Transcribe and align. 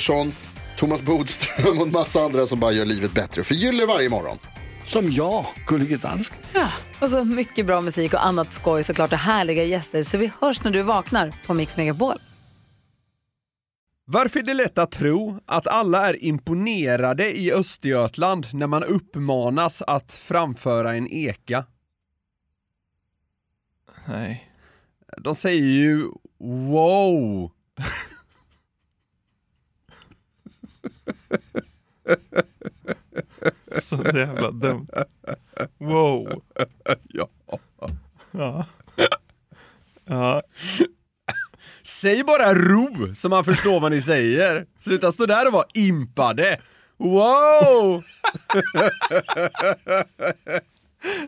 Pettersson, 0.00 0.32
Thomas 0.76 1.02
Bodström 1.02 1.78
och 1.78 1.86
en 1.86 1.92
massa 1.92 2.20
andra 2.20 2.46
som 2.46 2.60
bara 2.60 2.72
gör 2.72 2.84
livet 2.84 3.12
bättre. 3.12 3.44
Förgyller 3.44 3.86
varje 3.86 4.08
morgon. 4.08 4.38
Som 4.84 5.10
jag, 5.12 5.46
Gullige 5.66 5.96
Dansken. 5.96 6.38
Och 7.00 7.10
så 7.10 7.24
mycket 7.24 7.66
bra 7.66 7.80
musik 7.80 8.14
och 8.14 8.26
annat 8.26 8.52
skoj 8.52 8.84
såklart 8.84 9.12
och 9.12 9.18
härliga 9.18 9.64
gäster. 9.64 10.02
Så 10.02 10.18
vi 10.18 10.32
hörs 10.40 10.64
när 10.64 10.70
du 10.70 10.82
vaknar 10.82 11.34
på 11.46 11.54
Mix 11.54 11.76
Megapol. 11.76 12.14
Varför 14.04 14.40
är 14.40 14.42
det 14.42 14.54
lätt 14.54 14.78
att 14.78 14.90
tro 14.90 15.40
att 15.46 15.66
alla 15.66 16.08
är 16.08 16.24
imponerade 16.24 17.38
i 17.38 17.52
Östergötland 17.52 18.46
när 18.52 18.66
man 18.66 18.84
uppmanas 18.84 19.82
att 19.82 20.12
framföra 20.12 20.94
en 20.94 21.08
eka? 21.12 21.66
Nej. 24.08 24.50
De 25.16 25.34
säger 25.34 25.62
ju 25.62 26.08
wow. 26.38 27.50
Så 33.78 33.96
jävla 33.96 34.50
dumt. 34.50 34.86
Wow. 35.78 36.42
Ja. 37.08 37.28
Ja. 38.32 38.66
Ja. 40.06 40.42
Säg 41.82 42.24
bara 42.24 42.54
ro 42.54 43.14
så 43.14 43.28
man 43.28 43.44
förstår 43.44 43.80
vad 43.80 43.92
ni 43.92 44.02
säger. 44.02 44.66
Sluta 44.80 45.12
stå 45.12 45.26
där 45.26 45.46
och 45.46 45.52
vara 45.52 45.66
impade. 45.74 46.60
Wow! 46.96 48.02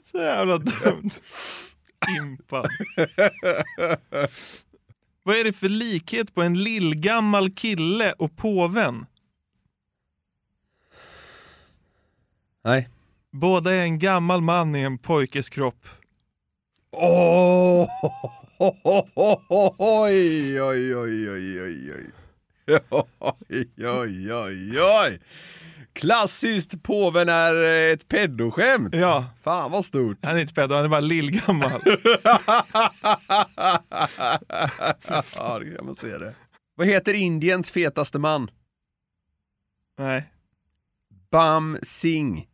Så 0.04 0.18
jävla 0.18 0.58
dumt. 0.58 1.10
Impad. 2.18 2.68
Vad 5.22 5.36
är 5.36 5.44
det 5.44 5.52
för 5.52 5.68
likhet 5.68 6.34
på 6.34 6.42
en 6.42 6.62
lillgammal 6.62 7.50
kille 7.50 8.12
och 8.12 8.36
påven? 8.36 9.06
Nej. 12.64 12.88
Båda 13.32 13.74
är 13.74 13.82
en 13.82 13.98
gammal 13.98 14.40
man 14.40 14.76
i 14.76 14.80
en 14.80 14.98
pojkes 14.98 15.48
kropp. 15.48 15.86
Åh! 16.90 17.88
Oj, 19.78 20.62
oj, 20.62 20.96
oj, 20.96 21.30
oj, 21.30 21.60
oj, 21.62 21.92
oj. 21.92 22.10
Oj, 23.48 23.68
oj, 23.78 24.34
oj, 24.34 24.80
oj. 24.80 25.20
Klassiskt 25.92 26.82
påven 26.82 27.28
är 27.28 27.54
ett 27.92 28.08
pedoskämt. 28.08 28.94
Ja. 28.94 29.24
Fan 29.42 29.70
vad 29.70 29.84
stort. 29.84 30.18
Han 30.22 30.36
är 30.36 30.40
inte 30.40 30.54
pedo, 30.54 30.74
han 30.74 30.84
är 30.84 30.88
bara 30.88 31.00
lillgammal. 31.00 31.82
ja, 35.36 35.58
det 35.58 35.76
kan 35.76 35.86
man 35.86 35.94
se 35.94 36.18
det. 36.18 36.34
Vad 36.74 36.86
heter 36.86 37.14
Indiens 37.14 37.70
fetaste 37.70 38.18
man? 38.18 38.50
Nej. 39.98 40.32
Bam 41.30 41.78
Singh. 41.82 42.51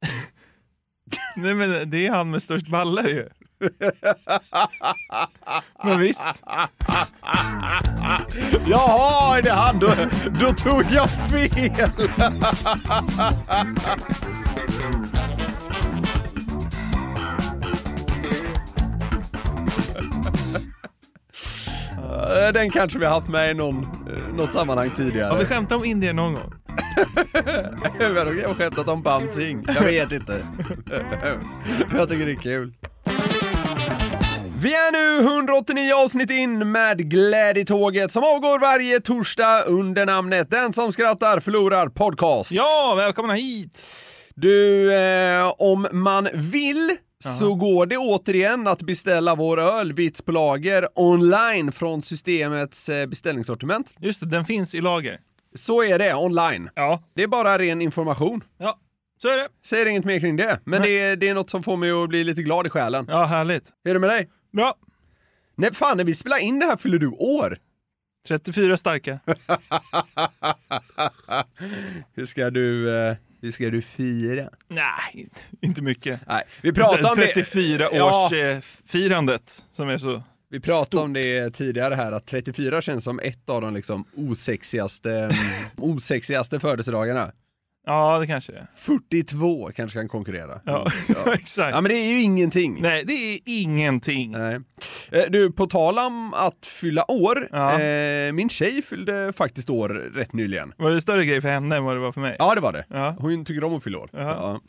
Nej 1.36 1.54
men 1.54 1.90
det 1.90 2.06
är 2.06 2.10
han 2.10 2.30
med 2.30 2.42
störst 2.42 2.68
balle 2.68 3.02
ju. 3.08 3.28
Men 5.84 6.00
visst. 6.00 6.22
Jaha, 8.66 9.38
är 9.38 9.42
det 9.42 9.50
han? 9.50 9.78
Då, 9.78 9.94
då 10.40 10.52
tog 10.52 10.84
jag 10.90 11.10
fel. 11.10 11.90
Den 22.54 22.70
kanske 22.70 22.98
vi 22.98 23.04
har 23.04 23.14
haft 23.14 23.28
med 23.28 23.50
i 23.50 23.54
någon, 23.54 23.84
eh, 23.84 24.34
något 24.36 24.54
sammanhang 24.54 24.90
tidigare. 24.90 25.30
Har 25.30 25.38
vi 25.38 25.44
skämtat 25.44 25.78
om 25.78 25.84
Indien 25.84 26.16
någon 26.16 26.34
gång? 26.34 26.52
Vi 28.34 28.42
har 28.42 28.54
skämtat 28.54 28.88
om 28.88 29.02
Bam 29.02 29.28
Singh. 29.28 29.72
Jag 29.74 29.84
vet 29.84 30.12
inte. 30.12 30.46
Men 31.88 31.96
jag 31.96 32.08
tycker 32.08 32.26
det 32.26 32.32
är 32.32 32.42
kul. 32.42 32.74
Vi 34.58 34.74
är 34.74 34.92
nu 34.92 35.26
189 35.26 35.92
avsnitt 35.94 36.30
in 36.30 36.72
med 36.72 37.10
Glädjetåget 37.10 38.12
som 38.12 38.22
avgår 38.24 38.58
varje 38.58 39.00
torsdag 39.00 39.62
under 39.62 40.06
namnet 40.06 40.50
Den 40.50 40.72
som 40.72 40.92
skrattar 40.92 41.40
förlorar 41.40 41.88
podcast. 41.88 42.50
Ja, 42.52 42.94
välkomna 42.96 43.32
hit! 43.34 43.82
Du, 44.34 44.92
eh, 44.94 45.52
om 45.58 45.86
man 45.92 46.28
vill 46.34 46.96
så 47.24 47.54
går 47.54 47.86
det 47.86 47.96
återigen 47.96 48.66
att 48.66 48.82
beställa 48.82 49.34
vår 49.34 49.60
öl 49.60 49.92
Vits 49.92 50.22
på 50.22 50.32
lager 50.32 50.88
online 50.94 51.72
från 51.72 52.02
systemets 52.02 52.88
eh, 52.88 53.06
beställningssortiment. 53.06 53.94
Just 53.98 54.20
det, 54.20 54.26
den 54.26 54.44
finns 54.44 54.74
i 54.74 54.80
lager. 54.80 55.20
Så 55.56 55.82
är 55.82 55.98
det 55.98 56.14
online. 56.14 56.70
Ja, 56.74 57.02
Det 57.14 57.22
är 57.22 57.26
bara 57.28 57.58
ren 57.58 57.82
information. 57.82 58.44
ja. 58.58 58.78
så 59.22 59.28
är 59.28 59.36
det. 59.36 59.48
Säger 59.66 59.86
inget 59.86 60.04
mer 60.04 60.20
kring 60.20 60.36
det, 60.36 60.60
men 60.64 60.82
det 60.82 60.88
är, 60.98 61.16
det 61.16 61.28
är 61.28 61.34
något 61.34 61.50
som 61.50 61.62
får 61.62 61.76
mig 61.76 61.90
att 61.90 62.08
bli 62.08 62.24
lite 62.24 62.42
glad 62.42 62.66
i 62.66 62.70
själen. 62.70 63.06
Ja, 63.08 63.24
härligt. 63.24 63.72
Är 63.84 63.94
det 63.94 64.00
med 64.00 64.10
dig? 64.10 64.30
Bra. 64.52 64.74
Nej, 65.56 65.74
fan 65.74 65.96
när 65.96 66.04
vi 66.04 66.14
spelar 66.14 66.38
in 66.38 66.58
det 66.58 66.66
här 66.66 66.76
fyller 66.76 66.98
du 66.98 67.08
år. 67.08 67.58
34 68.28 68.76
starka. 68.76 69.18
Hur 72.14 72.26
ska 72.26 72.50
du, 72.50 72.96
eh, 73.08 73.16
hur 73.42 73.50
ska 73.50 73.70
du 73.70 73.82
fira? 73.82 74.48
Nej, 74.68 75.28
inte 75.62 75.82
mycket. 75.82 76.20
Nej, 76.28 76.42
vi 76.62 76.72
pratade 76.72 77.08
om 77.10 77.16
det. 77.16 77.26
34 77.26 77.88
Ja. 77.92 78.30
eh, 78.36 78.58
som 79.70 79.88
är 79.88 79.98
så... 79.98 80.22
Vi 80.56 80.60
pratade 80.60 80.84
Stort. 80.86 81.00
om 81.04 81.12
det 81.12 81.50
tidigare 81.50 81.94
här, 81.94 82.12
att 82.12 82.26
34 82.26 82.80
känns 82.82 83.04
som 83.04 83.20
ett 83.22 83.50
av 83.50 83.60
de 83.60 83.74
liksom 83.74 84.04
osexigaste, 84.16 85.10
mm, 85.14 85.30
osexigaste 85.76 86.60
födelsedagarna. 86.60 87.32
Ja, 87.86 88.18
det 88.18 88.26
kanske 88.26 88.52
det 88.52 88.58
är. 88.58 88.66
42 88.76 89.70
kanske 89.76 89.98
kan 89.98 90.08
konkurrera. 90.08 90.60
Ja, 90.64 90.86
exakt. 91.34 91.74
Ja 91.74 91.80
men 91.80 91.88
det 91.92 91.98
är 91.98 92.08
ju 92.12 92.20
ingenting. 92.22 92.78
Nej, 92.82 93.04
det 93.06 93.12
är 93.12 93.38
ingenting. 93.46 94.30
Nej. 94.30 94.60
Eh, 95.12 95.24
Du, 95.30 95.52
på 95.52 95.66
tal 95.66 95.98
om 95.98 96.34
att 96.34 96.66
fylla 96.66 97.10
år, 97.10 97.48
Ja. 97.52 97.80
eh, 97.80 98.32
min 98.32 98.48
tjej 98.48 98.82
fyllde 98.82 99.32
faktiskt 99.36 99.70
år 99.70 99.88
rätt 99.88 100.32
nyligen. 100.32 100.72
Var 100.78 100.90
det 100.90 101.00
större 101.00 101.24
grej 101.24 101.40
för 101.40 101.48
henne 101.48 101.76
än 101.76 101.84
vad 101.84 101.96
det 101.96 102.00
var 102.00 102.12
för 102.12 102.20
mig? 102.20 102.36
Ja 102.38 102.54
det 102.54 102.60
var 102.60 102.72
det. 102.72 102.84
Ja. 102.88 103.16
Hon 103.18 103.44
tycker 103.44 103.64
om 103.64 103.74
att 103.76 103.84
fylla 103.84 103.98
år. 103.98 104.10
Ja. 104.12 104.60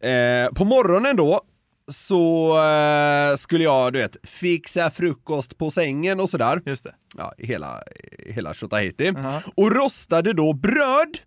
Ja. 0.00 0.08
Eh, 0.08 0.48
på 0.52 0.64
morgonen 0.64 1.16
då 1.16 1.40
så 1.88 2.56
eh, 2.62 3.36
skulle 3.36 3.64
jag, 3.64 3.92
du 3.92 3.98
vet, 3.98 4.16
fixa 4.22 4.90
frukost 4.90 5.58
på 5.58 5.70
sängen 5.70 6.20
och 6.20 6.30
sådär. 6.30 6.62
Just 6.66 6.84
det. 6.84 6.94
Ja, 7.16 7.34
hela, 7.38 7.82
hela 8.26 8.54
tjotahejti. 8.54 9.12
Ja. 9.16 9.42
Och 9.54 9.72
rostade 9.76 10.32
då 10.32 10.52
bröd. 10.52 11.18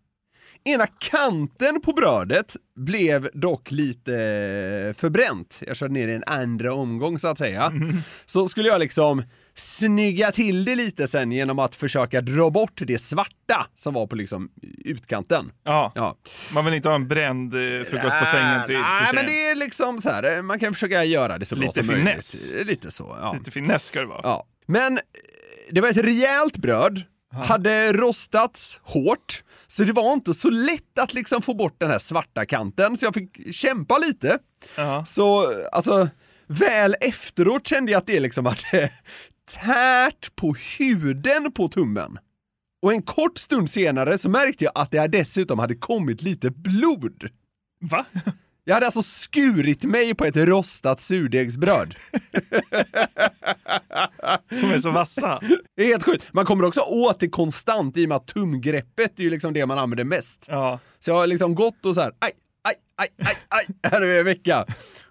Ena 0.63 0.87
kanten 0.87 1.81
på 1.81 1.91
brödet 1.91 2.55
blev 2.75 3.29
dock 3.33 3.71
lite 3.71 4.11
förbränt. 4.97 5.61
Jag 5.67 5.75
körde 5.75 5.93
ner 5.93 6.07
i 6.07 6.13
en 6.13 6.23
andra 6.27 6.73
omgång 6.73 7.19
så 7.19 7.27
att 7.27 7.37
säga. 7.37 7.63
Mm. 7.63 7.97
Så 8.25 8.49
skulle 8.49 8.67
jag 8.67 8.79
liksom 8.79 9.23
snygga 9.59 10.31
till 10.31 10.65
det 10.65 10.75
lite 10.75 11.07
sen 11.07 11.31
genom 11.31 11.59
att 11.59 11.75
försöka 11.75 12.21
dra 12.21 12.49
bort 12.49 12.81
det 12.87 12.97
svarta 12.97 13.67
som 13.75 13.93
var 13.93 14.07
på 14.07 14.15
liksom 14.15 14.49
utkanten. 14.85 15.51
Ja. 15.63 15.91
Ja. 15.95 16.15
Man 16.53 16.65
vill 16.65 16.73
inte 16.73 16.87
ha 16.89 16.95
en 16.95 17.07
bränd 17.07 17.53
eh, 17.53 17.59
frukost 17.83 18.19
på 18.19 18.25
sängen 18.25 18.65
till, 18.65 18.77
Nej, 18.79 19.07
till 19.07 19.15
men 19.15 19.25
det 19.25 19.45
är 19.47 19.55
liksom 19.55 20.01
så 20.01 20.09
här, 20.09 20.41
man 20.41 20.59
kan 20.59 20.73
försöka 20.73 21.03
göra 21.03 21.37
det 21.37 21.45
så 21.45 21.55
bra 21.55 21.65
Lite 21.65 21.83
som 21.83 21.95
finess. 21.95 22.51
möjligt. 22.51 22.67
Lite 22.67 22.91
så, 22.91 23.17
ja. 23.21 23.33
Lite 23.33 23.51
finess 23.51 23.85
ska 23.85 23.99
det 23.99 24.05
vara. 24.05 24.21
ja. 24.23 24.45
Men 24.65 24.97
eh, 24.97 25.01
det 25.71 25.81
var 25.81 25.89
ett 25.89 25.97
rejält 25.97 26.57
bröd 26.57 27.03
hade 27.33 27.93
rostats 27.93 28.81
hårt, 28.83 29.43
så 29.67 29.83
det 29.83 29.91
var 29.93 30.13
inte 30.13 30.33
så 30.33 30.49
lätt 30.49 30.99
att 30.99 31.13
liksom 31.13 31.41
få 31.41 31.53
bort 31.53 31.75
den 31.79 31.91
här 31.91 31.99
svarta 31.99 32.45
kanten, 32.45 32.97
så 32.97 33.05
jag 33.05 33.13
fick 33.13 33.55
kämpa 33.55 33.97
lite. 33.97 34.39
Ja. 34.75 35.05
Så 35.05 35.53
alltså, 35.71 36.09
väl 36.47 36.95
efteråt 37.01 37.67
kände 37.67 37.91
jag 37.91 37.99
att 37.99 38.07
det 38.07 38.19
liksom 38.19 38.45
hade 38.45 38.91
tärt 39.49 40.35
på 40.35 40.55
huden 40.77 41.51
på 41.51 41.67
tummen. 41.67 42.17
Och 42.81 42.93
en 42.93 43.01
kort 43.01 43.37
stund 43.37 43.69
senare 43.69 44.17
så 44.17 44.29
märkte 44.29 44.63
jag 44.63 44.71
att 44.75 44.91
det 44.91 45.07
dessutom 45.07 45.59
hade 45.59 45.75
kommit 45.75 46.21
lite 46.21 46.49
blod. 46.51 47.29
Va? 47.81 48.05
Jag 48.63 48.73
hade 48.73 48.85
alltså 48.85 49.01
skurit 49.01 49.83
mig 49.83 50.15
på 50.15 50.25
ett 50.25 50.37
rostat 50.37 51.01
surdegsbröd. 51.01 51.95
Som 54.49 54.71
är 54.71 54.79
så 54.81 54.91
vassa. 54.91 55.39
Det 55.75 55.83
är 55.83 55.87
helt 55.87 56.03
sjukt. 56.03 56.33
Man 56.33 56.45
kommer 56.45 56.63
också 56.63 56.81
åt 56.81 57.19
det 57.19 57.29
konstant 57.29 57.97
i 57.97 58.05
och 58.05 58.09
med 58.09 58.15
att 58.15 58.27
tumgreppet 58.27 59.19
är 59.19 59.23
ju 59.23 59.29
liksom 59.29 59.53
det 59.53 59.65
man 59.65 59.77
använder 59.77 60.03
mest. 60.03 60.45
Ja. 60.49 60.79
Så 60.99 61.11
jag 61.11 61.15
har 61.15 61.27
liksom 61.27 61.55
gått 61.55 61.85
och 61.85 61.95
så 61.95 62.01
här, 62.01 62.11
aj, 62.19 62.31
aj, 62.63 62.75
aj, 62.95 63.07
aj, 63.17 63.37
aj, 63.49 63.91
här 63.91 64.01
är 64.01 64.19
en 64.19 64.25
vecka. 64.25 64.65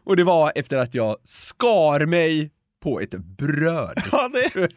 Och 0.04 0.16
det 0.16 0.24
var 0.24 0.52
efter 0.54 0.78
att 0.78 0.94
jag 0.94 1.16
skar 1.24 2.06
mig 2.06 2.50
på 2.82 3.00
ett 3.00 3.10
bröd. 3.10 4.02
Ja, 4.12 4.30
det, 4.32 4.68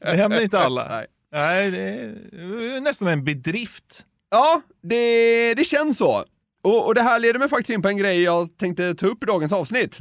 det 0.00 0.16
händer 0.16 0.42
inte 0.42 0.58
alla. 0.58 0.88
Nej. 0.88 1.06
Nej, 1.32 1.70
det 1.70 1.78
är 1.78 2.80
nästan 2.80 3.08
en 3.08 3.24
bedrift. 3.24 4.06
Ja, 4.30 4.62
det, 4.82 5.54
det 5.54 5.64
känns 5.64 5.98
så. 5.98 6.24
Och, 6.62 6.86
och 6.86 6.94
det 6.94 7.02
här 7.02 7.18
leder 7.18 7.38
mig 7.38 7.48
faktiskt 7.48 7.70
in 7.70 7.82
på 7.82 7.88
en 7.88 7.96
grej 7.96 8.22
jag 8.22 8.56
tänkte 8.58 8.94
ta 8.94 9.06
upp 9.06 9.22
i 9.22 9.26
dagens 9.26 9.52
avsnitt. 9.52 10.00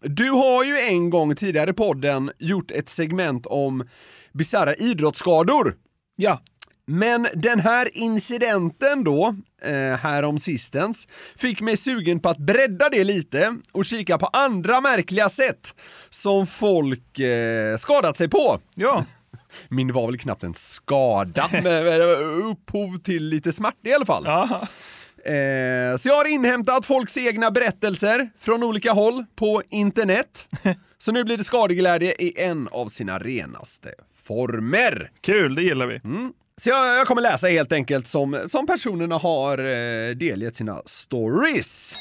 Du 0.00 0.30
har 0.30 0.64
ju 0.64 0.78
en 0.78 1.10
gång 1.10 1.36
tidigare 1.36 1.70
i 1.70 1.72
podden 1.72 2.30
gjort 2.38 2.70
ett 2.70 2.88
segment 2.88 3.46
om 3.46 3.88
bisarra 4.32 4.74
idrottsskador. 4.74 5.76
Ja. 6.16 6.40
Men 6.90 7.28
den 7.34 7.60
här 7.60 7.96
incidenten 7.96 9.04
då, 9.04 9.34
eh, 9.62 9.72
här 9.72 10.22
om 10.22 10.40
sistens, 10.40 11.08
fick 11.36 11.60
mig 11.60 11.76
sugen 11.76 12.20
på 12.20 12.28
att 12.28 12.38
bredda 12.38 12.88
det 12.88 13.04
lite 13.04 13.56
och 13.72 13.84
kika 13.84 14.18
på 14.18 14.26
andra 14.26 14.80
märkliga 14.80 15.28
sätt 15.28 15.74
som 16.10 16.46
folk 16.46 17.18
eh, 17.18 17.76
skadat 17.76 18.16
sig 18.16 18.28
på. 18.28 18.60
Ja. 18.74 19.04
Min 19.68 19.92
var 19.92 20.06
väl 20.06 20.18
knappt 20.18 20.44
en 20.44 20.54
skada, 20.54 21.48
men 21.52 21.84
var 21.84 22.50
upphov 22.50 22.96
till 22.96 23.24
lite 23.24 23.52
smärta 23.52 23.88
i 23.88 23.94
alla 23.94 24.06
fall. 24.06 24.24
ja. 24.26 24.68
Eh, 25.24 25.96
så 25.96 26.08
jag 26.08 26.14
har 26.14 26.28
inhämtat 26.28 26.86
folks 26.86 27.16
egna 27.16 27.50
berättelser 27.50 28.30
från 28.40 28.62
olika 28.62 28.92
håll 28.92 29.24
på 29.36 29.62
internet. 29.70 30.48
Så 30.98 31.12
nu 31.12 31.24
blir 31.24 31.36
det 31.36 31.44
skadeglädje 31.44 32.12
i 32.18 32.42
en 32.42 32.68
av 32.68 32.88
sina 32.88 33.18
renaste 33.18 33.94
former. 34.24 35.10
Kul, 35.20 35.54
det 35.54 35.62
gillar 35.62 35.86
vi. 35.86 36.00
Så 36.60 36.68
jag, 36.68 36.98
jag 36.98 37.06
kommer 37.06 37.22
läsa 37.22 37.48
helt 37.48 37.72
enkelt 37.72 38.06
som, 38.06 38.48
som 38.48 38.66
personerna 38.66 39.18
har 39.18 39.58
eh, 39.58 40.10
delgett 40.10 40.56
sina 40.56 40.82
stories. 40.84 41.96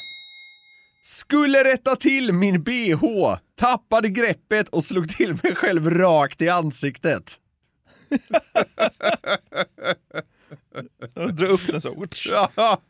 Skulle 1.04 1.64
rätta 1.64 1.96
till 1.96 2.34
min 2.34 2.64
bh, 2.64 3.36
tappade 3.56 4.10
greppet 4.10 4.70
och 4.70 4.84
slog 4.84 5.10
till 5.10 5.38
mig 5.44 5.56
själv 5.56 5.90
rakt 5.90 6.42
i 6.42 6.50
ansiktet. 6.50 7.40
Dra 11.34 11.48
upp 11.48 11.68
den 11.68 11.82
så. 11.82 12.06
Ja, 12.56 12.82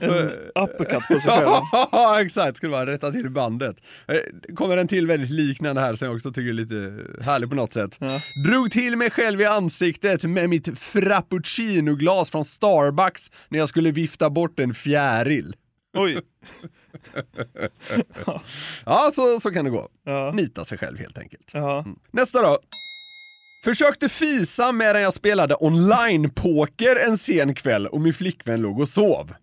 En 0.00 0.30
uppercut 0.54 1.08
på 1.08 1.20
sig 1.20 1.30
själv. 1.30 1.48
Ja, 1.92 2.22
exakt. 2.22 2.56
Skulle 2.56 2.70
bara 2.70 2.86
rätta 2.86 3.12
till 3.12 3.30
bandet. 3.30 3.76
Eh, 4.08 4.54
kommer 4.54 4.76
en 4.76 4.88
till 4.88 5.06
väldigt 5.06 5.30
liknande 5.30 5.80
här 5.80 5.94
som 5.94 6.06
jag 6.06 6.14
också 6.14 6.32
tycker 6.32 6.48
är 6.48 6.52
lite 6.52 7.04
härlig 7.24 7.48
på 7.50 7.56
något 7.56 7.72
sätt. 7.72 7.98
Drog 8.46 8.70
till 8.72 8.96
mig 8.96 9.10
själv 9.10 9.40
i 9.40 9.44
ansiktet 9.46 10.24
med 10.24 10.48
mitt 10.48 10.78
frappuccino-glas 10.78 12.30
från 12.30 12.44
Starbucks 12.44 13.30
när 13.48 13.58
jag 13.58 13.68
skulle 13.68 13.90
vifta 13.90 14.30
bort 14.30 14.60
en 14.60 14.74
fjäril. 14.74 15.56
Oj. 15.94 16.20
Ja, 18.86 19.10
så, 19.14 19.40
så 19.40 19.50
kan 19.50 19.64
det 19.64 19.70
gå. 19.70 19.88
Ja. 20.04 20.32
Nita 20.34 20.64
sig 20.64 20.78
själv 20.78 20.98
helt 20.98 21.18
enkelt. 21.18 21.50
Ja. 21.52 21.84
Nästa 22.10 22.42
då. 22.42 22.58
Försökte 23.64 24.08
fisa 24.08 24.72
medan 24.72 25.02
jag 25.02 25.14
spelade 25.14 25.54
online-poker 25.60 26.96
en 26.96 27.18
sen 27.18 27.54
kväll 27.54 27.86
och 27.86 28.00
min 28.00 28.14
flickvän 28.14 28.60
låg 28.60 28.80
och 28.80 28.88
sov. 28.88 29.34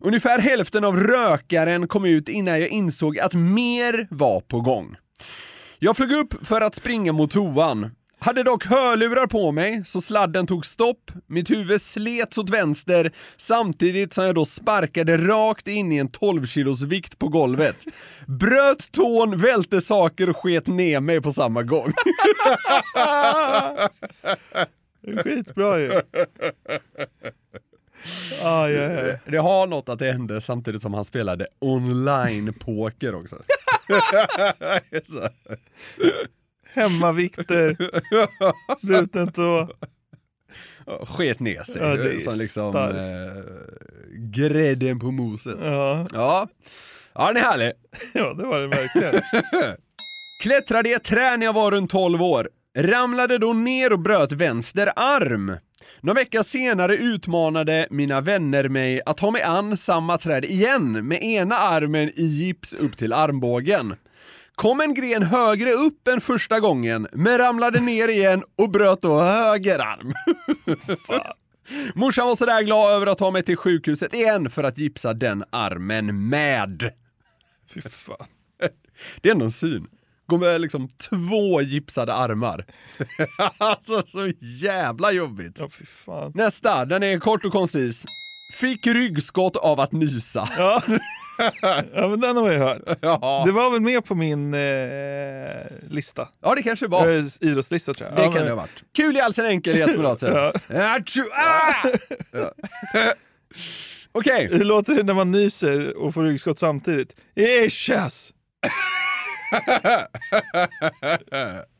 Ungefär 0.00 0.38
hälften 0.38 0.84
av 0.84 0.96
rökaren 0.96 1.88
kom 1.88 2.04
ut 2.04 2.28
innan 2.28 2.60
jag 2.60 2.68
insåg 2.68 3.18
att 3.18 3.34
mer 3.34 4.08
var 4.10 4.40
på 4.40 4.60
gång. 4.60 4.96
Jag 5.78 5.96
flög 5.96 6.12
upp 6.12 6.46
för 6.46 6.60
att 6.60 6.74
springa 6.74 7.12
mot 7.12 7.30
toan. 7.30 7.90
Hade 8.18 8.42
dock 8.42 8.66
hörlurar 8.66 9.26
på 9.26 9.52
mig 9.52 9.82
så 9.84 10.00
sladden 10.00 10.46
tog 10.46 10.66
stopp, 10.66 11.10
mitt 11.26 11.50
huvud 11.50 11.82
slets 11.82 12.38
åt 12.38 12.50
vänster 12.50 13.12
samtidigt 13.36 14.14
som 14.14 14.24
jag 14.24 14.34
då 14.34 14.44
sparkade 14.44 15.16
rakt 15.16 15.68
in 15.68 15.92
i 15.92 15.96
en 15.96 16.08
12 16.08 16.46
kilos 16.46 16.82
vikt 16.82 17.18
på 17.18 17.28
golvet. 17.28 17.76
Bröt 18.26 18.92
tån, 18.92 19.36
välte 19.36 19.80
saker 19.80 20.30
och 20.30 20.36
sket 20.36 20.66
ner 20.66 21.00
mig 21.00 21.20
på 21.20 21.32
samma 21.32 21.62
gång. 21.62 21.92
Skitbra 25.24 25.78
ju. 25.80 25.92
Aj, 28.42 28.78
aj, 28.78 28.96
aj. 28.98 29.20
Det 29.26 29.38
har 29.38 29.66
något 29.66 29.88
att 29.88 29.98
det 29.98 30.12
hände 30.12 30.40
samtidigt 30.40 30.82
som 30.82 30.94
han 30.94 31.04
spelade 31.04 31.46
online-poker 31.58 33.14
också. 33.14 33.36
Hemmavikter, 36.76 37.76
bruten 38.86 39.32
tå. 39.32 39.68
Sket 41.06 41.40
ner 41.40 41.62
sig, 41.62 41.82
Ja, 41.82 41.96
det 41.96 42.14
är 42.14 42.18
som 42.18 42.38
liksom 42.38 42.76
eh, 42.76 43.42
grädden 44.18 44.98
på 44.98 45.10
moset. 45.10 45.58
Ja. 45.64 46.06
Ja. 46.12 46.48
ja, 47.14 47.26
den 47.26 47.36
är 47.36 47.40
härlig. 47.40 47.72
ja, 48.14 48.34
det 48.34 48.46
var 48.46 48.60
det 48.60 48.66
verkligen. 48.66 49.22
Klättrade 50.42 50.88
i 50.88 50.92
ett 50.92 51.04
träd 51.04 51.38
när 51.38 51.46
jag 51.46 51.52
var 51.52 51.70
runt 51.70 51.90
12 51.90 52.22
år. 52.22 52.48
Ramlade 52.78 53.38
då 53.38 53.52
ner 53.52 53.92
och 53.92 54.00
bröt 54.00 54.32
vänster 54.32 54.92
arm. 54.96 55.56
Några 56.00 56.20
veckor 56.20 56.42
senare 56.42 56.96
utmanade 56.96 57.86
mina 57.90 58.20
vänner 58.20 58.68
mig 58.68 59.00
att 59.06 59.16
ta 59.16 59.30
mig 59.30 59.42
an 59.42 59.76
samma 59.76 60.18
träd 60.18 60.44
igen 60.44 61.06
med 61.08 61.22
ena 61.22 61.54
armen 61.54 62.10
i 62.14 62.24
gips 62.24 62.74
upp 62.74 62.96
till 62.96 63.12
armbågen. 63.12 63.94
Kom 64.56 64.80
en 64.80 64.94
gren 64.94 65.22
högre 65.22 65.72
upp 65.72 66.08
än 66.08 66.20
första 66.20 66.60
gången, 66.60 67.08
men 67.12 67.38
ramlade 67.38 67.80
ner 67.80 68.08
igen 68.08 68.42
och 68.58 68.70
bröt 68.70 69.02
då 69.02 69.18
höger 69.20 69.78
arm. 69.78 70.12
Morsan 71.94 72.26
var 72.26 72.36
sådär 72.36 72.62
glad 72.62 72.92
över 72.92 73.06
att 73.06 73.18
ta 73.18 73.30
mig 73.30 73.42
till 73.42 73.56
sjukhuset 73.56 74.14
igen 74.14 74.50
för 74.50 74.64
att 74.64 74.78
gipsa 74.78 75.14
den 75.14 75.44
armen 75.50 76.28
med. 76.28 76.92
Fy 77.74 77.80
fan. 77.80 78.26
Det 79.20 79.28
är 79.28 79.32
ändå 79.32 79.44
en 79.44 79.50
syn. 79.50 79.86
Går 80.26 80.38
med 80.38 80.60
liksom 80.60 80.88
två 80.88 81.62
gipsade 81.62 82.14
armar. 82.14 82.66
alltså 83.58 84.02
så 84.06 84.32
jävla 84.40 85.12
jobbigt. 85.12 85.60
Ja. 86.06 86.30
Nästa, 86.34 86.84
den 86.84 87.02
är 87.02 87.18
kort 87.18 87.44
och 87.44 87.52
koncis. 87.52 88.04
Fick 88.52 88.86
ryggskott 88.86 89.56
av 89.56 89.80
att 89.80 89.92
nysa. 89.92 90.48
Ja. 90.58 90.82
ja, 91.94 92.08
men 92.08 92.20
den 92.20 92.36
har 92.36 92.50
jag 92.50 92.58
hört. 92.58 92.98
Ja, 93.00 93.42
Det 93.46 93.52
var 93.52 93.70
väl 93.70 93.80
med 93.80 94.04
på 94.04 94.14
min 94.14 94.54
eh, 94.54 95.90
lista. 95.90 96.28
ja 96.42 96.54
det 96.54 96.62
kanske 96.62 96.86
var. 96.86 97.08
Eh, 97.08 97.24
Idrottslista 97.40 97.94
tror 97.94 98.08
jag. 98.08 98.16
Det 98.18 98.22
ja, 98.22 98.26
kan 98.26 98.34
men- 98.34 98.44
det 98.44 98.50
ha 98.50 98.56
varit. 98.56 98.82
Kul 98.96 99.16
i 99.16 99.20
all 99.20 99.34
sin 99.34 99.44
enkelhet 99.44 99.94
på 99.96 100.02
något 100.02 100.20
sätt. 100.20 100.34
Ah! 101.34 101.88
Ja. 102.32 102.52
Okej, 104.12 104.48
Hur 104.52 104.64
låter 104.64 104.94
det 104.94 105.02
när 105.02 105.14
man 105.14 105.30
nyser 105.30 105.96
och 105.96 106.14
får 106.14 106.22
ryggskott 106.24 106.58
samtidigt? 106.58 107.16
Ishas! 107.34 108.32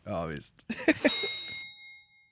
ja 0.07 0.25
visst. 0.27 0.55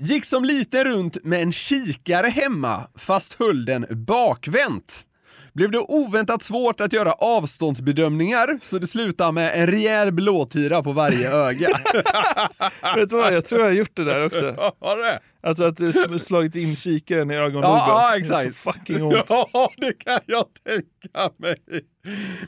Gick 0.02 0.24
som 0.24 0.44
liten 0.44 0.84
runt 0.84 1.24
med 1.24 1.42
en 1.42 1.52
kikare 1.52 2.26
hemma, 2.26 2.88
fast 2.94 3.34
höll 3.34 3.64
den 3.64 3.86
bakvänt. 3.90 5.06
Blev 5.54 5.70
det 5.70 5.78
oväntat 5.78 6.42
svårt 6.42 6.80
att 6.80 6.92
göra 6.92 7.12
avståndsbedömningar, 7.12 8.58
så 8.62 8.78
det 8.78 8.86
slutade 8.86 9.32
med 9.32 9.60
en 9.60 9.66
rejäl 9.66 10.12
blåtyra 10.12 10.82
på 10.82 10.92
varje 10.92 11.30
öga. 11.32 11.68
Vet 12.96 13.10
du 13.10 13.16
vad, 13.16 13.34
jag 13.34 13.44
tror 13.44 13.60
jag 13.60 13.68
har 13.68 13.74
gjort 13.74 13.96
det 13.96 14.04
där 14.04 14.26
också. 14.26 14.44
Har 14.80 14.96
det? 14.96 15.20
Alltså 15.42 15.64
att 15.64 15.78
sm- 15.78 16.18
slagit 16.18 16.54
in 16.54 16.76
kikaren 16.76 17.30
i 17.30 17.34
ögonloben. 17.34 17.70
Ja, 17.70 17.86
ja, 17.88 18.10
Det 18.10 18.16
är 18.16 18.20
exakt. 18.20 18.56
Så 18.64 18.72
fucking 18.72 19.02
ont. 19.02 19.16
Ja, 19.28 19.70
det 19.76 19.92
kan 19.92 20.20
jag 20.26 20.44
tänka 20.68 21.30
mig. 21.38 21.56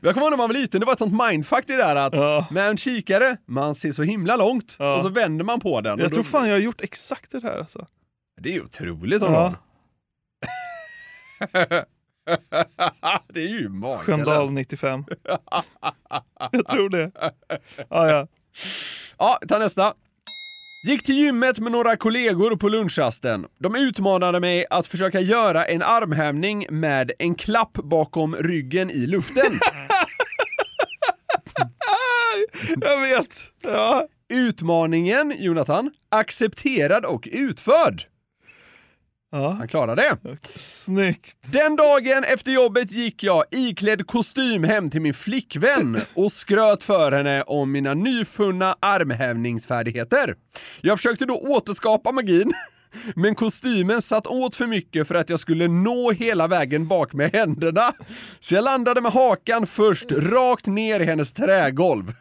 Jag 0.02 0.14
kommer 0.14 0.26
ihåg 0.26 0.32
när 0.32 0.36
man 0.36 0.48
var 0.48 0.54
liten, 0.54 0.80
det 0.80 0.86
var 0.86 0.92
ett 0.92 0.98
sånt 0.98 1.22
mindfuck 1.30 1.64
det 1.66 1.76
där 1.76 1.96
att 1.96 2.16
Ja. 2.16 2.46
med 2.50 2.68
en 2.70 2.76
kikare, 2.76 3.36
man 3.46 3.74
ser 3.74 3.92
så 3.92 4.02
himla 4.02 4.36
långt 4.36 4.76
Ja. 4.78 4.96
och 4.96 5.02
så 5.02 5.08
vänder 5.08 5.44
man 5.44 5.60
på 5.60 5.80
den. 5.80 5.98
Jag 5.98 6.10
då- 6.10 6.14
tror 6.14 6.24
fan 6.24 6.48
jag 6.48 6.54
har 6.54 6.60
gjort 6.60 6.80
exakt 6.80 7.30
det 7.30 7.42
här 7.42 7.58
alltså. 7.58 7.86
Det 8.40 8.48
är 8.48 8.54
ju 8.54 8.60
otroligt 8.62 9.22
Ja. 9.22 9.54
Det 13.34 13.40
är 13.42 13.48
ju 13.48 13.68
makalöst. 13.68 14.06
Sköndal 14.06 14.50
95. 14.52 15.04
jag 16.52 16.66
tror 16.66 16.88
det. 16.88 17.10
Ja, 17.90 18.08
ja. 18.10 18.26
Ja, 19.18 19.38
ta 19.48 19.58
nästa. 19.58 19.94
Gick 20.86 21.04
till 21.04 21.14
gymmet 21.14 21.58
med 21.58 21.72
några 21.72 21.96
kollegor 21.96 22.56
på 22.56 22.68
lunchrasten. 22.68 23.46
De 23.58 23.74
utmanade 23.76 24.40
mig 24.40 24.66
att 24.70 24.86
försöka 24.86 25.20
göra 25.20 25.64
en 25.64 25.82
armhävning 25.82 26.66
med 26.70 27.12
en 27.18 27.34
klapp 27.34 27.72
bakom 27.72 28.36
ryggen 28.36 28.90
i 28.90 29.06
luften. 29.06 29.52
Jag 32.80 33.00
vet. 33.00 33.36
Ja. 33.62 34.06
Utmaningen, 34.28 35.34
Jonathan, 35.38 35.90
accepterad 36.08 37.04
och 37.04 37.28
utförd. 37.32 38.02
Ja. 39.32 39.50
Han 39.50 39.68
klarade 39.68 40.02
det. 40.02 40.38
Snyggt. 40.58 41.36
Den 41.52 41.76
dagen 41.76 42.24
efter 42.24 42.52
jobbet 42.52 42.92
gick 42.92 43.22
jag 43.22 43.44
iklädd 43.50 44.06
kostym 44.06 44.64
hem 44.64 44.90
till 44.90 45.00
min 45.00 45.14
flickvän 45.14 46.00
och 46.14 46.32
skröt 46.32 46.82
för 46.84 47.12
henne 47.12 47.42
om 47.42 47.72
mina 47.72 47.94
nyfunna 47.94 48.76
armhävningsfärdigheter. 48.80 50.34
Jag 50.80 50.98
försökte 50.98 51.24
då 51.24 51.34
återskapa 51.34 52.12
magin, 52.12 52.52
men 53.14 53.34
kostymen 53.34 54.02
satt 54.02 54.26
åt 54.26 54.56
för 54.56 54.66
mycket 54.66 55.08
för 55.08 55.14
att 55.14 55.30
jag 55.30 55.40
skulle 55.40 55.68
nå 55.68 56.10
hela 56.12 56.48
vägen 56.48 56.88
bak 56.88 57.12
med 57.12 57.32
händerna. 57.32 57.92
Så 58.40 58.54
jag 58.54 58.64
landade 58.64 59.00
med 59.00 59.12
hakan 59.12 59.66
först 59.66 60.12
rakt 60.12 60.66
ner 60.66 61.00
i 61.00 61.04
hennes 61.04 61.32
trägolv. 61.32 62.12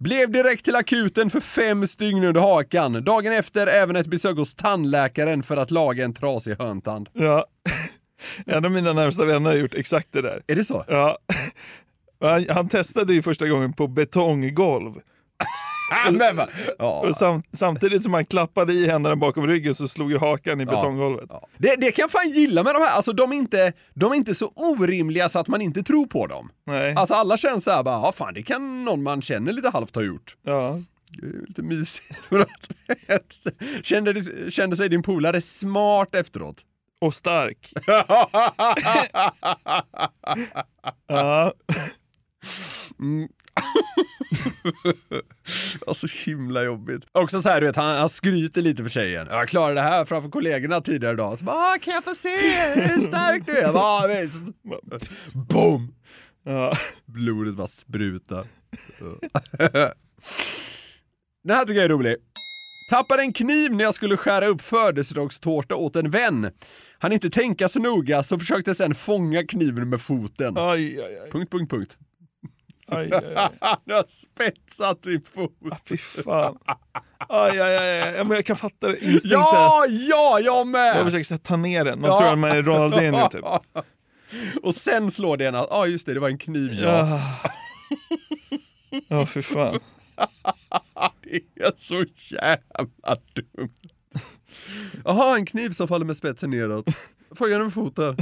Blev 0.00 0.30
direkt 0.30 0.64
till 0.64 0.76
akuten 0.76 1.30
för 1.30 1.40
fem 1.40 1.86
stygn 1.86 2.24
under 2.24 2.40
hakan. 2.40 3.04
Dagen 3.04 3.32
efter 3.32 3.66
även 3.66 3.96
ett 3.96 4.06
besök 4.06 4.36
hos 4.36 4.54
tandläkaren 4.54 5.42
för 5.42 5.56
att 5.56 5.70
laga 5.70 6.04
en 6.04 6.14
trasig 6.14 6.56
hörntand. 6.58 7.08
Ja. 7.12 7.44
En 8.46 8.64
av 8.64 8.70
mina 8.70 8.92
närmsta 8.92 9.24
vänner 9.24 9.50
har 9.50 9.56
gjort 9.56 9.74
exakt 9.74 10.08
det 10.12 10.22
där. 10.22 10.42
Är 10.46 10.56
det 10.56 10.64
så? 10.64 10.84
Ja. 10.88 11.18
Han, 12.20 12.46
han 12.54 12.68
testade 12.68 13.14
ju 13.14 13.22
första 13.22 13.48
gången 13.48 13.72
på 13.72 13.86
betonggolv. 13.86 14.94
Ja. 16.78 17.12
Sam, 17.14 17.42
samtidigt 17.52 18.02
som 18.02 18.14
han 18.14 18.26
klappade 18.26 18.72
i 18.72 18.86
händerna 18.86 19.16
bakom 19.16 19.46
ryggen 19.46 19.74
så 19.74 19.88
slog 19.88 20.10
ju 20.10 20.18
hakan 20.18 20.60
i 20.60 20.66
betonggolvet. 20.66 21.26
Ja. 21.28 21.48
Det, 21.58 21.76
det 21.76 21.92
kan 21.92 22.02
jag 22.02 22.10
fan 22.10 22.30
gilla 22.30 22.62
med 22.62 22.74
de 22.74 22.82
här, 22.82 22.90
alltså 22.90 23.12
de 23.12 23.32
är, 23.32 23.36
inte, 23.36 23.72
de 23.94 24.12
är 24.12 24.16
inte 24.16 24.34
så 24.34 24.52
orimliga 24.56 25.28
så 25.28 25.38
att 25.38 25.48
man 25.48 25.60
inte 25.60 25.82
tror 25.82 26.06
på 26.06 26.26
dem. 26.26 26.50
Nej. 26.66 26.94
Alltså 26.94 27.14
alla 27.14 27.36
känns 27.36 27.64
såhär 27.64 27.82
bara, 27.82 27.94
ja 27.94 28.12
fan 28.12 28.34
det 28.34 28.42
kan 28.42 28.84
någon 28.84 29.02
man 29.02 29.22
känner 29.22 29.52
lite 29.52 29.68
halvt 29.68 29.94
ha 29.94 30.02
gjort. 30.02 30.36
Ja. 30.42 30.80
Det 31.12 31.26
är 31.26 31.46
lite 31.46 31.62
mysigt. 31.62 32.28
kände, 33.82 34.22
kände 34.50 34.76
sig 34.76 34.88
din 34.88 35.02
polare 35.02 35.40
smart 35.40 36.14
efteråt? 36.14 36.62
Och 37.00 37.14
stark. 37.14 37.72
Ja. 41.06 41.52
Mm. 43.00 43.28
Ja, 45.86 45.94
så 45.94 46.06
himla 46.26 46.62
jobbigt. 46.62 47.02
Också 47.12 47.42
så 47.42 47.48
här, 47.48 47.60
du 47.60 47.66
vet, 47.66 47.76
han, 47.76 47.96
han 47.98 48.08
skryter 48.08 48.62
lite 48.62 48.82
för 48.82 48.90
tjejen. 48.90 49.26
Jag 49.30 49.48
klarade 49.48 49.74
det 49.74 49.80
här 49.80 50.04
framför 50.04 50.30
kollegorna 50.30 50.80
tidigare 50.80 51.14
idag. 51.14 51.38
Så 51.38 51.44
bara, 51.44 51.56
"Ah, 51.56 51.78
kan 51.82 51.94
jag 51.94 52.04
få 52.04 52.10
se 52.10 52.28
hur 52.74 53.00
stark 53.00 53.46
du 53.46 53.58
är? 53.58 53.62
"Ja, 53.62 54.04
visst. 54.08 54.44
Boom! 55.34 55.94
Ja. 56.44 56.76
Blodet 57.06 57.54
bara 57.54 57.66
sprutar. 57.66 58.46
Den 61.44 61.56
här 61.56 61.64
tycker 61.64 61.74
jag 61.74 61.84
är 61.84 61.88
rolig. 61.88 62.16
Tappade 62.90 63.22
en 63.22 63.32
kniv 63.32 63.74
när 63.74 63.84
jag 63.84 63.94
skulle 63.94 64.16
skära 64.16 64.46
upp 64.46 64.62
födelsedagstårta 64.62 65.74
åt 65.76 65.96
en 65.96 66.10
vän. 66.10 66.50
Han 66.98 67.12
inte 67.12 67.30
tänka 67.30 67.68
så 67.68 67.80
noga 67.80 68.22
så 68.22 68.38
försökte 68.38 68.74
sen 68.74 68.94
fånga 68.94 69.46
kniven 69.46 69.88
med 69.88 70.00
foten. 70.00 70.58
Aj, 70.58 71.00
aj, 71.00 71.18
aj. 71.24 71.30
Punkt, 71.30 71.50
punkt, 71.52 71.70
punkt. 71.70 71.98
Aj, 72.90 73.12
aj, 73.12 73.34
aj. 73.36 73.48
Han 73.60 73.78
har 73.96 74.04
spetsat 74.08 75.04
sin 75.04 75.22
fot. 75.22 75.52
Fy 75.88 75.96
fan. 75.98 76.58
Aj, 77.28 77.60
aj, 77.60 77.76
aj. 77.76 78.14
Ja, 78.16 78.24
men 78.24 78.34
jag 78.36 78.46
kan 78.46 78.56
fatta 78.56 78.88
det. 78.88 79.04
Instinkten. 79.04 79.30
Ja, 79.30 79.86
ja, 79.88 80.40
jag 80.40 80.66
med! 80.66 80.96
Jag 80.96 81.04
försöker 81.04 81.30
här 81.30 81.38
ta 81.38 81.56
ner 81.56 81.84
den. 81.84 82.00
Man 82.00 82.10
Ja. 82.10 82.18
tror 82.18 82.32
att 82.32 82.38
man 82.38 82.50
är 82.50 82.62
Ronaldinho 82.62 83.28
typ. 83.28 83.44
Och 84.62 84.74
sen 84.74 85.10
slår 85.10 85.36
det 85.36 85.46
en 85.48 85.54
att, 85.54 85.66
ja 85.70 85.76
ah, 85.76 85.86
just 85.86 86.06
det, 86.06 86.14
det 86.14 86.20
var 86.20 86.28
en 86.28 86.38
kniv 86.38 86.72
ja. 86.72 87.08
Ja. 87.08 87.50
Ja, 89.08 89.26
fy 89.26 89.42
fan. 89.42 89.80
Det 91.22 91.62
är 91.64 91.72
så 91.76 92.04
jävla 92.34 93.16
dumt. 93.34 93.70
Jaha, 95.04 95.36
en 95.36 95.46
kniv 95.46 95.70
som 95.70 95.88
faller 95.88 96.04
med 96.06 96.16
spetsen 96.16 96.50
neråt. 96.50 96.86
Fånga 97.34 97.50
den 97.52 97.62
med 97.62 97.72
foten. 97.74 98.16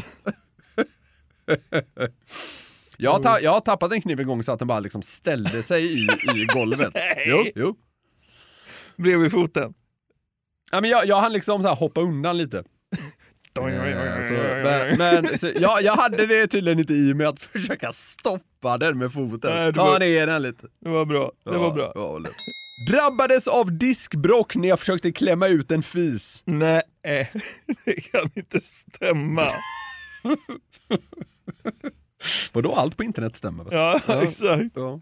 Jag 3.00 3.12
har, 3.12 3.18
ta- 3.22 3.40
jag 3.40 3.50
har 3.52 3.60
tappat 3.60 3.92
en 3.92 4.00
kniv 4.02 4.20
en 4.20 4.26
gång 4.26 4.42
så 4.42 4.52
att 4.52 4.58
den 4.58 4.68
bara 4.68 4.80
liksom 4.80 5.02
ställde 5.02 5.62
sig 5.62 5.84
i, 5.84 6.02
i 6.34 6.44
golvet. 6.54 6.92
Jo, 7.26 7.44
jo. 7.54 7.76
Bredvid 8.96 9.30
foten. 9.30 9.74
Ja, 10.72 10.80
men 10.80 10.90
jag, 10.90 11.06
jag 11.06 11.20
hann 11.20 11.32
liksom 11.32 11.62
så 11.62 11.68
här 11.68 11.74
hoppa 11.76 12.00
undan 12.00 12.36
lite. 12.38 12.64
Eh, 13.58 14.22
Så, 14.28 14.32
men 14.98 14.98
men 14.98 15.38
så, 15.38 15.50
jag, 15.54 15.82
jag 15.82 15.92
hade 15.92 16.26
det 16.26 16.46
tydligen 16.46 16.78
inte 16.78 16.92
i 16.94 17.14
mig 17.14 17.26
att 17.26 17.42
försöka 17.52 17.92
stoppa 17.92 18.78
den 18.78 18.98
med 18.98 19.12
foten. 19.12 19.50
Nej, 19.54 19.66
det 19.66 19.72
Ta 19.72 19.84
var- 19.84 19.98
ner 19.98 20.26
den 20.26 20.42
lite. 20.42 20.66
Det 20.80 20.88
var 20.90 21.04
bra. 21.04 21.32
Det 21.44 21.50
var 21.58 21.70
bra. 21.74 21.92
ja, 21.94 22.18
lätt. 22.18 22.32
Drabbades 22.90 23.48
av 23.48 23.78
diskbrock 23.78 24.56
när 24.56 24.68
jag 24.68 24.78
försökte 24.80 25.12
klämma 25.12 25.46
ut 25.48 25.70
en 25.70 25.82
fis. 25.82 26.42
Nej, 26.44 26.82
det 27.84 28.00
kan 28.00 28.30
inte 28.34 28.60
stämma. 28.60 29.44
Vadå, 32.52 32.74
allt 32.74 32.96
på 32.96 33.04
internet 33.04 33.36
stämmer 33.36 33.64
väl? 33.64 33.74
Ja, 33.74 34.00
exakt. 34.22 34.64
Ja. 34.74 35.00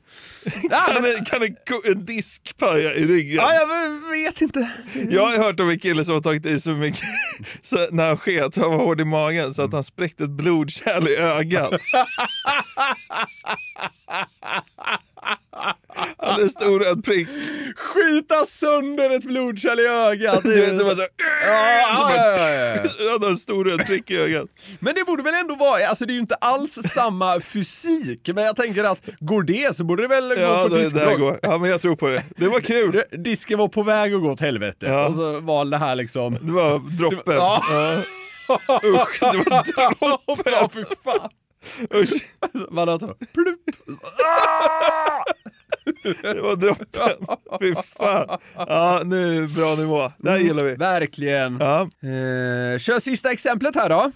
Kan, 0.87 1.04
en, 1.04 1.25
kan 1.25 1.42
en 1.85 2.04
disk 2.04 2.56
paja 2.59 2.95
i 2.95 3.06
ryggen? 3.06 3.37
Ja, 3.37 3.50
jag 3.54 3.66
vet 4.11 4.40
inte. 4.40 4.71
Jag 5.11 5.26
har 5.26 5.37
hört 5.37 5.61
om 5.61 5.71
en 5.71 5.78
kille 5.78 6.04
som 6.04 6.14
har 6.14 6.21
tagit 6.21 6.47
i 6.47 6.61
så 6.61 6.71
mycket 6.71 7.04
så 7.62 7.88
när 7.90 8.09
han 8.09 8.18
sket, 8.18 8.56
han 8.56 8.71
var 8.71 8.78
hård 8.78 9.00
i 9.00 9.04
magen 9.04 9.54
så 9.54 9.62
att 9.62 9.73
han 9.73 9.85
spräckte 9.85 10.25
ett 10.25 10.30
blodkärl 10.30 11.09
i 11.09 11.16
ögat. 11.16 11.80
Han 16.18 16.40
en 16.42 16.48
stor 16.48 16.80
röd 16.80 17.04
prick. 17.04 17.28
Skita 17.76 18.46
sönder 18.46 19.10
ett 19.16 19.24
blodkärl 19.24 19.80
i 19.80 19.86
ögat. 19.86 20.42
Du 20.42 20.60
vet, 20.60 20.78
det 20.78 20.84
var 20.84 20.94
så, 20.94 21.06
Ja, 21.46 21.70
ja. 21.70 22.88
så 22.88 22.98
han 23.04 23.12
hade 23.12 23.26
en 23.28 23.36
stor 23.36 23.64
röd 23.64 23.86
prick 23.86 24.10
i 24.10 24.16
ögat. 24.16 24.46
Men 24.80 24.94
det 24.94 25.04
borde 25.04 25.22
väl 25.22 25.34
ändå 25.34 25.54
vara, 25.54 25.86
alltså 25.86 26.04
det 26.06 26.12
är 26.12 26.14
ju 26.14 26.20
inte 26.20 26.34
alls 26.34 26.78
samma 26.94 27.40
fysik, 27.40 28.28
men 28.34 28.44
jag 28.44 28.56
tänker 28.56 28.84
att 28.84 29.00
går 29.20 29.42
det 29.42 29.76
så 29.76 29.84
borde 29.84 30.02
det 30.02 30.08
väl 30.08 30.28
gå 30.28 30.34
Ja, 30.40 30.62
för 30.62 30.68
det 30.70 30.76
här 30.76 30.82
diskbråck. 30.84 31.38
Ja, 31.42 31.58
men 31.58 31.70
jag 31.70 31.80
tror 31.82 31.96
på 31.96 32.08
det. 32.08 32.22
Det 32.36 32.48
var 32.48 32.60
kul. 32.60 32.92
Det- 33.10 33.16
Disken 33.16 33.58
var 33.58 33.68
på 33.68 33.82
väg 33.82 34.14
att 34.14 34.22
gå 34.22 34.30
åt 34.30 34.40
helvete, 34.40 34.86
Ja. 34.86 35.06
och 35.08 35.14
så 35.14 35.40
var 35.40 35.64
det 35.64 35.76
här 35.78 35.94
liksom... 35.94 36.38
Det 36.40 36.52
var 36.52 36.78
droppen. 36.98 37.34
Ja. 37.36 37.62
Ja. 37.70 38.80
Usch, 38.84 39.20
det 39.20 39.26
var 39.50 39.64
droppen. 40.26 40.52
Ja, 40.52 40.70
fy 40.74 40.84
fan. 41.04 41.30
Usch, 41.94 42.23
Man 42.70 42.88
har 42.88 42.99
så, 42.99 43.06
plupp. 43.06 43.61
det 46.23 46.40
var 46.40 46.56
droppen. 46.56 47.26
Fy 47.61 47.75
fan. 47.75 48.38
Ja, 48.56 49.02
nu 49.04 49.37
är 49.37 49.40
det 49.40 49.49
bra 49.49 49.75
nivå. 49.75 50.12
Det 50.18 50.30
här 50.30 50.38
gillar 50.38 50.64
vi. 50.64 50.75
Verkligen. 50.75 51.56
Ja. 51.61 51.80
Eh, 51.82 52.78
kör 52.78 53.00
sista 53.00 53.32
exemplet 53.32 53.75
här 53.75 53.88
då. 53.88 54.12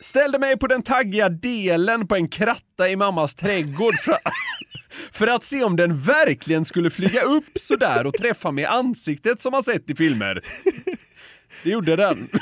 Ställde 0.00 0.38
mig 0.38 0.58
på 0.58 0.66
den 0.66 0.82
taggiga 0.82 1.28
delen 1.28 2.06
på 2.08 2.14
en 2.14 2.28
kratta 2.28 2.88
i 2.88 2.96
mammas 2.96 3.34
trädgård 3.34 3.94
för, 3.94 4.16
för 5.12 5.26
att 5.26 5.44
se 5.44 5.64
om 5.64 5.76
den 5.76 6.00
verkligen 6.00 6.64
skulle 6.64 6.90
flyga 6.90 7.22
upp 7.22 7.44
sådär 7.60 8.06
och 8.06 8.14
träffa 8.14 8.50
mig 8.50 8.62
i 8.64 8.66
ansiktet 8.66 9.40
som 9.42 9.50
man 9.52 9.62
sett 9.62 9.90
i 9.90 9.94
filmer. 9.94 10.42
Det 11.62 11.70
gjorde 11.70 11.96
den. 11.96 12.28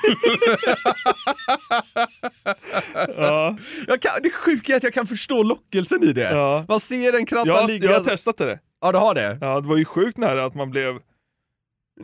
Ja. 3.86 3.92
Jag 3.92 4.02
kan, 4.02 4.12
det 4.22 4.30
sjuka 4.30 4.72
är 4.72 4.76
att 4.76 4.82
jag 4.82 4.94
kan 4.94 5.06
förstå 5.06 5.42
lockelsen 5.42 6.02
i 6.04 6.12
det. 6.12 6.30
Ja. 6.32 6.64
Man 6.68 6.80
ser 6.80 7.16
en 7.16 7.26
kratta 7.26 7.48
Jag, 7.48 7.70
ligga... 7.70 7.90
jag 7.90 7.98
har 7.98 8.04
testat 8.04 8.36
det. 8.36 8.58
Ja, 8.80 8.92
du 8.92 8.98
har 8.98 9.14
det? 9.14 9.38
Ja, 9.40 9.60
det 9.60 9.68
var 9.68 9.76
ju 9.76 9.84
sjukt 9.84 10.18
nära 10.18 10.44
att 10.44 10.54
man 10.54 10.70
blev... 10.70 10.98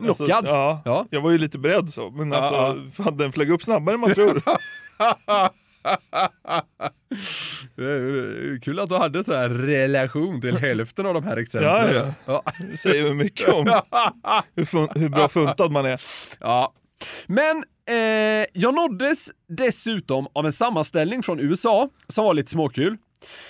alltså, 0.07 0.25
Knockad? 0.25 0.45
ja, 0.47 0.81
Ja. 0.85 1.05
jag 1.09 1.21
var 1.21 1.31
ju 1.31 1.37
lite 1.37 1.59
beredd 1.59 1.93
så, 1.93 2.09
men 2.09 2.31
Ja, 2.31 2.37
alltså, 2.37 3.03
fan, 3.03 3.17
den 3.17 3.31
flög 3.31 3.51
upp 3.51 3.63
snabbare 3.63 3.93
än 3.95 3.99
man 3.99 4.13
tror. 4.13 4.41
Kul 8.61 8.79
att 8.79 8.89
du 8.89 8.95
hade 8.95 9.23
så 9.23 9.33
här 9.33 9.49
relation 9.49 10.41
till 10.41 10.57
hälften 10.57 11.05
av 11.05 11.13
de 11.13 11.23
här 11.23 11.37
exemplen. 11.37 11.95
Ja, 11.95 12.13
ja. 12.25 12.43
Det 12.71 12.77
säger 12.77 13.13
mycket 13.13 13.49
om 13.53 13.65
hur, 14.55 14.65
fun- 14.65 14.99
hur 14.99 15.09
bra 15.09 15.27
funtad 15.29 15.71
man 15.71 15.85
är. 15.85 16.01
Ja. 16.39 16.73
Men 17.27 17.63
eh, 17.85 18.45
jag 18.53 18.73
nåddes 18.73 19.29
dessutom 19.49 20.27
av 20.33 20.45
en 20.45 20.53
sammanställning 20.53 21.23
från 21.23 21.39
USA 21.39 21.89
som 22.07 22.25
var 22.25 22.33
lite 22.33 22.51
småkul. 22.51 22.97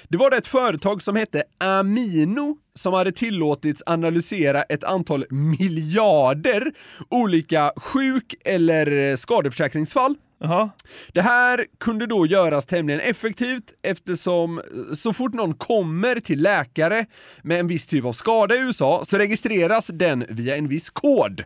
Det 0.08 0.17
var 0.17 0.29
det 0.29 0.38
ett 0.38 0.48
företag 0.48 1.01
som 1.01 1.15
hette 1.15 1.43
Amino 1.58 2.58
som 2.75 2.93
hade 2.93 3.12
tillåtits 3.12 3.84
analysera 3.86 4.63
ett 4.63 4.84
antal 4.84 5.25
miljarder 5.29 6.72
olika 7.10 7.74
sjuk 7.75 8.36
eller 8.46 9.15
skadeförsäkringsfall 9.15 10.15
Jaha. 10.43 10.70
Det 11.13 11.22
här 11.22 11.65
kunde 11.79 12.05
då 12.05 12.25
göras 12.25 12.65
tämligen 12.65 13.01
effektivt 13.01 13.74
eftersom 13.81 14.58
eh, 14.60 14.93
så 14.93 15.13
fort 15.13 15.34
någon 15.34 15.53
kommer 15.53 16.20
till 16.20 16.41
läkare 16.41 17.05
med 17.41 17.60
en 17.60 17.67
viss 17.67 17.88
typ 17.88 18.05
av 18.05 18.13
skada 18.13 18.55
i 18.55 18.60
USA 18.60 19.03
så 19.08 19.17
registreras 19.17 19.88
den 19.88 20.25
via 20.29 20.55
en 20.55 20.67
viss 20.67 20.89
kod. 20.89 21.43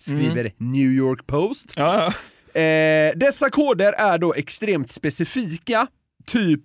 Skriver 0.00 0.52
New 0.56 0.90
York 0.90 1.26
Post. 1.26 1.72
Ja, 1.76 2.12
ja. 2.54 2.60
Eh, 2.60 3.12
dessa 3.16 3.50
koder 3.50 3.92
är 3.92 4.18
då 4.18 4.34
extremt 4.34 4.90
specifika, 4.90 5.86
typ 6.26 6.60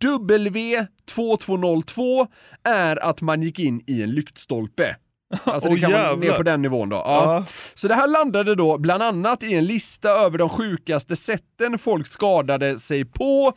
W2202 0.00 2.26
är 2.64 3.04
att 3.04 3.20
man 3.20 3.42
gick 3.42 3.58
in 3.58 3.82
i 3.86 4.02
en 4.02 4.10
lyktstolpe. 4.10 4.96
Alltså 5.44 5.68
det 5.68 5.76
kan 5.80 5.92
vara 5.92 6.02
ner 6.02 6.08
jävlar. 6.22 6.36
på 6.36 6.42
den 6.42 6.62
nivån 6.62 6.88
då. 6.88 6.96
Ja. 6.96 7.02
Ja. 7.04 7.44
Så 7.74 7.88
det 7.88 7.94
här 7.94 8.08
landade 8.08 8.54
då 8.54 8.78
bland 8.78 9.02
annat 9.02 9.42
i 9.42 9.54
en 9.54 9.66
lista 9.66 10.08
över 10.10 10.38
de 10.38 10.48
sjukaste 10.48 11.16
sätten 11.16 11.78
folk 11.78 12.06
skadade 12.06 12.78
sig 12.78 13.04
på 13.04 13.52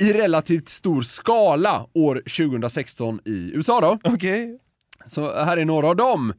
i 0.00 0.12
relativt 0.12 0.68
stor 0.68 1.02
skala 1.02 1.86
år 1.94 2.22
2016 2.36 3.20
i 3.24 3.50
USA 3.54 3.80
då. 3.80 3.98
Okej. 4.04 4.58
Så 5.06 5.44
här 5.44 5.56
är 5.56 5.64
några 5.64 5.88
av 5.88 5.96
dem. 5.96 6.32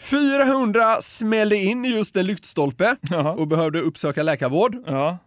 400 0.00 1.02
smällde 1.02 1.56
in 1.56 1.84
i 1.84 1.88
just 1.88 2.16
en 2.16 2.26
lyktstolpe 2.26 2.96
Jaha. 3.00 3.32
och 3.32 3.48
behövde 3.48 3.80
uppsöka 3.80 4.22
läkarvård. 4.22 4.76
Ja. 4.86 5.18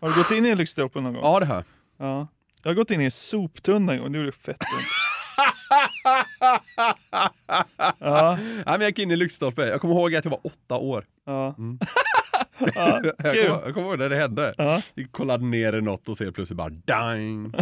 Har 0.00 0.08
du 0.08 0.14
gått 0.14 0.30
in 0.30 0.46
i 0.46 0.48
en 0.48 0.58
lyktstolpe 0.58 1.00
någon 1.00 1.12
gång? 1.14 1.22
Ja, 1.24 1.40
det 1.40 1.46
här. 1.46 1.64
Ja. 1.98 2.28
Jag 2.62 2.70
har 2.70 2.74
gått 2.74 2.90
in 2.90 3.00
i 3.00 3.04
en 3.04 3.10
soptunna 3.10 3.92
en 3.92 3.98
gång, 4.00 4.12
det 4.12 4.18
gjorde 4.18 4.32
fett 4.32 4.56
ont. 4.62 4.84
ja. 7.98 7.98
Ja, 7.98 8.38
men 8.66 8.80
jag 8.80 8.88
gick 8.88 8.98
in 8.98 9.10
i 9.10 9.16
lyktstolpe. 9.16 9.66
Jag 9.66 9.80
kommer 9.80 9.94
ihåg 9.94 10.14
att 10.14 10.24
jag 10.24 10.30
var 10.30 10.40
åtta 10.46 10.76
år. 10.76 11.04
Ja. 11.26 11.54
Ja, 12.74 13.00
jag, 13.04 13.16
kommer, 13.18 13.34
jag 13.64 13.74
kommer 13.74 13.88
ihåg 13.88 13.98
när 13.98 14.08
det 14.08 14.16
hände. 14.16 14.54
Ja. 14.58 14.82
Vi 14.94 15.04
kollade 15.04 15.44
ner 15.44 15.72
i 15.72 15.80
något 15.80 16.08
och 16.08 16.16
ser 16.16 16.30
plötsligt 16.30 16.56
bara 16.56 16.68
dang. 16.68 17.52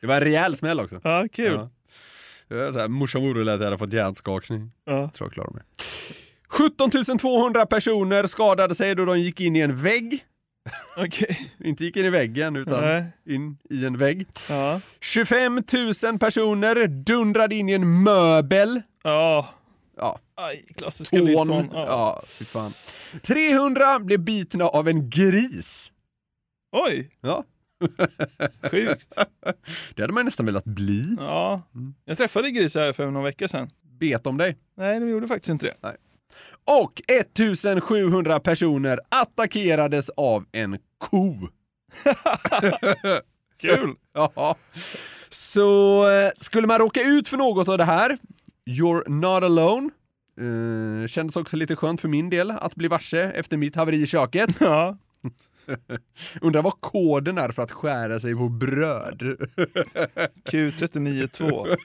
Det 0.00 0.06
var 0.06 0.14
en 0.14 0.20
rejäl 0.20 0.56
smäll 0.56 0.80
också. 0.80 1.00
ja, 1.04 1.24
kul. 1.32 1.52
Ja. 1.54 1.68
Så 2.72 2.78
här, 2.78 2.88
morsan 2.88 3.22
vore 3.22 3.54
att 3.54 3.60
jag 3.60 3.64
hade 3.66 3.78
fått 3.78 3.92
hjärnskakning. 3.92 4.70
Ja. 4.84 5.10
Tror 5.14 5.26
jag 5.26 5.32
klarar 5.32 5.50
mig. 5.52 5.62
17 6.48 6.90
200 7.18 7.66
personer 7.66 8.26
skadade 8.26 8.74
sig 8.74 8.94
då 8.94 9.04
de 9.04 9.20
gick 9.20 9.40
in 9.40 9.56
i 9.56 9.60
en 9.60 9.82
vägg. 9.82 10.24
Okej. 10.96 11.52
Inte 11.64 11.84
gick 11.84 11.96
in 11.96 12.04
i 12.04 12.10
väggen 12.10 12.56
utan 12.56 12.80
Nej. 12.84 13.04
in 13.26 13.58
i 13.70 13.84
en 13.86 13.96
vägg. 13.96 14.26
Ja. 14.48 14.80
25 15.00 15.62
000 16.04 16.18
personer 16.18 16.86
dundrade 16.86 17.54
in 17.54 17.68
i 17.68 17.72
en 17.72 18.02
möbel. 18.02 18.82
Ja. 19.04 19.48
Ja, 19.96 20.18
Aj, 20.34 20.64
klassiska 20.76 21.16
lifthån. 21.16 21.70
Ja, 21.72 21.86
Ja. 21.86 22.22
fy 22.26 22.44
fan. 22.44 22.72
300 23.22 23.98
blev 23.98 24.20
bitna 24.20 24.64
av 24.64 24.88
en 24.88 25.10
gris. 25.10 25.92
Oj, 26.72 27.10
Ja, 27.20 27.44
sjukt. 28.70 29.14
det 29.94 30.02
hade 30.02 30.12
man 30.12 30.24
nästan 30.24 30.46
velat 30.46 30.64
bli. 30.64 31.16
Ja. 31.18 31.62
Jag 32.04 32.16
träffade 32.18 32.50
grisar 32.50 32.80
här 32.80 32.92
för 32.92 33.10
någon 33.10 33.24
vecka 33.24 33.48
sedan. 33.48 33.70
Bet 34.00 34.26
om 34.26 34.36
dig. 34.36 34.56
Nej, 34.76 35.00
de 35.00 35.08
gjorde 35.08 35.26
faktiskt 35.26 35.50
inte 35.50 35.66
det. 35.66 35.96
Och 36.80 37.02
1700 37.08 38.40
personer 38.40 39.00
attackerades 39.08 40.10
av 40.10 40.44
en 40.52 40.78
ko. 40.98 41.48
Kul. 43.60 43.94
Ja. 44.12 44.56
Så 45.30 46.02
eh, 46.10 46.30
skulle 46.36 46.66
man 46.66 46.78
råka 46.78 47.02
ut 47.02 47.28
för 47.28 47.36
något 47.36 47.68
av 47.68 47.78
det 47.78 47.84
här, 47.84 48.18
you're 48.66 49.08
not 49.08 49.44
alone. 49.44 49.90
Eh, 50.40 51.06
kändes 51.06 51.36
också 51.36 51.56
lite 51.56 51.76
skönt 51.76 52.00
för 52.00 52.08
min 52.08 52.30
del 52.30 52.50
att 52.50 52.74
bli 52.74 52.88
varse 52.88 53.22
efter 53.22 53.56
mitt 53.56 53.76
haveri 53.76 54.02
i 54.02 54.06
köket. 54.06 54.60
Ja. 54.60 54.96
Undrar 56.40 56.62
vad 56.62 56.80
koden 56.80 57.38
är 57.38 57.48
för 57.48 57.62
att 57.62 57.70
skära 57.72 58.20
sig 58.20 58.34
på 58.34 58.48
bröd. 58.48 59.22
Q392. 60.44 61.76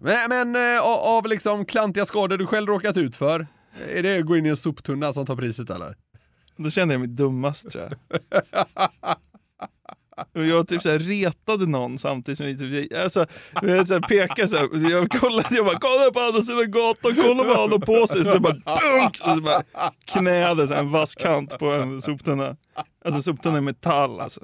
men 0.00 0.28
men 0.52 0.76
eh, 0.76 0.80
av- 0.82 1.26
liksom 1.26 1.64
klantiga 1.64 2.06
skador 2.06 2.38
du 2.38 2.46
själv 2.46 2.68
råkat 2.68 2.96
ut 2.96 3.16
för, 3.16 3.46
är 3.88 4.02
det 4.02 4.18
att 4.18 4.26
gå 4.26 4.36
in 4.36 4.46
i 4.46 4.48
en 4.48 4.56
soptunna 4.56 5.12
som 5.12 5.26
tar 5.26 5.36
priset 5.36 5.70
eller? 5.70 5.96
Då 6.56 6.70
kände 6.70 6.94
jag 6.94 7.00
mig 7.00 7.08
dummast 7.08 7.70
tror 7.70 7.84
jag. 7.84 8.22
Och 10.34 10.44
jag 10.44 10.68
typ 10.68 10.82
såhär 10.82 10.98
retade 10.98 11.66
någon 11.66 11.98
samtidigt 11.98 12.38
som 12.38 12.46
vi 12.46 12.58
typ, 12.58 12.94
alltså, 12.98 13.26
jag 13.62 13.88
så 13.88 13.94
här 13.94 14.00
pekade 14.00 14.48
såhär, 14.48 14.90
jag 14.90 15.10
kollade, 15.10 15.54
jag 15.56 15.66
bara 15.66 15.78
kolla 15.78 16.10
på 16.10 16.20
andra 16.20 16.40
sidan 16.40 16.70
gatan, 16.70 17.14
kolla 17.14 17.44
vad 17.44 17.56
han 17.56 17.72
har 17.72 17.78
på 17.78 18.06
sig, 18.06 18.24
så 18.24 18.40
bara 18.40 18.52
dunk! 18.52 19.18
Och 19.24 19.34
så 19.34 19.40
bara 19.40 19.62
knäade 20.04 20.66
så 20.68 20.74
här 20.74 20.80
en 20.80 20.90
vass 20.90 21.14
kant 21.14 21.58
på 21.58 21.72
en 21.72 22.02
soptunna. 22.02 22.56
Alltså 23.04 23.22
soptunna 23.22 23.58
i 23.58 23.60
metall 23.60 24.20
alltså. 24.20 24.40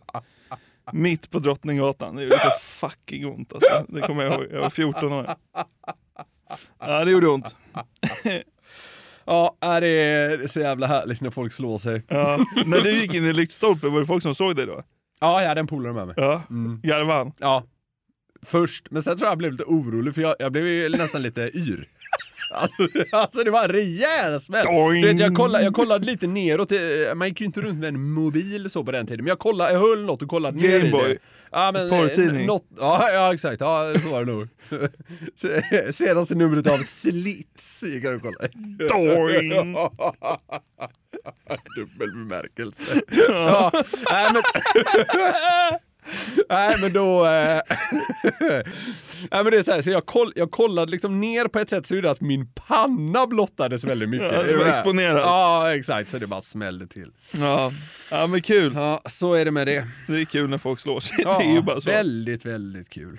Mitt 0.93 1.31
på 1.31 1.39
Drottninggatan, 1.39 2.17
det 2.17 2.23
gjorde 2.23 2.39
så 2.39 2.51
fucking 2.61 3.27
ont 3.27 3.53
alltså. 3.53 3.85
Det 3.89 4.01
kommer 4.01 4.25
jag 4.25 4.35
ihåg, 4.35 4.47
jag 4.53 4.61
var 4.61 4.71
14 4.71 5.13
år. 5.13 5.35
Ja 6.81 7.05
det 7.05 7.11
gjorde 7.11 7.29
ont. 7.29 7.57
Ja, 9.27 9.57
äh, 9.63 9.81
det 9.81 9.89
är 9.89 10.47
så 10.47 10.61
jävla 10.61 10.87
härligt 10.87 11.21
när 11.21 11.31
folk 11.31 11.53
slår 11.53 11.79
sig. 11.79 12.03
Ja. 12.09 12.39
När 12.67 12.81
du 12.81 13.01
gick 13.01 13.15
in 13.15 13.25
i 13.25 13.33
lyktstolpen, 13.33 13.93
var 13.93 14.01
det 14.01 14.07
folk 14.07 14.23
som 14.23 14.35
såg 14.35 14.57
dig 14.57 14.67
då? 14.67 14.83
Ja, 15.21 15.41
jag 15.43 15.49
hade 15.49 15.61
en 15.61 15.67
polare 15.67 15.93
med 15.93 16.07
mig. 16.07 16.15
Ja, 16.19 16.43
garvade 16.83 17.19
han? 17.19 17.33
Ja. 17.39 17.65
Först, 18.47 18.87
men 18.91 19.03
sen 19.03 19.17
tror 19.17 19.27
jag 19.27 19.31
jag 19.31 19.39
blev 19.39 19.53
lite 19.53 19.65
orolig 19.65 20.15
för 20.15 20.23
jag, 20.23 20.35
jag 20.39 20.53
blev 20.53 20.67
ju 20.67 20.89
nästan 20.89 21.23
lite 21.23 21.41
yr. 21.55 21.89
Alltså, 22.55 22.89
alltså 23.13 23.45
det 23.45 23.51
var 23.51 23.65
en 23.65 23.71
rejäl 23.71 24.41
smäll. 24.41 24.67
Du 25.03 25.09
vet, 25.09 25.19
jag, 25.21 25.35
kollade, 25.35 25.65
jag 25.65 25.75
kollade 25.75 26.07
lite 26.07 26.27
neråt, 26.27 26.73
eh, 26.73 26.79
man 27.15 27.29
gick 27.29 27.41
ju 27.41 27.47
inte 27.47 27.61
runt 27.61 27.79
med 27.79 27.89
en 27.89 28.11
mobil 28.13 28.71
så 28.71 28.85
på 28.85 28.93
den 28.93 29.07
tiden, 29.07 29.25
men 29.25 29.29
jag, 29.29 29.39
kollade, 29.39 29.73
jag 29.73 29.81
höll 29.81 30.05
något 30.05 30.23
och 30.23 30.29
kollade 30.29 30.57
ner 30.57 30.79
i 30.79 30.81
Gameboy. 30.81 31.09
det. 31.09 31.19
Ja, 31.53 31.71
men, 31.73 31.91
Porrtidning. 31.91 32.41
eh, 32.41 32.47
något, 32.47 32.67
ja, 32.79 33.11
ja 33.13 33.35
exakt, 33.35 33.61
ja 33.61 33.95
så 34.03 34.09
var 34.09 34.25
det 34.25 34.33
nog. 34.33 34.49
Se- 35.37 35.93
Senaste 35.93 36.35
numret 36.35 36.67
av 36.67 36.79
Slits 36.79 37.83
gick 37.83 38.05
jag 38.05 38.15
och 38.15 38.23
kollade. 38.23 38.49
Dubbel 41.77 42.11
bemärkelse. 42.11 43.01
ja, 43.29 43.71
nej, 44.11 44.31
men... 44.33 44.43
nej 46.49 46.77
men 46.81 46.93
då... 46.93 47.27
Eh... 47.27 47.61
nej 49.31 49.45
men 49.45 49.45
det 49.45 49.59
är 49.59 49.63
så 49.63 49.73
här, 49.73 49.83
så 49.83 49.91
jag, 49.91 50.07
koll, 50.07 50.33
jag 50.37 50.51
kollade 50.51 50.91
liksom 50.91 51.21
ner 51.21 51.49
på 51.49 51.59
ett 51.59 51.71
sätt 51.71 51.87
så 51.87 51.95
gjorde 51.95 52.11
att 52.11 52.21
min 52.21 52.47
panna 52.47 53.27
blottades 53.27 53.85
väldigt 53.85 54.09
mycket. 54.09 54.33
Ja, 54.33 54.37
var 54.37 54.45
du 54.45 54.59
med? 54.59 54.69
exponerad. 54.69 55.19
Ja 55.19 55.75
exakt, 55.75 56.11
så 56.11 56.19
det 56.19 56.27
bara 56.27 56.41
smällde 56.41 56.87
till. 56.87 57.11
Ja. 57.37 57.73
ja, 58.11 58.27
men 58.27 58.43
kul. 58.43 58.73
Ja, 58.77 59.03
så 59.07 59.35
är 59.35 59.45
det 59.45 59.51
med 59.51 59.67
det. 59.67 59.87
Det 60.07 60.21
är 60.21 60.25
kul 60.25 60.51
när 60.51 60.59
folk 60.59 60.81
slår 60.81 61.01
sig. 61.01 61.17
Ja, 61.19 61.39
det 61.39 61.45
är 61.45 61.53
ju 61.53 61.63
bara 61.63 61.81
så. 61.81 61.91
Väldigt, 61.91 62.45
väldigt 62.45 62.91
kul. 62.91 63.19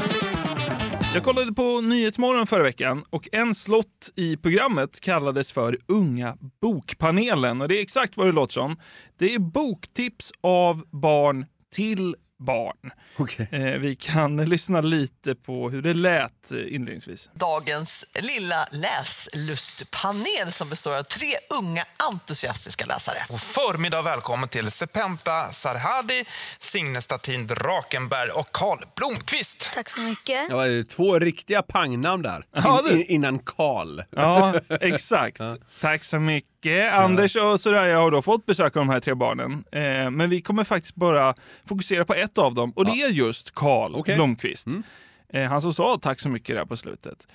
Jag 1.13 1.23
kollade 1.23 1.53
på 1.53 1.81
Nyhetsmorgon 1.81 2.47
förra 2.47 2.63
veckan 2.63 3.03
och 3.09 3.29
en 3.31 3.55
slott 3.55 4.11
i 4.15 4.37
programmet 4.37 4.99
kallades 4.99 5.51
för 5.51 5.77
Unga 5.87 6.37
bokpanelen. 6.61 7.61
Och 7.61 7.67
det 7.67 7.77
är 7.77 7.81
exakt 7.81 8.17
vad 8.17 8.27
det 8.27 8.31
låter 8.31 8.53
som. 8.53 8.77
Det 9.19 9.33
är 9.33 9.39
boktips 9.39 10.31
av 10.41 10.83
barn 10.91 11.45
till 11.73 12.15
barn. 12.45 12.91
Okay. 13.17 13.45
Eh, 13.51 13.79
vi 13.79 13.95
kan 13.95 14.37
lyssna 14.49 14.81
lite 14.81 15.35
på 15.35 15.69
hur 15.69 15.81
det 15.81 15.93
lät 15.93 16.51
inledningsvis. 16.51 17.29
Dagens 17.33 18.05
lilla 18.13 18.67
läslustpanel 18.71 20.51
som 20.51 20.69
består 20.69 20.97
av 20.97 21.03
tre 21.03 21.27
unga 21.49 21.85
entusiastiska 22.11 22.85
läsare. 22.85 23.25
God 23.29 23.41
förmiddag 23.41 24.01
välkommen 24.01 24.49
till 24.49 24.71
Sepenta 24.71 25.51
Sarhadi, 25.51 26.25
Signe 26.59 27.01
Statin 27.01 27.47
Drakenberg 27.47 28.29
och 28.29 28.51
Karl 28.51 28.85
Blomqvist. 28.95 29.69
Tack 29.73 29.89
så 29.89 29.99
mycket. 29.99 30.49
Ja, 30.49 30.67
det 30.67 30.79
är 30.79 30.83
två 30.83 31.19
riktiga 31.19 31.61
pangnamn 31.61 32.23
där. 32.23 32.45
In, 32.91 32.99
in, 32.99 33.05
innan 33.05 33.39
Karl. 33.39 34.01
Ja, 34.09 34.53
exakt. 34.69 35.39
Ja. 35.41 35.57
Tack 35.81 36.03
så 36.03 36.19
mycket. 36.19 36.50
Anders 36.91 37.35
och 37.35 37.59
Soraya 37.59 37.99
har 37.99 38.11
då 38.11 38.21
fått 38.21 38.45
besöka 38.45 38.79
de 38.79 38.89
här 38.89 38.99
tre 38.99 39.13
barnen. 39.13 39.63
Eh, 39.71 40.09
men 40.09 40.29
vi 40.29 40.41
kommer 40.41 40.63
faktiskt 40.63 40.95
bara 40.95 41.35
fokusera 41.65 42.05
på 42.05 42.13
ett 42.13 42.37
av 42.37 42.53
dem 42.53 42.71
och 42.75 42.85
det 42.85 42.91
är 43.01 43.09
just 43.09 43.55
Karl 43.55 43.95
Okej. 43.95 44.15
Blomqvist. 44.15 44.67
Mm. 44.67 44.83
Eh, 45.33 45.49
han 45.49 45.61
som 45.61 45.73
sa 45.73 45.99
tack 46.01 46.19
så 46.19 46.29
mycket 46.29 46.55
där 46.55 46.65
på 46.65 46.77
slutet. 46.77 47.27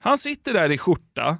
Han 0.00 0.18
sitter 0.18 0.52
där 0.54 0.70
i 0.70 0.78
skjorta, 0.78 1.38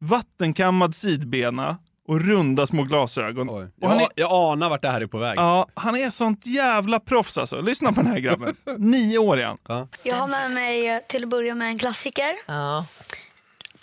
vattenkammad 0.00 0.94
sidbena 0.94 1.78
och 2.08 2.20
runda 2.20 2.66
små 2.66 2.82
glasögon. 2.82 3.48
Och 3.48 3.66
Jag, 3.76 3.88
han 3.88 4.00
är, 4.00 4.08
jag 4.14 4.30
anar 4.32 4.68
vart 4.68 4.82
det 4.82 4.88
här 4.90 5.00
är 5.00 5.06
på 5.06 5.18
väg. 5.18 5.38
ja, 5.38 5.68
han 5.74 5.96
är 5.96 6.10
sånt 6.10 6.46
jävla 6.46 7.00
proffs 7.00 7.38
alltså. 7.38 7.60
Lyssna 7.60 7.92
på 7.92 8.02
den 8.02 8.12
här 8.12 8.18
grabben. 8.18 8.56
Nio 8.78 9.18
år 9.18 9.40
är 9.40 9.44
han. 9.44 9.88
Jag 10.02 10.16
har 10.16 10.28
med 10.28 10.50
mig 10.50 10.88
eh, 10.88 10.98
till 11.08 11.22
att 11.24 11.28
börja 11.30 11.54
med 11.54 11.68
en 11.68 11.78
klassiker. 11.78 12.34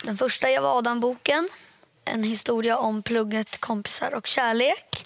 Den 0.04 0.16
första 0.18 0.46
Adam-boken. 0.46 1.48
En 2.06 2.22
historia 2.22 2.78
om 2.78 3.02
plugget, 3.02 3.58
kompisar 3.58 4.14
och 4.14 4.26
kärlek. 4.26 5.04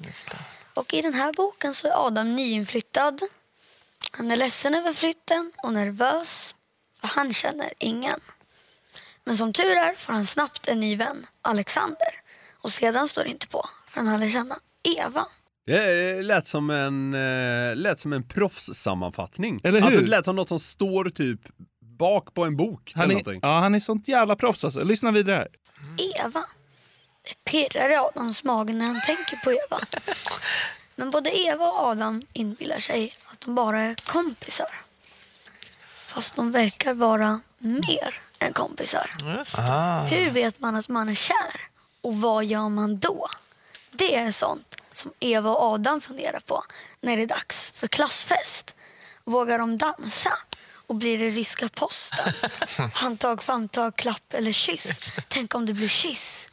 Och 0.74 0.94
i 0.94 1.02
den 1.02 1.14
här 1.14 1.32
boken 1.32 1.74
så 1.74 1.86
är 1.88 2.06
Adam 2.06 2.36
nyinflyttad. 2.36 3.20
Han 4.10 4.30
är 4.30 4.36
ledsen 4.36 4.74
över 4.74 4.92
flytten 4.92 5.52
och 5.62 5.72
nervös, 5.72 6.54
för 7.00 7.08
han 7.08 7.32
känner 7.32 7.72
ingen. 7.78 8.20
Men 9.24 9.36
som 9.36 9.52
tur 9.52 9.76
är 9.76 9.94
får 9.94 10.12
han 10.12 10.26
snabbt 10.26 10.68
en 10.68 10.80
ny 10.80 10.96
vän, 10.96 11.26
Alexander. 11.42 12.08
Och 12.62 12.72
sedan 12.72 13.08
står 13.08 13.24
det 13.24 13.30
inte 13.30 13.48
på, 13.48 13.66
för 13.88 14.00
han 14.00 14.20
lära 14.20 14.30
känna 14.30 14.54
Eva. 14.98 15.26
Det 15.66 16.22
lät 16.22 16.46
som 16.46 16.70
en, 16.70 17.14
eh, 17.14 17.76
lät 17.76 18.00
som 18.00 18.12
en 18.12 18.22
proffssammanfattning. 18.22 19.60
Eller 19.64 19.80
hur? 19.80 19.86
Alltså 19.86 20.00
det 20.00 20.06
lät 20.06 20.24
som 20.24 20.36
något 20.36 20.48
som 20.48 20.58
står 20.58 21.10
typ 21.10 21.40
bak 21.98 22.34
på 22.34 22.44
en 22.44 22.56
bok. 22.56 22.92
Han 22.94 23.10
eller 23.10 23.30
är, 23.30 23.38
ja, 23.42 23.60
han 23.60 23.74
är 23.74 23.80
sånt 23.80 24.08
jävla 24.08 24.36
proffs 24.36 24.64
alltså. 24.64 24.84
Lyssna 24.84 25.10
vidare 25.10 25.36
här. 25.36 25.48
Eva. 26.24 26.44
Det 27.22 27.44
pirrar 27.44 27.90
i 27.90 27.96
Adams 27.96 28.44
mage 28.44 28.72
när 28.72 28.86
han 28.86 29.00
tänker 29.00 29.36
på 29.36 29.52
Eva. 29.52 29.80
Men 30.94 31.10
både 31.10 31.38
Eva 31.38 31.70
och 31.70 31.78
Adam 31.78 32.22
inbillar 32.32 32.78
sig 32.78 33.16
att 33.32 33.40
de 33.40 33.54
bara 33.54 33.80
är 33.80 33.94
kompisar. 33.94 34.80
Fast 36.06 36.36
de 36.36 36.52
verkar 36.52 36.94
vara 36.94 37.40
mer 37.58 38.20
än 38.38 38.52
kompisar. 38.52 39.10
Ah. 39.54 40.02
Hur 40.02 40.30
vet 40.30 40.60
man 40.60 40.76
att 40.76 40.88
man 40.88 41.08
är 41.08 41.14
kär? 41.14 41.68
Och 42.00 42.16
vad 42.16 42.44
gör 42.44 42.68
man 42.68 42.98
då? 42.98 43.28
Det 43.90 44.16
är 44.16 44.32
sånt 44.32 44.76
som 44.92 45.12
Eva 45.20 45.50
och 45.50 45.62
Adam 45.62 46.00
funderar 46.00 46.40
på 46.40 46.64
när 47.00 47.16
det 47.16 47.22
är 47.22 47.26
dags 47.26 47.70
för 47.74 47.88
klassfest. 47.88 48.74
Vågar 49.24 49.58
de 49.58 49.78
dansa? 49.78 50.38
Och 50.86 50.94
blir 50.94 51.18
det 51.18 51.28
ryska 51.28 51.68
posten? 51.68 52.32
Handtag, 52.94 53.42
famntag, 53.42 53.96
klapp 53.96 54.34
eller 54.34 54.52
kyss? 54.52 55.00
Tänk 55.28 55.54
om 55.54 55.66
det 55.66 55.74
blir 55.74 55.88
kyss? 55.88 56.49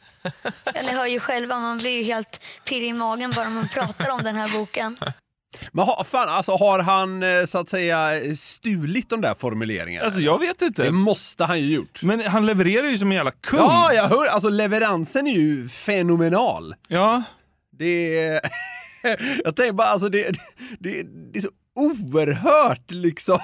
Ja, 0.74 0.82
ni 0.82 0.92
hör 0.92 1.06
ju 1.06 1.20
själva, 1.20 1.58
man 1.58 1.78
blir 1.78 1.98
ju 1.98 2.02
helt 2.02 2.40
pirrig 2.64 2.88
i 2.88 2.92
magen 2.92 3.32
bara 3.36 3.50
man 3.50 3.68
pratar 3.68 4.10
om 4.10 4.22
den 4.22 4.36
här 4.36 4.58
boken. 4.58 4.96
Men 5.72 5.84
ha, 5.84 6.04
fan, 6.04 6.28
alltså, 6.28 6.52
har 6.52 6.78
han 6.78 7.22
eh, 7.22 7.46
så 7.46 7.58
att 7.58 7.68
säga 7.68 8.20
stulit 8.36 9.10
de 9.10 9.20
där 9.20 9.34
formuleringarna? 9.34 10.04
Alltså 10.04 10.20
jag 10.20 10.38
vet 10.38 10.62
inte. 10.62 10.82
Det 10.82 10.90
måste 10.90 11.44
han 11.44 11.60
ju 11.60 11.74
gjort. 11.74 12.02
Men 12.02 12.20
han 12.20 12.46
levererar 12.46 12.88
ju 12.88 12.98
som 12.98 13.10
en 13.10 13.16
jävla 13.16 13.30
kung. 13.30 13.58
Ja, 13.58 13.92
jag 13.92 14.08
hör, 14.08 14.26
alltså 14.26 14.48
leveransen 14.48 15.26
är 15.26 15.32
ju 15.32 15.68
fenomenal. 15.68 16.74
Ja. 16.88 17.22
Det 17.70 18.18
är... 18.26 18.40
jag 19.44 19.56
tänker 19.56 19.72
bara, 19.72 19.88
alltså 19.88 20.08
det, 20.08 20.30
det, 20.78 21.02
det 21.32 21.38
är 21.38 21.40
så 21.40 21.50
oerhört 21.74 22.90
liksom. 22.90 23.38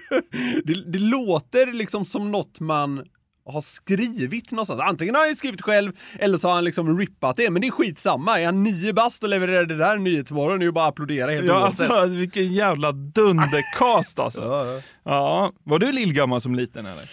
det, 0.64 0.92
det 0.92 0.98
låter 0.98 1.72
liksom 1.72 2.04
som 2.04 2.32
något 2.32 2.60
man 2.60 3.04
har 3.46 3.60
skrivit 3.60 4.50
någonstans. 4.50 4.80
Antingen 4.80 5.14
har 5.14 5.22
han 5.22 5.28
ju 5.30 5.36
skrivit 5.36 5.62
själv 5.62 5.92
eller 6.18 6.38
så 6.38 6.48
har 6.48 6.54
han 6.54 6.64
liksom 6.64 6.98
rippat 6.98 7.36
det, 7.36 7.50
men 7.50 7.62
det 7.62 7.68
är 7.68 7.70
skitsamma. 7.70 8.40
Är 8.40 8.44
han 8.44 8.62
nio 8.62 8.92
bast 8.92 9.22
och 9.22 9.28
levererar 9.28 9.66
det 9.66 9.76
där 9.76 9.96
Nyhetsmorgon 9.96 10.54
är 10.54 10.58
det 10.58 10.64
ju 10.64 10.72
bara 10.72 10.84
att 10.84 10.88
applådera 10.92 11.30
helt 11.30 11.46
Ja, 11.46 11.62
oavsett. 11.62 11.90
alltså 11.90 12.18
vilken 12.18 12.52
jävla 12.52 12.92
dundercast 12.92 14.18
alltså. 14.18 14.80
ja, 15.04 15.52
Var 15.64 15.78
du 15.78 15.92
lillgammal 15.92 16.40
som 16.40 16.54
liten 16.54 16.86
eller? 16.86 17.04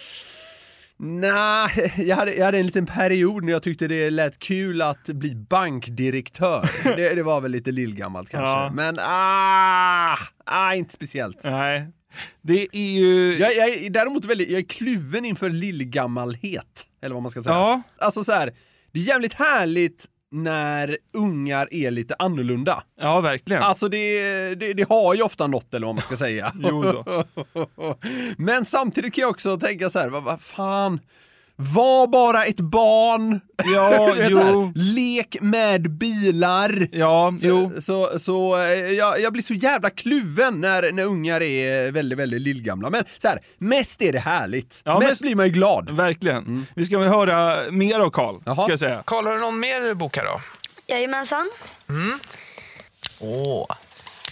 Nej, 1.06 1.92
jag 1.96 2.16
hade, 2.16 2.34
jag 2.34 2.44
hade 2.44 2.58
en 2.58 2.66
liten 2.66 2.86
period 2.86 3.44
när 3.44 3.52
jag 3.52 3.62
tyckte 3.62 3.88
det 3.88 4.10
lät 4.10 4.38
kul 4.38 4.82
att 4.82 5.04
bli 5.04 5.34
bankdirektör. 5.34 6.70
det, 6.96 7.14
det 7.14 7.22
var 7.22 7.40
väl 7.40 7.50
lite 7.50 7.72
lillgammalt 7.72 8.28
kanske. 8.28 8.46
Ja. 8.46 8.70
Men 8.74 8.98
ah, 9.00 10.16
ah, 10.44 10.74
inte 10.74 10.92
speciellt. 10.94 11.44
Nej. 11.44 11.86
Det 12.42 12.68
är 12.72 12.92
ju... 12.92 13.38
Jag, 13.38 13.56
jag 13.56 13.68
är 13.68 13.90
däremot 13.90 14.24
väldigt, 14.24 14.50
jag 14.50 14.58
är 14.58 14.64
kluven 14.64 15.24
inför 15.24 15.50
lillgammalhet. 15.50 16.86
Eller 17.02 17.14
vad 17.14 17.22
man 17.22 17.30
ska 17.30 17.42
säga. 17.42 17.54
Ja. 17.54 17.82
Alltså 17.98 18.24
så 18.24 18.32
här, 18.32 18.52
det 18.92 19.00
är 19.00 19.04
jävligt 19.04 19.34
härligt 19.34 20.06
när 20.34 20.98
ungar 21.12 21.68
är 21.70 21.90
lite 21.90 22.14
annorlunda. 22.18 22.82
Ja, 23.00 23.20
verkligen. 23.20 23.62
Alltså 23.62 23.88
det, 23.88 24.54
det, 24.54 24.72
det 24.72 24.88
har 24.88 25.14
ju 25.14 25.22
ofta 25.22 25.46
något 25.46 25.74
eller 25.74 25.86
vad 25.86 25.94
man 25.94 26.02
ska 26.02 26.16
säga. 26.16 26.52
Jo 26.62 26.82
då. 26.82 27.24
Men 28.36 28.64
samtidigt 28.64 29.14
kan 29.14 29.22
jag 29.22 29.30
också 29.30 29.58
tänka 29.58 29.90
så 29.90 29.98
här, 29.98 30.08
vad, 30.08 30.22
vad 30.22 30.40
fan, 30.40 31.00
var 31.56 32.06
bara 32.06 32.44
ett 32.44 32.60
barn. 32.60 33.40
Ja, 33.64 34.14
jo. 34.28 34.72
lek 34.74 35.36
med 35.40 35.90
bilar. 35.90 36.88
Ja, 36.92 37.32
så, 37.40 37.46
jo. 37.46 37.72
Så, 37.80 38.18
så 38.18 38.58
eh, 38.58 38.64
jag, 38.72 39.20
jag 39.20 39.32
blir 39.32 39.42
så 39.42 39.54
jävla 39.54 39.90
kluven 39.90 40.60
när, 40.60 40.92
när 40.92 41.04
ungar 41.04 41.42
är 41.42 41.90
väldigt, 41.92 42.18
väldigt 42.18 42.40
lillgamla. 42.40 42.90
Men 42.90 43.04
så 43.18 43.28
här, 43.28 43.40
mest 43.58 44.02
är 44.02 44.12
det 44.12 44.18
härligt. 44.18 44.80
Ja, 44.84 44.98
mest 44.98 45.10
mest- 45.10 45.20
blir 45.20 45.34
man 45.34 45.46
ju 45.46 45.52
glad. 45.52 45.90
Verkligen. 45.90 46.66
Vi 46.76 46.86
ska 46.86 46.98
väl 46.98 47.08
höra 47.08 47.70
mer 47.70 48.00
av 48.00 48.10
Karl, 48.10 48.40
ska 48.42 48.66
jag 48.70 48.78
säga. 48.78 49.02
Karl, 49.06 49.26
har 49.26 49.34
du 49.34 49.40
någon 49.40 49.60
mer 49.60 49.94
bok 49.94 50.16
här 50.16 50.24
då? 50.24 50.40
Jajamensan, 50.86 51.50
Åh. 53.20 53.66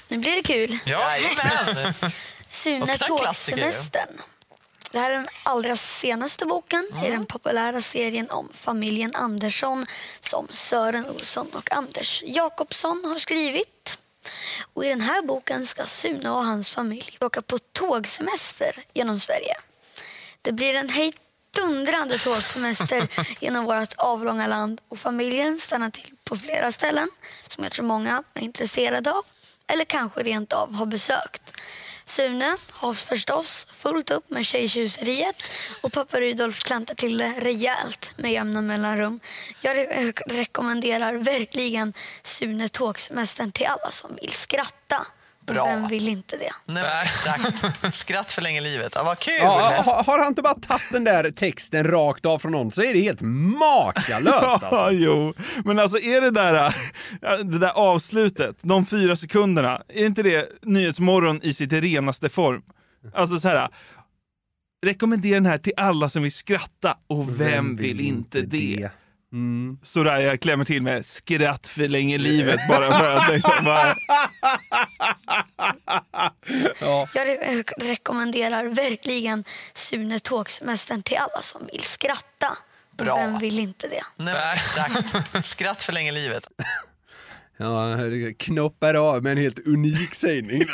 nu 0.08 0.18
blir 0.18 0.36
det 0.36 0.42
kul. 0.42 0.78
Jajamän. 0.86 1.92
Sune 2.48 2.82
Också 2.92 3.04
en 3.12 3.18
klassiker, 3.18 3.58
ju. 3.58 3.64
Tågsemestern. 3.64 4.08
Det 4.92 4.98
här 4.98 5.10
är 5.10 5.14
den 5.14 5.28
allra 5.42 5.76
senaste 5.76 6.46
boken 6.46 6.88
i 6.94 6.98
Mm. 6.98 7.10
den 7.10 7.26
populära 7.26 7.80
serien 7.80 8.30
om 8.30 8.48
familjen 8.54 9.14
Andersson 9.14 9.86
som 10.20 10.48
Sören 10.50 11.06
Olsson 11.06 11.48
och 11.54 11.72
Anders 11.72 12.22
Jakobsson 12.26 13.04
har 13.04 13.18
skrivit. 13.18 13.98
Och 14.74 14.84
I 14.84 14.88
den 14.88 15.00
här 15.00 15.22
boken 15.22 15.66
ska 15.66 15.86
Sune 15.86 16.30
och 16.30 16.44
hans 16.44 16.72
familj 16.72 17.18
åka 17.20 17.42
på 17.42 17.58
tågsemester 17.58 18.84
genom 18.94 19.20
Sverige. 19.20 19.54
Det 20.42 20.52
blir 20.52 20.74
en 20.74 20.88
hejdundrande 20.88 22.18
tågsemester 22.18 23.08
genom 23.40 23.64
vårt 23.64 23.92
avlånga 23.96 24.46
land 24.46 24.80
och 24.88 24.98
familjen 24.98 25.58
stannar 25.58 25.90
till 25.90 26.14
på 26.24 26.36
flera 26.36 26.72
ställen 26.72 27.08
som 27.48 27.64
jag 27.64 27.72
tror 27.72 27.84
många 27.86 28.22
är 28.34 28.42
intresserade 28.42 29.12
av 29.12 29.24
eller 29.66 29.84
kanske 29.84 30.22
rent 30.22 30.52
av 30.52 30.74
har 30.74 30.86
besökt. 30.86 31.52
Sune 32.12 32.56
har 32.70 32.94
förstås 32.94 33.66
fullt 33.70 34.10
upp 34.10 34.30
med 34.30 34.46
tjejtjuseriet 34.46 35.42
och 35.80 35.92
pappa 35.92 36.20
Rudolf 36.20 36.62
klantar 36.62 36.94
till 36.94 37.18
det 37.18 37.32
rejält 37.38 38.12
med 38.16 38.32
jämna 38.32 38.62
mellanrum. 38.62 39.20
Jag 39.60 39.76
re 39.76 40.12
rekommenderar 40.26 41.14
verkligen 41.14 41.92
Sune 42.22 42.68
Tågsmästaren 42.68 43.52
till 43.52 43.66
alla 43.66 43.90
som 43.90 44.14
vill 44.20 44.32
skratta. 44.32 45.06
Bra. 45.46 45.66
Vem 45.66 45.88
vill 45.88 46.08
inte 46.08 46.36
det? 46.36 46.74
Nej, 46.74 47.02
exakt. 47.04 47.94
Skratt 47.94 48.32
förlänger 48.32 48.60
livet. 48.60 48.92
Ja, 48.94 49.02
vad 49.02 49.18
kul! 49.18 49.34
Ja, 49.38 50.02
har, 50.06 50.18
han 50.18 50.28
inte 50.28 50.42
bara 50.42 50.54
tagit 50.54 50.92
den 50.92 51.04
där 51.04 51.30
texten 51.30 51.84
rakt 51.84 52.26
av 52.26 52.38
från 52.38 52.52
någon 52.52 52.72
så 52.72 52.82
är 52.82 52.94
det 52.94 53.00
helt 53.00 53.20
makalöst 53.20 54.24
Ja, 54.42 54.58
alltså. 54.62 54.90
jo. 54.90 55.34
Men 55.64 55.78
alltså 55.78 55.98
är 55.98 56.20
det 56.20 56.30
där, 56.30 56.54
äh, 57.22 57.38
det 57.38 57.58
där 57.58 57.72
avslutet, 57.72 58.56
de 58.60 58.86
fyra 58.86 59.16
sekunderna, 59.16 59.82
är 59.88 60.06
inte 60.06 60.22
det 60.22 60.48
Nyhetsmorgon 60.62 61.40
i 61.42 61.54
sitt 61.54 61.72
renaste 61.72 62.28
form? 62.28 62.62
Alltså 63.14 63.40
så 63.40 63.48
här. 63.48 63.68
Rekommendera 64.86 65.34
den 65.34 65.46
här 65.46 65.58
till 65.58 65.72
alla 65.76 66.08
som 66.08 66.22
vill 66.22 66.32
skratta 66.32 66.96
och 67.06 67.40
vem, 67.40 67.76
vill, 67.76 68.00
inte 68.00 68.40
det? 68.40 68.90
Mm. 69.32 69.78
Soraya 69.82 70.36
klämmer 70.36 70.64
till 70.64 70.82
med 70.82 71.06
skratt 71.06 71.66
förlänger 71.68 72.18
livet 72.18 72.60
bara 72.68 72.98
för 72.98 73.16
att 73.16 73.32
liksom 73.32 73.64
bara, 73.64 73.94
Jag 77.14 77.28
re 77.28 77.62
rekommenderar 77.76 78.64
verkligen 78.64 79.44
Sune 79.74 80.18
Tågsmästaren 80.18 81.02
till 81.02 81.16
alla 81.16 81.42
som 81.42 81.66
vill 81.72 81.82
skratta. 81.82 82.56
Bra. 82.98 83.16
Vem 83.16 83.38
vill 83.38 83.58
inte 83.58 83.88
det? 83.88 84.02
Nej, 84.16 84.54
exakt. 84.56 85.46
Skratt 85.46 85.82
förlänger 85.82 86.12
livet. 86.12 86.46
Ja, 87.56 87.96
det 87.96 88.34
knoppar 88.34 88.94
av 88.94 89.22
med 89.22 89.32
en 89.32 89.38
helt 89.38 89.66
unik 89.66 90.14
sägning. 90.14 90.62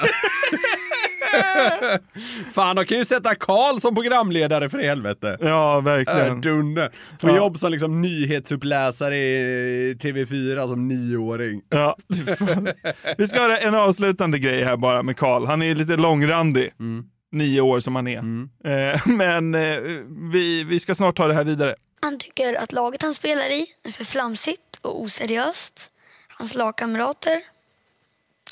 Fan, 2.55 2.77
de 2.77 2.85
kan 2.85 2.99
ju 2.99 3.05
sätta 3.05 3.35
Karl 3.35 3.81
som 3.81 3.95
programledare 3.95 4.69
för 4.69 4.79
helvete. 4.79 5.37
Ja, 5.41 5.81
verkligen. 5.81 6.29
Äh, 6.29 6.37
Dunne. 6.41 6.91
Få 7.21 7.29
Ja. 7.29 7.37
jobb 7.37 7.59
som 7.59 7.71
liksom 7.73 8.01
nyhetsuppläsare 8.03 9.17
i 9.19 9.95
TV4 10.01 10.69
som 10.69 10.89
nioåring. 10.89 11.63
Ja, 11.69 11.97
Vi 13.19 13.29
ska 13.29 13.41
höra 13.41 13.59
en 13.59 13.75
avslutande 13.75 14.39
grej 14.39 14.63
här 14.65 14.77
bara 14.77 15.03
med 15.03 15.17
Karl. 15.17 15.47
Han 15.47 15.63
är 15.63 15.75
lite 15.75 15.97
långrandig. 15.97 16.73
Nio 17.33 17.61
år 17.61 17.81
som 17.81 17.97
han 17.97 18.09
är. 18.09 18.19
Eh, 18.65 19.01
men 19.07 19.55
eh, 19.55 19.79
vi, 20.33 20.65
vi 20.65 20.81
ska 20.81 20.95
snart 20.95 21.17
ta 21.17 21.27
det 21.27 21.35
här 21.35 21.45
vidare. 21.45 21.75
Han 22.01 22.19
tycker 22.19 22.55
att 22.55 22.73
laget 22.73 23.03
han 23.03 23.15
spelar 23.15 23.45
i 23.51 23.67
är 23.85 23.91
för 23.93 24.05
flamsigt 24.05 24.79
och 24.83 25.03
oseriöst. 25.03 25.91
Hans 26.29 26.55
lagkamrater 26.55 27.41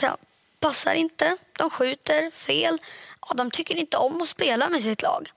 ja, 0.03 0.17
passar 0.61 0.95
inte. 0.95 1.37
De 1.59 1.71
skjuter 1.71 2.31
fel. 2.31 2.79
Ja, 3.29 3.35
de 3.35 3.51
tycker 3.51 3.75
inte 3.75 3.97
om 3.97 4.23
att 4.23 4.29
spela 4.29 4.69
med 4.69 4.83
sitt 4.83 5.03
lag. 5.03 5.31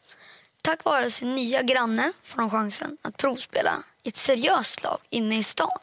Tack 0.62 0.84
vare 0.84 1.10
sin 1.10 1.36
nya 1.36 1.62
granne 1.62 2.12
får 2.24 2.40
de 2.42 2.50
chansen 2.52 2.98
att 3.02 3.18
provspela 3.18 3.84
i 4.04 4.10
ett 4.10 4.18
seriöst 4.18 4.84
lag 4.84 4.98
inne 5.10 5.38
i 5.38 5.44
stan. 5.44 5.80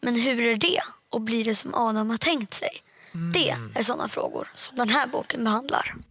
Men 0.00 0.14
hur 0.14 0.40
är 0.40 0.56
det 0.56 0.80
och 1.10 1.20
blir 1.20 1.44
det 1.44 1.54
som 1.54 1.74
Adam 1.74 2.10
har 2.10 2.16
tänkt 2.16 2.54
sig? 2.54 2.82
Det 3.32 3.56
är 3.74 3.82
sådana 3.82 4.08
frågor 4.08 4.48
som 4.54 4.76
den 4.76 4.88
här 4.88 5.06
boken 5.06 5.44
behandlar. 5.44 5.94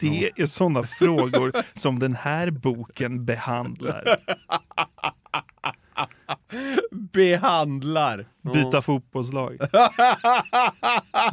Det 0.00 0.30
är 0.36 0.46
sådana 0.46 0.82
frågor 0.82 1.64
som 1.74 1.98
den 1.98 2.16
här 2.16 2.50
boken 2.50 3.24
behandlar. 3.24 4.20
Behandlar. 7.12 8.26
Byta 8.54 8.82
fotbollslag. 8.82 9.56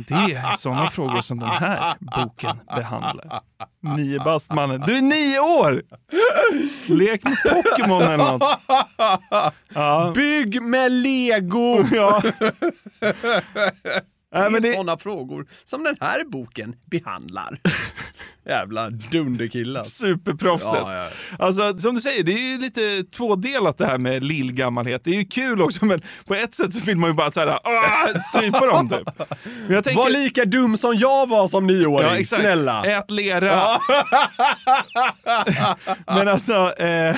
Det 0.08 0.34
är 0.34 0.58
sådana 0.58 0.90
frågor 0.90 1.22
som 1.22 1.40
den 1.40 1.50
här 1.50 1.96
boken 2.00 2.60
behandlar. 2.76 3.42
Nio 3.82 4.20
bast 4.24 4.54
mannen. 4.54 4.82
Du 4.88 4.98
är 4.98 5.02
nio 5.02 5.40
år! 5.40 5.84
Lek 6.94 7.24
med 7.24 7.38
Pokémon 7.44 8.02
eller 8.02 8.18
något. 8.18 8.60
Ja. 9.74 10.12
Bygg 10.16 10.62
med 10.62 10.92
lego! 10.92 11.86
Ja. 11.92 12.22
Det 14.32 14.70
är 14.70 14.74
sådana 14.74 14.98
frågor 14.98 15.48
som 15.66 15.84
den 15.84 15.98
här 16.02 16.24
boken 16.26 16.76
behandlar. 16.86 17.60
Jävla 18.50 18.90
dunderkillar. 18.90 19.84
Superproffset. 19.84 20.70
Ja, 20.74 20.96
ja. 20.96 21.08
Alltså 21.46 21.80
som 21.80 21.96
du 21.96 22.02
säger, 22.02 22.24
det 22.24 22.32
är 22.34 22.52
ju 22.52 22.58
lite 22.58 23.04
tvådelat 23.18 23.78
det 23.78 23.86
här 23.86 23.98
med 23.98 24.24
lillgammalhet. 24.24 25.02
Det 25.04 25.12
är 25.12 25.16
ju 25.16 25.26
kul 25.26 25.62
också 25.62 25.86
men 25.86 26.02
på 26.26 26.36
ett 26.36 26.54
sätt 26.56 26.74
så 26.74 26.80
vill 26.80 26.98
man 26.98 27.10
ju 27.10 27.14
bara 27.14 27.32
så 27.32 27.40
här, 27.40 27.60
"Åh!" 27.64 28.20
strypa 28.30 28.66
dem 28.66 28.90
typ. 28.90 29.10
Men 29.66 29.76
jag 29.76 29.84
tänker, 29.84 30.02
Var 30.02 30.10
lika 30.10 30.46
dum 30.46 30.78
som 30.78 30.96
jag 30.98 31.30
var 31.30 31.48
som 31.48 31.68
nioåring, 31.68 32.08
Ja, 32.10 32.16
exakt. 32.18 32.42
snälla. 32.42 32.86
Ät 32.86 33.12
lera. 33.12 33.62
Men 36.06 36.28
alltså, 36.28 36.74
eh, 36.80 37.16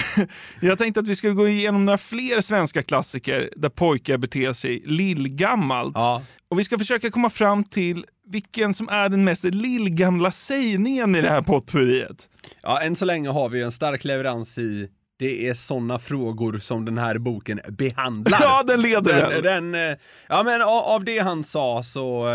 jag 0.60 0.78
tänkte 0.78 1.00
att 1.00 1.08
vi 1.08 1.15
skulle 1.15 1.34
gå 1.34 1.48
igenom 1.48 1.86
några 1.86 1.98
fler 1.98 2.41
svenska 2.41 2.84
klassiker 2.84 3.50
där 3.56 3.70
pojkar 3.70 4.17
beter 4.17 4.54
sig 4.54 4.84
lillgammalt. 4.86 5.96
Och 6.50 6.60
vi 6.60 6.63
ska 6.63 6.78
försöka 6.78 7.10
komma 7.10 7.30
fram 7.30 7.63
till 7.63 8.06
vilken 8.32 8.74
som 8.74 8.89
är 8.89 9.10
den 9.10 9.24
mest 9.24 9.44
lillgamla 9.44 10.32
sägningen 10.32 11.15
i 11.15 11.22
det 11.22 11.30
här 11.30 11.41
potpurriet. 11.41 12.30
Ja, 12.63 12.82
än 12.82 12.96
så 12.96 13.06
länge 13.06 13.30
har 13.30 13.50
vi 13.50 13.62
en 13.62 13.72
stark 13.72 14.04
leverans 14.04 14.58
i 14.58 14.89
det 15.20 15.48
är 15.50 15.54
sådana 15.54 16.00
frågor 16.00 16.60
som 16.60 16.86
den 16.86 16.98
här 16.98 17.17
boken 17.17 17.60
behandlar. 17.70 18.39
Ja, 18.41 18.63
den 18.63 18.82
leder 18.82 19.41
den. 19.41 19.72
den. 19.72 19.91
eh, 19.91 19.98
ja, 20.30 20.44
men 20.44 20.62
av, 20.62 20.84
av 20.84 21.04
det 21.04 21.20
han 21.20 21.44
sa 21.44 21.84
så... 21.84 22.28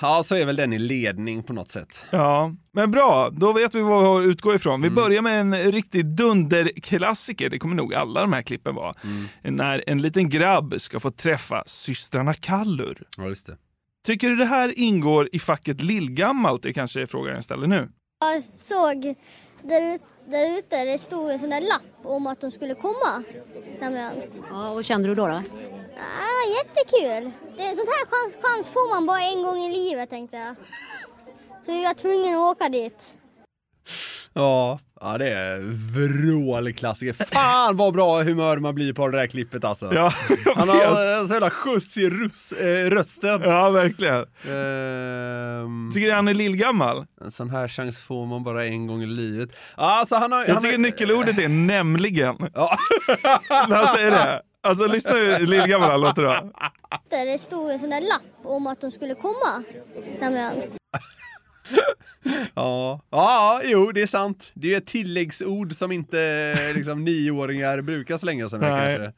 Ja, 0.00 0.22
så 0.22 0.34
är 0.34 0.46
väl 0.46 0.56
den 0.56 0.72
i 0.72 0.78
ledning 0.78 1.42
på 1.42 1.52
något 1.52 1.70
sätt. 1.70 2.06
Ja, 2.10 2.54
men 2.72 2.90
bra. 2.90 3.30
Då 3.30 3.52
vet 3.52 3.74
vi 3.74 3.80
vad 3.80 4.00
vi 4.00 4.06
har 4.06 4.20
att 4.20 4.26
utgå 4.26 4.54
ifrån. 4.54 4.82
Vi 4.82 4.90
börjar 4.90 5.22
med 5.22 5.40
en 5.40 5.54
riktig 5.54 6.06
dunderklassiker. 6.06 7.50
Det 7.50 7.58
kommer 7.58 7.74
nog 7.74 7.94
alla 7.94 8.20
de 8.20 8.32
här 8.32 8.42
klippen 8.42 8.74
vara. 8.74 8.94
När 9.42 9.84
en 9.86 10.02
liten 10.02 10.28
grabb 10.28 10.74
ska 10.78 11.00
få 11.00 11.10
träffa 11.10 11.62
systrarna 11.66 12.34
Kallur. 12.34 13.02
Ja, 13.16 13.28
just 13.28 13.46
det. 13.46 13.56
Tycker 14.06 14.30
du 14.30 14.36
det 14.36 14.44
här 14.44 14.78
ingår 14.78 15.28
i 15.32 15.38
facket 15.38 15.82
lillgammalt? 15.82 16.62
Det 16.62 16.72
kanske 16.72 17.02
är 17.02 17.06
frågan 17.06 17.34
jag 17.34 17.44
ställer 17.44 17.66
nu. 17.66 17.88
Jag 18.20 18.42
såg 18.56 19.14
där, 19.62 19.94
ut, 19.94 20.02
där 20.28 20.58
ute, 20.58 20.84
det 20.84 20.98
stod 20.98 21.30
en 21.30 21.38
sån 21.38 21.50
där 21.50 21.60
lapp 21.60 21.82
om 22.02 22.26
att 22.26 22.40
de 22.40 22.50
skulle 22.50 22.74
komma. 22.74 23.22
Nämligen. 23.80 24.12
Ja, 24.50 24.74
vad 24.74 24.84
kände 24.84 25.08
du 25.08 25.14
då? 25.14 25.26
då? 25.26 25.32
Ah, 25.32 26.48
jättekul! 26.58 27.32
Det, 27.56 27.76
sånt 27.76 27.88
här 27.88 28.06
chans, 28.06 28.34
chans 28.42 28.68
får 28.68 28.94
man 28.94 29.06
bara 29.06 29.20
en 29.20 29.42
gång 29.42 29.58
i 29.58 29.72
livet 29.72 30.10
tänkte 30.10 30.36
jag. 30.36 30.54
Så 31.66 31.72
jag 31.72 31.82
var 31.82 31.94
tvungen 31.94 32.34
att 32.34 32.56
åka 32.56 32.68
dit. 32.68 33.18
Ja, 34.36 34.78
ja 35.00 35.18
det 35.18 35.28
är 35.28 35.60
vrålklassiker. 35.94 37.12
Fan 37.34 37.76
vad 37.76 37.92
bra 37.94 38.22
humör 38.22 38.56
man 38.56 38.74
blir 38.74 38.92
på 38.92 39.08
det 39.08 39.18
där 39.18 39.26
klippet 39.26 39.64
alltså. 39.64 39.90
Ja, 39.94 40.12
Han 40.56 40.68
har 40.68 41.18
en 41.20 41.28
så 41.28 41.34
jävla 41.34 41.50
skjuts 41.50 41.96
i 41.96 42.08
rus, 42.08 42.52
eh, 42.52 42.90
rösten. 42.90 43.40
Ja, 43.44 43.70
verkligen. 43.70 44.14
Ehm, 44.16 45.90
Tycker 45.94 46.06
du 46.08 46.12
han 46.12 46.28
är 46.28 46.34
lillgammal? 46.34 47.06
En 47.24 47.30
sån 47.30 47.50
här 47.50 47.68
chans 47.68 47.98
får 47.98 48.26
man 48.26 48.44
bara 48.44 48.64
en 48.66 48.86
gång 48.86 49.02
i 49.02 49.06
livet. 49.06 49.48
Alltså 49.74 50.14
han 50.16 50.32
har, 50.32 50.44
Jag 50.44 50.54
han 50.54 50.62
tycker 50.62 50.76
har, 50.76 50.82
nyckelordet 50.82 51.38
är 51.38 51.48
nämligen. 51.48 52.36
Ja. 52.54 52.76
När 53.68 53.76
han 53.76 53.96
säger 53.96 54.10
det. 54.10 54.42
Alltså 54.62 54.86
lyssna 54.86 55.12
hur 55.12 55.46
lillgammal 55.46 55.90
han 55.90 56.00
låter 56.00 56.22
då. 56.22 56.50
Där 57.10 57.26
det 57.26 57.38
stod 57.38 57.70
en 57.70 57.78
sån 57.78 57.90
där 57.90 58.00
lapp 58.00 58.22
om 58.44 58.66
att 58.66 58.80
de 58.80 58.90
skulle 58.90 59.14
komma. 59.14 59.62
Nämligen. 60.20 60.52
Ja, 62.54 63.00
ja, 63.10 63.60
jo 63.64 63.92
det 63.92 64.02
är 64.02 64.06
sant. 64.06 64.50
Det 64.54 64.74
är 64.74 64.78
ett 64.78 64.86
tilläggsord 64.86 65.72
som 65.72 65.92
inte 65.92 66.72
liksom, 66.74 67.04
nioåringar 67.04 67.80
brukar 67.80 68.18
slänga 68.18 68.48
sig 68.48 68.58
med 68.58 68.72
Nej. 68.72 68.96
kanske. 68.96 69.12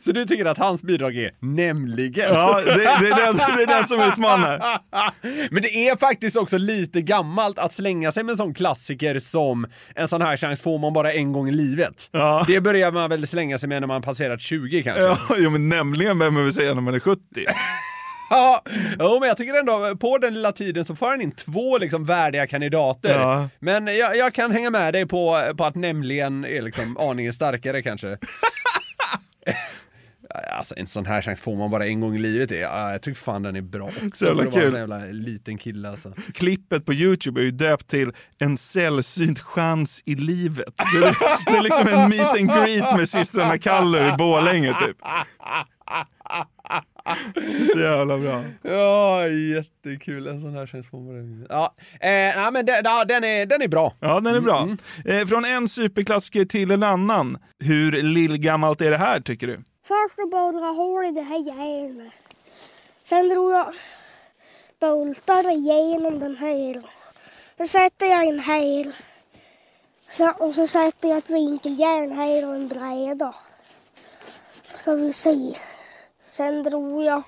Så 0.00 0.12
du 0.12 0.26
tycker 0.26 0.44
att 0.44 0.58
hans 0.58 0.82
bidrag 0.82 1.16
är 1.16 1.30
nämligen? 1.40 2.34
Ja, 2.34 2.60
det, 2.64 2.74
det, 2.74 2.84
är 2.84 3.26
den, 3.26 3.36
det 3.56 3.62
är 3.62 3.66
den 3.66 3.86
som 3.86 4.00
utmanar. 4.00 4.80
Men 5.50 5.62
det 5.62 5.88
är 5.88 5.96
faktiskt 5.96 6.36
också 6.36 6.58
lite 6.58 7.02
gammalt 7.02 7.58
att 7.58 7.74
slänga 7.74 8.12
sig 8.12 8.24
med 8.24 8.30
en 8.30 8.36
sån 8.36 8.54
klassiker 8.54 9.18
som 9.18 9.66
en 9.94 10.08
sån 10.08 10.22
här 10.22 10.36
chans 10.36 10.62
får 10.62 10.78
man 10.78 10.92
bara 10.92 11.12
en 11.12 11.32
gång 11.32 11.48
i 11.48 11.52
livet. 11.52 12.08
Ja. 12.12 12.44
Det 12.46 12.60
börjar 12.60 12.92
man 12.92 13.10
väl 13.10 13.26
slänga 13.26 13.58
sig 13.58 13.68
med 13.68 13.82
när 13.82 13.86
man 13.86 14.02
passerat 14.02 14.40
20 14.40 14.82
kanske. 14.82 15.02
Ja, 15.02 15.18
jo, 15.38 15.50
men 15.50 15.68
nämligen 15.68 16.18
vem 16.18 16.44
vill 16.44 16.52
säga 16.52 16.74
när 16.74 16.82
man 16.82 16.94
är 16.94 17.00
70? 17.00 17.20
Ja, 18.34 18.62
jo, 18.98 19.20
men 19.20 19.28
jag 19.28 19.36
tycker 19.36 19.54
ändå 19.54 19.96
på 19.96 20.18
den 20.18 20.34
lilla 20.34 20.52
tiden 20.52 20.84
så 20.84 20.96
får 20.96 21.08
han 21.08 21.20
in 21.20 21.32
två 21.32 21.78
liksom 21.78 22.04
värdiga 22.04 22.46
kandidater. 22.46 23.18
Ja. 23.18 23.48
Men 23.58 23.86
jag, 23.86 24.16
jag 24.16 24.34
kan 24.34 24.50
hänga 24.50 24.70
med 24.70 24.94
dig 24.94 25.06
på, 25.06 25.42
på 25.56 25.64
att 25.64 25.74
nämligen 25.74 26.44
är 26.44 26.62
liksom 26.62 26.96
aningen 26.96 27.32
starkare 27.32 27.82
kanske. 27.82 28.18
Alltså 30.58 30.74
en 30.76 30.86
sån 30.86 31.06
här 31.06 31.22
chans 31.22 31.40
får 31.40 31.56
man 31.56 31.70
bara 31.70 31.86
en 31.86 32.00
gång 32.00 32.14
i 32.14 32.18
livet. 32.18 32.50
Ja, 32.50 32.92
jag 32.92 33.02
tycker 33.02 33.20
fan 33.20 33.42
den 33.42 33.56
är 33.56 33.60
bra 33.60 33.86
också. 33.86 34.10
Så 34.14 34.24
jävla 34.24 34.44
för 34.44 34.50
kul. 34.50 34.74
jävla 34.74 34.98
liten 34.98 35.58
kille 35.58 35.88
alltså. 35.88 36.12
Klippet 36.34 36.86
på 36.86 36.94
Youtube 36.94 37.40
är 37.40 37.44
ju 37.44 37.50
döpt 37.50 37.88
till 37.88 38.12
En 38.38 38.58
sällsynt 38.58 39.40
chans 39.40 40.02
i 40.04 40.14
livet. 40.14 40.74
Det 40.76 40.98
är, 40.98 41.16
det 41.52 41.58
är 41.58 41.62
liksom 41.62 41.88
en 41.88 42.08
meet 42.08 42.30
and 42.30 42.48
greet 42.48 42.96
med 42.96 43.08
systrarna 43.08 43.58
Kallur 43.58 44.08
i 44.08 44.16
Borlänge 44.18 44.74
typ. 44.74 44.96
Så 47.72 47.78
jävla 47.80 48.18
bra. 48.18 48.42
Ja, 48.62 49.26
jättekul. 49.28 50.26
En 50.26 50.40
sån 50.40 50.54
här 50.54 50.66
känns 50.66 50.90
på 50.90 50.96
mig. 51.00 51.46
Ja, 51.48 51.74
eh, 52.00 52.08
nej, 52.10 52.52
men 52.52 52.66
den, 52.66 52.80
ja, 52.84 53.04
den, 53.04 53.24
är, 53.24 53.46
den 53.46 53.62
är 53.62 53.68
bra. 53.68 53.94
Ja, 54.00 54.20
den 54.20 54.34
är 54.34 54.40
bra. 54.40 54.62
Mm, 54.62 54.78
Eh, 55.04 55.26
från 55.26 55.44
en 55.44 55.68
superklassiker 55.68 56.44
till 56.44 56.70
en 56.70 56.82
annan. 56.82 57.38
Hur 57.58 57.92
lillgammalt 58.02 58.80
är 58.80 58.90
det 58.90 58.98
här 58.98 59.20
tycker 59.20 59.46
du? 59.46 59.56
Först 59.84 60.14
så 60.16 60.26
bara 60.26 60.52
dra 60.52 60.66
hål 60.66 61.04
i 61.06 61.10
det 61.10 61.22
här 61.22 61.38
järnet. 61.46 62.12
Sen 63.04 63.28
drog 63.28 63.52
jag 63.52 63.74
boltar 64.80 65.50
igenom 65.50 66.20
den 66.20 66.36
här. 66.36 66.82
Sen 67.56 67.68
sätter 67.68 68.06
jag 68.06 68.26
en 68.26 68.38
häl. 68.40 68.92
Så, 70.12 70.30
och 70.38 70.54
så 70.54 70.66
sätter 70.66 71.08
jag 71.08 71.18
ett 71.18 71.30
vinkeljärn 71.30 72.12
här 72.12 72.46
och 72.48 72.54
en 72.54 72.68
bräda. 72.68 73.34
Ska 74.74 74.94
vi 74.94 75.12
se. 75.12 75.54
Sen 76.32 76.62
drog 76.62 77.04
jag 77.04 77.22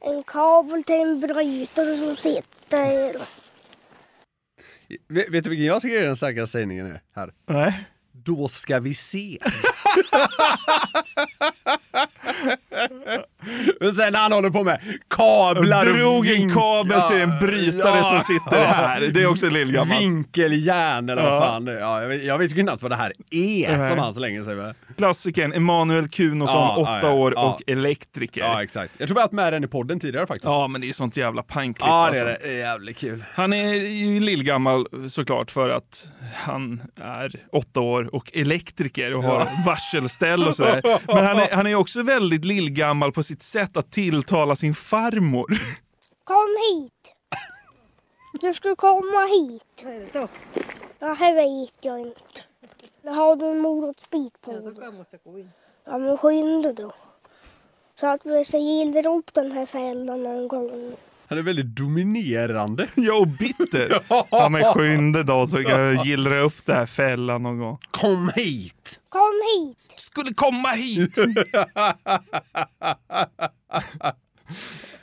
en 0.00 0.22
kabel 0.22 0.84
till 0.84 1.00
en 1.00 1.20
brytare 1.20 1.96
som 1.96 2.16
sitter. 2.16 3.12
Vet, 5.08 5.28
vet 5.28 5.44
du 5.44 5.50
vilken 5.50 5.66
jag 5.66 5.82
tycker 5.82 6.00
är 6.00 6.04
den 6.06 6.16
starkaste 6.16 6.58
sägningen 6.58 6.86
är 6.86 7.02
här? 7.14 7.32
Nej. 7.46 7.88
Då 8.12 8.48
ska 8.48 8.80
vi 8.80 8.94
se. 8.94 9.38
Och 13.80 13.92
sen 13.94 14.14
han 14.14 14.32
håller 14.32 14.50
på 14.50 14.64
med 14.64 14.80
kablar 15.10 15.86
Jag 15.86 15.94
drog 15.96 16.26
en 16.26 16.54
kabel 16.54 17.00
till 17.10 17.20
en 17.20 17.38
brytare 17.40 17.98
Ja. 17.98 18.10
som 18.10 18.20
sitter 18.34 18.64
här. 18.64 19.00
Det 19.00 19.22
är 19.22 19.26
också 19.26 19.48
lillgammalt. 19.50 20.00
Vinkeljärn 20.00 21.08
eller 21.10 21.22
Ja. 21.22 21.30
vad 21.30 21.42
fan 21.42 21.64
det 21.64 21.72
är. 21.72 21.80
Ja, 21.80 22.00
jag, 22.02 22.08
vet, 22.08 22.24
jag 22.24 22.38
vet 22.38 22.50
ju 22.50 22.54
knappt 22.62 22.82
vad 22.82 22.90
det 22.90 22.96
här 22.96 23.12
är 23.30 23.76
Nej. 23.78 23.90
som 23.90 23.98
han 23.98 24.14
slänger 24.14 24.42
sig 24.42 24.54
med. 24.54 24.74
Klassikern 24.96 25.52
Emanuel 25.52 26.08
Kunosson, 26.08 26.76
åtta 26.78 27.10
år 27.12 27.38
och 27.38 27.62
elektriker. 27.66 28.40
Ja, 28.40 28.62
exakt. 28.62 28.92
Jag 28.98 29.08
tror 29.08 29.14
vi 29.14 29.18
har 29.20 29.24
haft 29.24 29.32
med 29.32 29.52
den 29.52 29.64
i 29.64 29.68
podden 29.68 30.00
tidigare 30.00 30.26
faktiskt. 30.26 30.44
Ja, 30.44 30.68
men 30.68 30.80
det 30.80 30.88
är 30.88 30.92
sånt 30.92 31.16
jävla 31.16 31.42
pangklipp 31.42 31.86
Ja, 31.88 32.10
det 32.12 32.18
är 32.18 32.24
alltså. 32.26 32.42
det. 32.46 32.48
Det 32.48 32.54
är 32.54 32.58
jävligt 32.58 32.98
kul. 32.98 33.24
Han 33.34 33.52
är 33.52 33.74
ju 33.74 34.20
lillgammal 34.20 34.86
såklart 35.10 35.50
för 35.50 35.70
att 35.70 36.08
han 36.34 36.82
är 37.00 37.32
åtta 37.52 37.80
år 37.80 38.14
och 38.14 38.30
elektriker 38.34 39.14
och 39.14 39.22
har 39.22 39.48
varselställ 39.66 40.44
och 40.44 40.56
sådär. 40.56 40.80
Men 41.06 41.26
han 41.26 41.38
är, 41.38 41.48
han 41.56 41.66
är 41.66 41.74
också 41.74 42.02
väldigt 42.02 42.44
lillgammal 42.44 43.12
på 43.12 43.22
sitt 43.22 43.31
sitt 43.32 43.42
sätt 43.42 43.76
att 43.76 43.90
tilltala 43.90 44.56
sin 44.56 44.74
farmor. 44.74 45.46
Kom 46.24 46.56
hit! 46.70 47.14
Du 48.40 48.52
ska 48.52 48.76
komma 48.76 49.26
hit. 49.26 49.84
Ja, 50.98 51.12
här 51.12 51.34
vet 51.34 51.74
jag 51.80 52.00
inte. 52.00 52.42
Där 53.02 53.12
har 53.12 53.36
du 53.36 53.46
en 53.46 53.58
morotsbit 53.58 54.40
på 54.40 54.52
dig. 54.52 54.62
Ja, 55.84 55.98
men 55.98 56.18
skynda 56.18 56.72
då. 56.72 56.92
Så 58.00 58.06
att 58.06 58.26
vi 58.26 58.44
så 58.44 58.58
upp 59.06 59.34
den 59.34 59.52
här 59.52 59.66
fällan 59.66 60.26
en 60.26 60.48
gång. 60.48 60.96
Han 61.32 61.38
är 61.38 61.42
väldigt 61.42 61.76
dominerande. 61.76 62.88
Ja, 62.94 63.14
och 63.14 63.28
bitter. 63.28 64.02
Ja, 64.30 64.48
men 64.48 64.64
skynda 64.64 65.22
då 65.22 65.46
så 65.46 65.56
kan 65.56 65.80
jag 65.80 66.06
gillra 66.06 66.40
upp 66.40 66.66
det 66.66 66.74
här 66.74 66.86
fällan 66.86 67.42
någon 67.42 67.58
gång. 67.58 67.78
Kom 67.90 68.30
hit! 68.34 69.00
Kom 69.08 69.40
hit! 69.56 70.00
Skulle 70.00 70.34
komma 70.34 70.68
hit! 70.68 71.18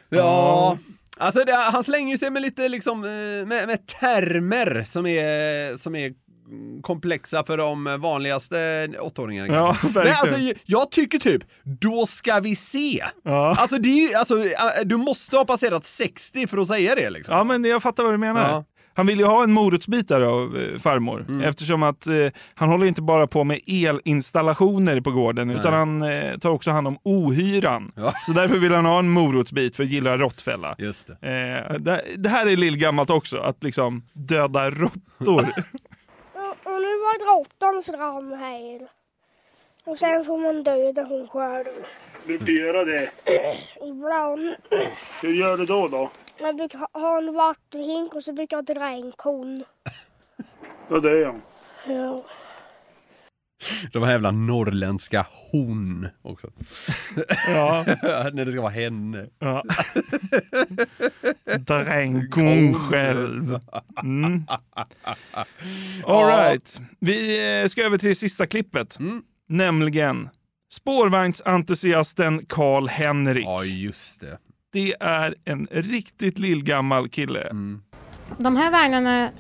Ja, 0.10 0.78
alltså 1.18 1.44
det, 1.46 1.54
han 1.54 1.84
slänger 1.84 2.18
sig 2.18 2.30
med 2.30 2.42
lite 2.42 2.70
liksom, 2.70 3.04
eh, 3.04 3.48
med, 3.48 3.68
med 3.68 3.88
termer 3.88 4.84
som 4.88 5.06
är, 5.06 5.76
som 5.76 5.96
är 5.96 6.14
komplexa 6.82 7.44
för 7.44 7.58
de 7.58 7.98
vanligaste 8.00 8.90
åttaåringarna. 9.00 9.54
Ja, 9.54 9.76
verkligen. 9.82 10.18
alltså, 10.20 10.36
jag 10.66 10.92
tycker 10.92 11.20
typ, 11.20 11.44
då 11.64 12.06
ska 12.06 12.40
vi 12.40 12.56
se. 12.56 13.04
Ja. 13.24 13.56
Alltså, 13.58 13.78
det 13.78 13.90
är 13.90 14.10
ju, 14.10 14.16
alltså, 14.16 14.40
eh, 14.46 14.86
du 14.86 14.98
måste 14.98 15.38
ha 15.38 15.46
passerat 15.46 15.86
60 15.86 16.48
för 16.48 16.58
att 16.58 16.68
säga 16.68 16.96
det 16.96 17.10
liksom. 17.10 17.36
Ja, 17.36 17.44
men 17.44 17.64
jag 17.64 17.84
fattar 17.84 18.04
vad 18.04 18.14
du 18.14 18.18
menar. 18.18 18.50
Ja. 18.50 18.66
Han 18.94 19.08
vill 19.08 19.20
ju 19.20 19.26
ha 19.26 19.44
en 19.44 19.52
morotsbit 19.52 20.08
där 20.08 20.22
av 20.22 20.58
eh, 20.58 20.80
farmor. 20.80 21.26
Mm. 21.30 21.42
Eftersom 21.42 21.84
att 21.84 22.08
eh, 22.08 22.14
han 22.56 22.70
håller 22.70 22.86
inte 22.86 23.02
bara 23.02 23.28
på 23.28 23.44
med 23.44 23.60
elinstallationer 23.68 25.02
på 25.02 25.12
gården 25.12 25.50
utan 25.50 26.00
Nej. 26.00 26.12
han 26.20 26.32
eh, 26.32 26.38
tar 26.38 26.50
också 26.50 26.72
hand 26.72 26.88
om 26.88 26.98
ohyran. 27.04 27.92
Ja. 27.96 28.14
Så 28.26 28.32
därför 28.32 28.58
vill 28.58 28.74
han 28.74 28.86
ha 28.86 29.00
en 29.00 29.10
morotsbit 29.10 29.76
för 29.76 29.84
att 29.84 29.90
gilla 29.90 30.18
råttfälla. 30.18 30.76
Just 30.78 31.08
det. 31.08 31.14
Eh, 31.72 31.80
det. 31.80 32.02
Det 32.18 32.30
här 32.30 32.48
är 32.48 32.56
lillgammalt 32.56 33.10
också, 33.10 33.38
att 33.38 33.64
liksom 33.64 34.04
döda 34.14 34.72
råttor. 34.72 35.48
Och, 36.74 36.82
nu 36.82 36.98
var 36.98 37.36
råttan 37.38 37.84
fram 37.84 38.32
här. 38.32 38.88
Och 39.84 40.00
sen 40.00 40.26
får 40.26 40.38
man 40.38 40.64
döda 40.64 41.04
hon 41.04 41.28
själv. 41.28 41.86
Vill 42.26 42.46
du 42.46 42.60
göra 42.66 42.86
det? 42.86 43.10
Ibland. 43.82 44.56
Hur 45.22 45.34
gör 45.34 45.58
du 45.58 45.66
då 45.66 45.88
då? 45.88 46.10
Man 46.42 46.56
brukar 46.58 46.80
ha- 46.80 46.90
en 47.18 47.34
vattenhink 47.34 48.16
och 48.16 48.24
så 48.24 48.34
brukar 48.34 48.58
jag 48.58 48.66
kon. 49.12 49.64
Ja, 50.90 51.00
det 51.00 51.10
är 51.12 51.22
jag. 51.22 51.40
Ja. 51.88 52.24
De 53.92 54.04
här 54.04 54.12
jävla 54.12 54.32
norrländska 54.32 55.26
hon 55.52 56.08
också. 56.22 56.48
Ja. 57.48 57.84
När 58.34 58.46
det 58.46 58.52
ska 58.52 58.62
vara 58.62 58.72
henne. 58.72 59.28
Ja. 59.40 59.64
Dränkon 61.60 62.74
själv. 62.74 63.60
Mm. 64.04 64.44
All 66.06 66.28
right. 66.28 66.82
Vi 67.00 67.62
eh, 67.62 67.68
ska 67.68 67.84
över 67.84 67.98
till 67.98 68.16
sista 68.16 68.48
klippet. 68.48 68.98
Nämligen 69.48 70.30
spårvagnsentusiasten 70.72 72.46
Karl-Henrik. 72.46 73.46
Ja, 73.46 73.64
just 73.64 74.22
det. 74.22 74.38
Det 74.74 74.94
är 75.00 75.36
en 75.46 75.68
riktigt 75.72 76.40
lillgammal 76.40 77.10
kille. 77.10 77.50
De 78.38 78.56
här 78.56 78.72
vagnarna 78.72 79.32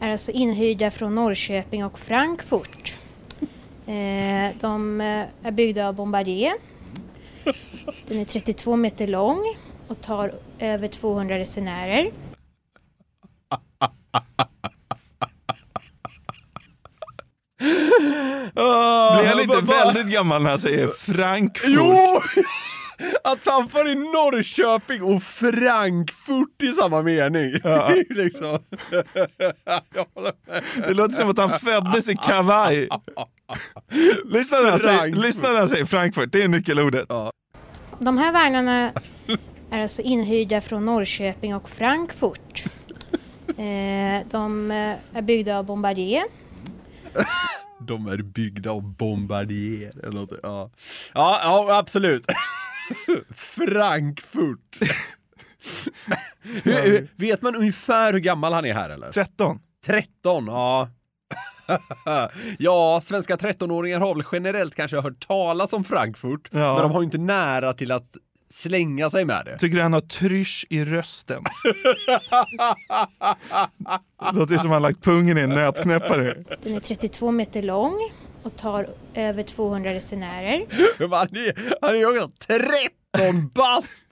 är 0.00 0.10
alltså 0.10 0.32
inhyrda 0.32 0.90
från 0.90 1.14
Norrköping 1.14 1.84
och 1.84 1.98
Frankfurt. 1.98 2.99
Eh, 3.90 4.54
De 4.60 5.00
eh, 5.00 5.26
är 5.42 5.50
byggda 5.50 5.88
av 5.88 5.94
Bombardier. 5.94 6.52
Den 8.06 8.18
är 8.18 8.24
32 8.24 8.76
meter 8.76 9.06
lång 9.06 9.38
och 9.88 10.00
tar 10.00 10.34
över 10.58 10.88
200 10.88 11.38
resenärer. 11.38 12.10
Blir 18.52 19.26
han 19.28 19.40
inte 19.40 19.60
väldigt 19.60 20.06
gammal 20.06 20.42
när 20.42 20.50
han 20.50 20.58
säger 20.58 20.88
Frankfurt? 20.88 21.70
Jo! 21.70 22.20
Att 23.24 23.38
han 23.44 23.68
får 23.68 23.88
i 23.88 23.94
Norrköping 23.94 25.02
och 25.02 25.22
Frankfurt 25.22 26.62
i 26.62 26.66
samma 26.66 27.02
mening. 27.02 27.60
Ja. 27.64 27.94
liksom. 28.10 28.58
Det 30.88 30.94
låter 30.94 31.14
som 31.14 31.30
att 31.30 31.38
han 31.38 31.60
föddes 31.60 32.08
i 32.08 32.16
kavaj. 32.16 32.88
Lyssna 34.24 34.58
när 34.60 34.70
han 34.70 34.80
säger, 34.80 34.98
Frankfurt. 34.98 35.24
lyssna 35.24 35.48
när 35.52 35.58
han 35.58 35.68
säger 35.68 35.84
Frankfurt, 35.84 36.32
det 36.32 36.42
är 36.42 36.48
nyckelordet. 36.48 37.08
De 37.98 38.18
här 38.18 38.32
vagnarna 38.32 38.92
är 39.70 39.82
alltså 39.82 40.02
inhyrda 40.02 40.60
från 40.60 40.84
Norrköping 40.84 41.54
och 41.54 41.70
Frankfurt. 41.70 42.64
Eh, 43.50 44.20
De 44.30 44.70
eh, 44.70 45.18
är 45.18 45.22
byggda 45.22 45.58
av 45.58 45.64
Bombardier. 45.64 46.22
De 47.80 48.06
är 48.06 48.16
byggda 48.16 48.70
av 48.70 48.82
Bombardier 48.82 49.92
eller 50.02 50.12
något. 50.20 50.30
Ja, 50.42 50.70
ja, 51.14 51.40
ja 51.42 51.78
absolut. 51.78 52.26
Frankfurt. 53.34 54.78
Hur- 56.64 57.08
Vet 57.16 57.42
man 57.42 57.56
ungefär 57.56 58.12
hur 58.12 58.20
gammal 58.20 58.52
han 58.52 58.64
är 58.64 58.74
här 58.74 58.90
eller? 58.90 59.12
13. 59.12 59.58
13, 59.86 60.46
ja. 60.46 60.88
ja, 62.58 63.00
svenska 63.04 63.36
13-åringar 63.36 63.98
har 64.00 64.14
väl 64.14 64.24
generellt 64.32 64.74
kanske 64.74 65.00
hört 65.00 65.26
talas 65.28 65.72
om 65.72 65.84
Frankfurt, 65.84 66.48
Ja. 66.52 66.72
men 66.74 66.82
de 66.82 66.92
har 66.92 67.00
ju 67.00 67.04
inte 67.04 67.18
nära 67.18 67.72
till 67.72 67.92
att 67.92 68.16
slänga 68.48 69.10
sig 69.10 69.24
med 69.24 69.42
det. 69.44 69.58
Tycker 69.58 69.76
du 69.76 69.82
han 69.82 69.92
har 69.92 70.00
trysch 70.00 70.66
i 70.70 70.84
rösten? 70.84 71.42
Det 74.22 74.32
låter 74.38 74.58
som 74.58 74.70
han 74.70 74.82
lagt 74.82 75.04
pungen 75.04 75.38
i 75.38 75.40
en 75.40 75.50
nötknäppare. 75.50 76.44
Den 76.62 76.74
är 76.74 76.80
32 76.80 77.30
meter 77.30 77.62
lång 77.62 77.94
och 78.42 78.56
tar 78.56 78.88
över 79.14 79.42
200 79.42 79.94
resenärer. 79.94 80.66
Han 80.98 81.36
är, 81.36 81.76
han 81.80 81.90
är 81.90 81.98
ju 81.98 82.06
också 82.06 82.30
13 82.38 83.50
bast! 83.54 84.06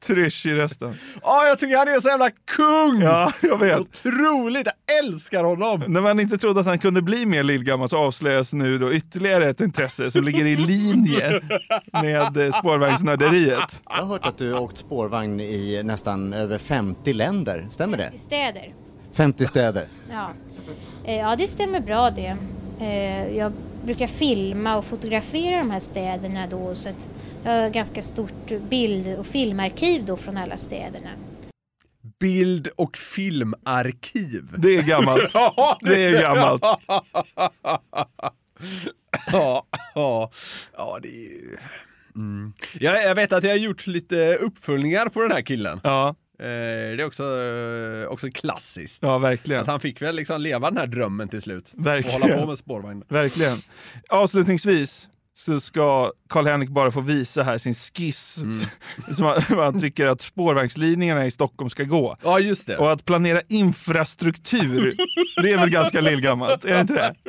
Trysch 0.06 0.46
i 0.46 0.54
rösten. 0.54 0.94
Ja, 1.22 1.46
jag 1.46 1.58
tycker 1.58 1.76
han 1.76 1.88
är 1.88 2.00
så 2.00 2.08
jävla 2.08 2.30
kung! 2.30 3.02
Ja, 3.02 3.32
jag 3.42 3.58
vet. 3.58 3.78
Otroligt, 3.78 4.66
jag 4.86 4.98
älskar 4.98 5.44
honom! 5.44 5.84
När 5.88 6.00
man 6.00 6.20
inte 6.20 6.38
trodde 6.38 6.60
att 6.60 6.66
han 6.66 6.78
kunde 6.78 7.02
bli 7.02 7.26
mer 7.26 7.42
lillgammal 7.42 7.88
så 7.88 7.96
avslöjas 7.96 8.52
nu 8.52 8.78
då 8.78 8.92
ytterligare 8.92 9.48
ett 9.48 9.60
intresse 9.60 10.10
som 10.10 10.24
ligger 10.24 10.46
i 10.46 10.56
linje 10.56 11.40
med 11.92 12.36
eh, 12.36 12.52
spårvagnsnörderiet. 12.52 13.82
Jag 13.84 13.96
har 13.96 14.06
hört 14.06 14.26
att 14.26 14.38
du 14.38 14.52
har 14.52 14.60
åkt 14.60 14.78
spårvagn 14.78 15.40
i 15.40 15.82
nästan 15.84 16.32
över 16.32 16.58
50 16.58 17.12
länder, 17.12 17.66
stämmer 17.70 17.98
det? 17.98 18.10
I 18.14 18.18
städer. 18.18 18.74
50 19.12 19.46
städer. 19.46 19.84
Ja. 20.10 20.30
Eh, 21.08 21.16
ja, 21.16 21.36
det 21.36 21.46
stämmer 21.46 21.80
bra 21.80 22.10
det. 22.10 22.36
Eh, 22.80 23.36
jag 23.36 23.52
brukar 23.84 24.06
filma 24.06 24.76
och 24.76 24.84
fotografera 24.84 25.58
de 25.58 25.70
här 25.70 25.80
städerna 25.80 26.46
då 26.46 26.74
så 26.74 26.88
att 26.88 27.08
jag 27.44 27.62
har 27.62 27.70
ganska 27.70 28.02
stort 28.02 28.52
bild 28.70 29.18
och 29.18 29.26
filmarkiv 29.26 30.04
då 30.04 30.16
från 30.16 30.36
alla 30.36 30.56
städerna. 30.56 31.10
Bild 32.18 32.68
och 32.76 32.96
filmarkiv. 32.96 34.54
Det 34.58 34.76
är 34.76 34.82
gammalt. 34.82 35.32
Det 35.80 36.04
är 36.04 36.22
gammalt. 36.22 36.62
ja, 39.32 39.66
ja, 39.94 40.30
ja, 40.76 40.98
det 41.02 41.26
är. 41.26 41.60
Mm. 42.14 42.52
Jag, 42.80 43.04
jag 43.04 43.14
vet 43.14 43.32
att 43.32 43.44
jag 43.44 43.50
har 43.50 43.56
gjort 43.56 43.86
lite 43.86 44.34
uppföljningar 44.34 45.08
på 45.08 45.22
den 45.22 45.32
här 45.32 45.42
killen. 45.42 45.80
Ja. 45.84 46.14
Eh, 46.40 46.44
det 46.96 47.02
är 47.02 47.06
också, 47.06 47.22
eh, 47.22 48.08
också 48.12 48.28
klassiskt. 48.30 49.02
Ja, 49.02 49.18
verkligen. 49.18 49.62
Att 49.62 49.66
han 49.68 49.80
fick 49.80 50.02
väl 50.02 50.16
liksom 50.16 50.40
leva 50.40 50.70
den 50.70 50.78
här 50.78 50.86
drömmen 50.86 51.28
till 51.28 51.42
slut. 51.42 51.72
Verkligen. 51.76 52.22
Och 52.22 52.28
hålla 52.28 52.40
på 52.42 52.46
med 52.48 52.58
spårvagn. 52.58 53.02
Verkligen. 53.08 53.56
Avslutningsvis 54.08 55.08
så 55.34 55.60
ska 55.60 56.12
Karl-Henrik 56.28 56.68
bara 56.70 56.90
få 56.90 57.00
visa 57.00 57.42
här 57.42 57.58
sin 57.58 57.74
skiss 57.74 58.38
Mm. 58.38 58.56
som 59.14 59.26
han, 59.26 59.42
han 59.48 59.80
tycker 59.80 60.06
att 60.06 60.20
spårvagnslinjerna 60.20 61.26
i 61.26 61.30
Stockholm 61.30 61.70
ska 61.70 61.84
gå. 61.84 62.16
Ja, 62.22 62.38
just 62.40 62.66
det. 62.66 62.76
Och 62.78 62.92
att 62.92 63.04
planera 63.04 63.40
infrastruktur, 63.48 64.96
det 65.42 65.52
är 65.52 65.56
väl 65.58 65.70
ganska 65.70 66.00
lillgammalt? 66.00 66.64
Är 66.64 66.74
det 66.74 66.80
inte 66.80 66.92
det? 66.94 67.14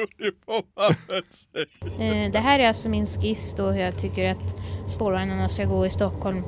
Eh, 1.99 2.32
Det 2.32 2.39
här 2.39 2.60
är 2.60 2.68
alltså 2.68 2.89
min 2.89 3.05
skiss 3.05 3.53
då 3.57 3.72
hur 3.72 3.82
jag 3.82 3.99
tycker 3.99 4.32
att 4.32 4.55
spårvagnarna 4.95 5.49
ska 5.49 5.66
gå 5.66 5.86
i 5.86 5.89
Stockholm. 5.89 6.43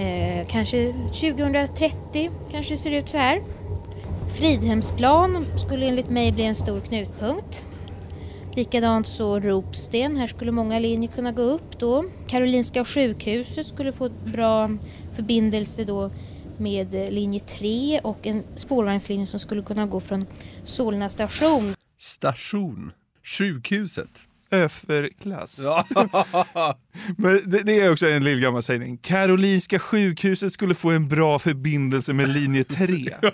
Eh, 0.00 0.46
kanske 0.48 0.92
2030 0.92 2.30
kanske 2.50 2.76
ser 2.76 2.90
ut 2.90 3.08
så 3.08 3.16
här. 3.16 3.42
Fridhemsplan 4.36 5.46
skulle 5.66 5.86
enligt 5.86 6.10
mig 6.10 6.32
bli 6.32 6.44
en 6.44 6.54
stor 6.54 6.80
knutpunkt. 6.80 7.64
Likadant 8.56 9.08
så 9.08 9.40
Ropsten, 9.40 10.16
här 10.16 10.26
skulle 10.26 10.52
många 10.52 10.78
linjer 10.78 11.10
kunna 11.10 11.32
gå 11.32 11.42
upp 11.42 11.78
då. 11.78 12.04
Karolinska 12.28 12.84
sjukhuset 12.84 13.66
skulle 13.66 13.92
få 13.92 14.08
bra 14.08 14.70
förbindelse 15.12 15.84
då 15.84 16.10
med 16.58 16.94
eh, 16.94 17.10
linje 17.10 17.40
3 17.40 18.00
och 18.02 18.26
en 18.26 18.42
spårvagnslinje 18.56 19.26
som 19.26 19.40
skulle 19.40 19.62
kunna 19.62 19.86
gå 19.86 20.00
från 20.00 20.26
Solna 20.64 21.08
station. 21.08 21.74
Station. 21.98 22.92
Sjukhuset. 23.24 24.29
Överklass. 24.50 25.58
Ja. 25.58 25.86
Men 27.16 27.50
det, 27.50 27.62
det 27.62 27.80
är 27.80 27.92
också 27.92 28.08
en 28.08 28.24
lillgammal 28.24 28.62
sägning. 28.62 28.98
Karolinska 28.98 29.78
sjukhuset 29.78 30.52
skulle 30.52 30.74
få 30.74 30.90
en 30.90 31.08
bra 31.08 31.38
förbindelse 31.38 32.12
med 32.12 32.28
linje 32.28 32.64
3. 32.64 33.16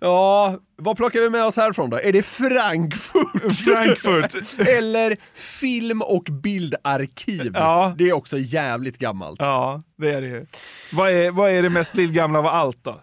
Ja, 0.00 0.58
vad 0.76 0.96
plockar 0.96 1.20
vi 1.20 1.30
med 1.30 1.44
oss 1.44 1.56
härifrån 1.56 1.90
då? 1.90 1.98
Är 2.00 2.12
det 2.12 2.22
Frankfurt? 2.22 3.52
Frankfurt. 3.64 4.60
Eller 4.68 5.16
film 5.34 6.02
och 6.02 6.22
bildarkiv? 6.22 7.52
Ja. 7.54 7.94
Det 7.98 8.08
är 8.08 8.12
också 8.12 8.38
jävligt 8.38 8.98
gammalt. 8.98 9.40
Ja, 9.40 9.82
det 9.98 10.12
är 10.12 10.22
det 10.22 10.28
ju. 10.28 10.46
Vad 10.92 11.10
är, 11.10 11.30
vad 11.30 11.50
är 11.50 11.62
det 11.62 11.70
mest 11.70 11.94
lillgamla 11.94 12.38
av 12.38 12.46
allt 12.46 12.84
då? 12.84 13.00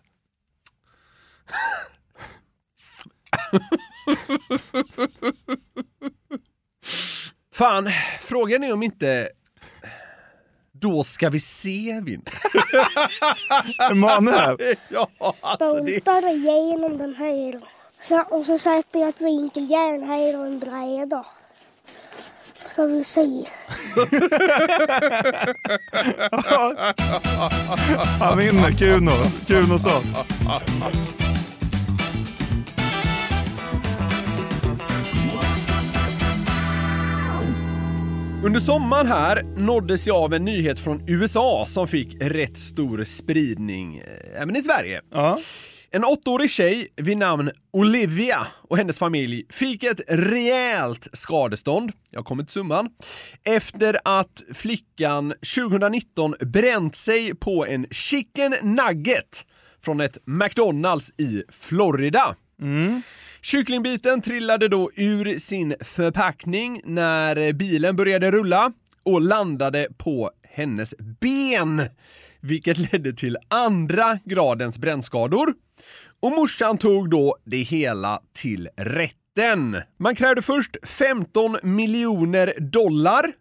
Fan, 7.53 7.89
frågan 8.19 8.63
är 8.63 8.73
om 8.73 8.83
inte 8.83 9.29
Då 10.71 11.03
ska 11.03 11.29
vi 11.29 11.39
se 11.39 12.01
vinner. 12.03 12.33
Emanuel. 13.91 14.57
ja, 14.89 15.09
alltså 15.41 15.73
det... 15.73 15.83
Bultar 15.83 16.35
igenom 16.35 16.97
den 16.97 17.15
här. 17.15 17.59
Så, 18.01 18.21
och 18.21 18.45
så 18.45 18.57
sätter 18.57 18.99
jag 18.99 19.09
ett 19.09 19.21
vinkeljärn 19.21 20.03
här 20.03 20.39
och 20.39 20.45
en 20.45 20.59
bräda. 20.59 21.25
Ska 22.65 22.85
vi 22.85 23.03
se. 23.03 23.45
Han 28.19 28.37
vinner, 28.37 28.71
Kuno. 28.77 29.11
Kunosson. 29.47 30.03
Under 38.43 38.59
sommaren 38.59 39.07
här 39.07 39.43
nåddes 39.57 40.07
jag 40.07 40.17
av 40.17 40.33
en 40.33 40.45
nyhet 40.45 40.79
från 40.79 41.09
USA 41.09 41.65
som 41.67 41.87
fick 41.87 42.15
rätt 42.21 42.57
stor 42.57 43.03
spridning 43.03 43.97
eh, 43.97 44.41
även 44.41 44.55
i 44.55 44.61
Sverige. 44.61 45.01
En 45.91 46.03
åttaårig 46.03 46.49
tjej 46.49 46.87
vid 46.95 47.17
namn 47.17 47.51
Olivia 47.73 48.47
och 48.69 48.77
hennes 48.77 48.99
familj 48.99 49.43
fick 49.49 49.83
ett 49.83 50.01
rejält 50.07 51.07
skadestånd, 51.13 51.91
jag 52.09 52.25
kommer 52.25 52.43
till 52.43 52.53
summan, 52.53 52.89
efter 53.43 53.97
att 54.05 54.43
flickan 54.53 55.33
2019 55.55 56.35
bränt 56.39 56.95
sig 56.95 57.35
på 57.35 57.65
en 57.65 57.87
chicken 57.91 58.55
nugget 58.61 59.45
från 59.85 60.01
ett 60.01 60.17
McDonalds 60.25 61.11
i 61.17 61.43
Florida. 61.49 62.35
Kycklingbiten 63.45 64.21
trillade 64.21 64.67
då 64.67 64.91
ur 64.95 65.39
sin 65.39 65.75
förpackning 65.81 66.81
när 66.83 67.53
bilen 67.53 67.95
började 67.95 68.31
rulla 68.31 68.71
och 69.03 69.21
landade 69.21 69.87
på 69.97 70.31
hennes 70.43 70.95
ben, 71.21 71.81
vilket 72.39 72.77
ledde 72.91 73.13
till 73.13 73.37
andra 73.47 74.19
gradens 74.25 74.77
brännskador. 74.77 75.53
Och 76.19 76.31
morsan 76.31 76.77
tog 76.77 77.09
då 77.09 77.37
det 77.43 77.57
hela 77.57 78.21
till 78.33 78.69
rätten. 78.77 79.81
Man 79.97 80.15
krävde 80.15 80.41
först 80.41 80.77
15 80.83 81.57
miljoner 81.63 82.53
dollar 82.59 83.33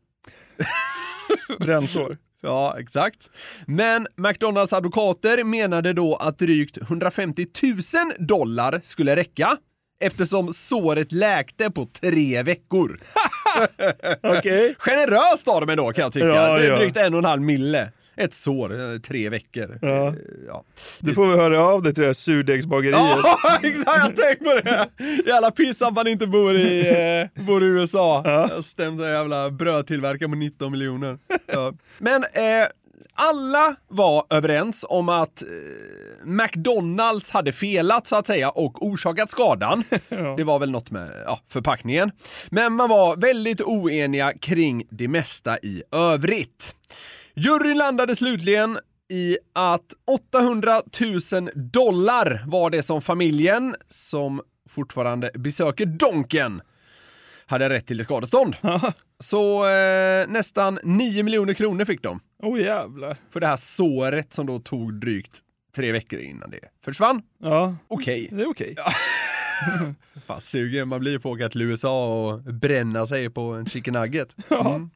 Brännsår. 1.61 2.17
Ja, 2.41 2.77
exakt. 2.79 3.31
Men 3.67 4.07
McDonalds 4.17 4.73
advokater 4.73 5.45
menade 5.45 5.93
då 5.93 6.17
att 6.17 6.39
drygt 6.39 6.79
150 6.79 7.47
000 7.63 8.29
dollar 8.29 8.81
skulle 8.85 9.17
räcka 9.17 9.59
eftersom 10.03 10.53
såret 10.53 11.13
läkte 11.13 11.71
på 11.71 11.89
tre 12.01 12.43
veckor. 12.43 12.99
Okej. 14.39 14.75
Generöst 14.79 15.49
av 15.49 15.61
dem 15.61 15.69
ändå 15.69 15.93
kan 15.93 16.03
jag 16.03 16.13
tycka. 16.13 16.27
Ja, 16.27 16.59
det 16.59 16.65
är 16.65 16.69
ja. 16.69 16.77
drygt 16.77 16.97
en 16.97 17.15
och 17.15 17.19
en 17.19 17.25
halv 17.25 17.43
mille. 17.43 17.91
Ett 18.17 18.35
sår, 18.35 18.81
eh, 18.81 18.99
tre 18.99 19.29
veckor. 19.29 19.79
Ja. 19.83 20.09
Eh, 20.09 20.15
ja. 20.47 20.65
Du 21.01 21.15
får 21.15 21.27
väl 21.27 21.39
höra 21.39 21.65
av 21.65 21.83
dig 21.83 21.95
till 21.95 22.01
det 22.01 22.09
här 22.09 22.15
surdegsbageriet. 22.15 22.99
Ja, 23.01 23.59
exakt! 23.63 23.99
Jag 23.99 24.17
tänkte 24.17 24.45
på 24.45 24.61
det! 24.65 24.89
Jävla 25.27 25.51
piss 25.51 25.83
att 25.83 25.95
man 25.95 26.07
inte 26.07 26.27
bor 26.27 26.57
i, 26.57 26.89
eh, 27.37 27.45
bor 27.45 27.63
i 27.63 27.67
USA. 27.67 28.23
Jag 28.25 28.65
stämde 28.65 29.11
jävla 29.11 29.51
brödtillverkare 29.51 30.29
på 30.29 30.35
19 30.35 30.73
miljoner. 30.73 31.19
Ja. 31.47 31.73
Men 31.99 32.25
eh, 32.25 32.67
alla 33.15 33.77
var 33.89 34.27
överens 34.31 34.85
om 34.89 35.09
att 35.09 35.43
eh, 35.43 35.49
McDonalds 36.25 37.31
hade 37.31 37.53
felat 37.53 38.07
så 38.07 38.17
att 38.17 38.27
säga 38.27 38.51
och 38.51 38.87
orsakat 38.87 39.31
skadan. 39.31 39.85
Det 40.37 40.45
var 40.45 40.59
väl 40.59 40.71
något 40.71 40.91
med 40.91 41.23
ja, 41.27 41.41
förpackningen. 41.49 42.11
Men 42.51 42.73
man 42.73 42.89
var 42.89 43.17
väldigt 43.17 43.61
oeniga 43.61 44.33
kring 44.33 44.85
det 44.91 45.09
mesta 45.09 45.59
i 45.59 45.83
övrigt. 45.93 46.77
Juryn 47.37 47.79
landade 47.79 48.17
slutligen 48.17 48.79
i 49.11 49.39
att 49.53 49.95
800 50.33 50.83
000 51.33 51.51
dollar 51.55 52.45
var 52.47 52.71
det 52.71 52.83
som 52.83 53.03
familjen, 53.03 53.77
som 53.89 54.41
fortfarande 54.69 55.31
besöker 55.35 55.87
Donken, 55.87 56.63
hade 57.47 57.69
rätt 57.69 57.87
till 57.87 58.05
skadestånd. 58.05 58.57
Så 59.21 59.67
eh, 59.69 60.27
nästan 60.29 60.79
9 60.83 61.23
miljoner 61.23 61.55
kronor 61.55 61.85
fick 61.85 62.03
de. 62.03 62.21
Åh 62.43 62.55
oh, 62.55 62.61
jävlar. 62.61 63.17
För 63.31 63.41
det 63.41 63.47
här 63.47 63.57
såret 63.57 64.33
som 64.33 64.47
då 64.47 64.59
tog 64.59 64.95
drygt 64.95 65.41
tre 65.77 65.93
veckor 65.93 66.21
innan 66.21 66.51
det 66.51 66.61
försvann. 66.85 67.23
Ja. 67.39 67.77
Okej. 67.89 68.29
Det 68.33 68.43
är 68.43 68.49
okej. 68.49 68.77
Fan 70.27 70.41
sugen 70.41 70.89
man 70.89 71.01
blir 71.01 71.19
på 71.19 71.31
att 71.31 71.37
åka 71.37 71.49
till 71.49 71.63
USA 71.63 72.07
och 72.07 72.41
bränna 72.41 73.07
sig 73.07 73.31
på 73.31 73.43
en 73.43 73.67
chicken 73.67 73.95
nugget. 73.95 74.37
Mm. 74.51 74.91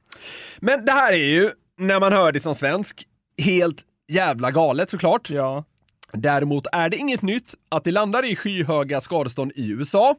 Men 0.59 0.85
det 0.85 0.93
här 0.93 1.13
är 1.13 1.17
ju, 1.27 1.51
när 1.79 2.01
man 2.01 2.13
hör 2.13 2.33
det 2.33 2.41
som 2.41 2.55
svensk, 2.55 3.07
helt 3.39 3.83
jävla 4.09 4.51
galet 4.51 4.91
såklart. 4.91 5.31
Ja. 5.31 5.65
Däremot 6.13 6.67
är 6.73 6.89
det 6.89 6.97
inget 6.97 7.23
nytt 7.23 7.55
att 7.69 7.85
det 7.85 7.91
landar 7.91 8.31
i 8.31 8.37
skyhöga 8.37 9.01
skadestånd 9.01 9.53
i 9.55 9.71
USA. 9.71 10.15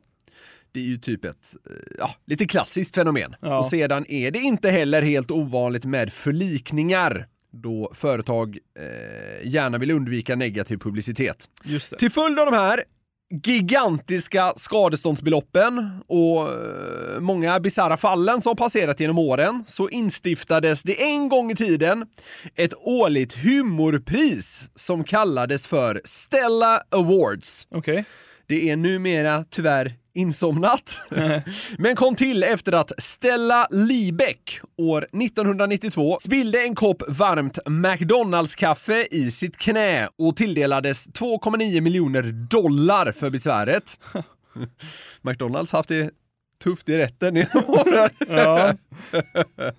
Det 0.77 0.81
är 0.81 0.85
ju 0.85 0.97
typ 0.97 1.25
ett 1.25 1.55
eh, 1.69 1.75
ja, 1.99 2.09
lite 2.25 2.47
klassiskt 2.47 2.95
fenomen. 2.95 3.35
Ja. 3.41 3.59
Och 3.59 3.65
sedan 3.65 4.05
är 4.09 4.31
det 4.31 4.39
inte 4.39 4.69
heller 4.69 5.01
helt 5.01 5.31
ovanligt 5.31 5.85
med 5.85 6.13
förlikningar 6.13 7.27
då 7.51 7.91
företag 7.95 8.57
eh, 8.79 9.47
gärna 9.47 9.77
vill 9.77 9.91
undvika 9.91 10.35
negativ 10.35 10.77
publicitet. 10.77 11.49
Till 11.99 12.11
följd 12.11 12.39
av 12.39 12.45
de 12.45 12.55
här 12.55 12.83
gigantiska 13.43 14.53
skadeståndsbeloppen 14.55 15.89
och 16.07 16.41
eh, 16.41 17.19
många 17.19 17.59
bisarra 17.59 17.97
fallen 17.97 18.41
som 18.41 18.55
passerat 18.55 18.99
genom 18.99 19.19
åren 19.19 19.63
så 19.67 19.89
instiftades 19.89 20.83
det 20.83 21.03
en 21.03 21.29
gång 21.29 21.51
i 21.51 21.55
tiden 21.55 22.05
ett 22.55 22.73
årligt 22.77 23.33
humorpris 23.33 24.69
som 24.75 25.03
kallades 25.03 25.67
för 25.67 26.01
Stella 26.05 26.81
Awards. 26.89 27.67
Okej. 27.71 28.05
Det 28.47 28.69
är 28.69 28.77
numera 28.77 29.45
tyvärr 29.49 29.93
insomnat, 30.17 30.99
men 31.77 31.95
kom 31.95 32.15
till 32.15 32.43
efter 32.43 32.73
att 32.73 32.91
Stella 32.97 33.67
Liebeck 33.71 34.59
år 34.77 35.01
1992 35.01 36.17
spillde 36.21 36.63
en 36.63 36.75
kopp 36.75 37.03
varmt 37.07 37.59
McDonalds-kaffe 37.65 39.07
i 39.11 39.31
sitt 39.31 39.57
knä 39.57 40.09
och 40.17 40.35
tilldelades 40.35 41.07
2,9 41.07 41.81
miljoner 41.81 42.23
dollar 42.49 43.11
för 43.11 43.29
besväret. 43.29 43.99
McDonalds 45.21 45.71
haft 45.71 45.89
det 45.89 46.11
tufft 46.63 46.89
i 46.89 46.97
rätten 46.97 47.35
genom 47.35 47.63
åren. 47.67 48.09
Ja. 48.27 48.73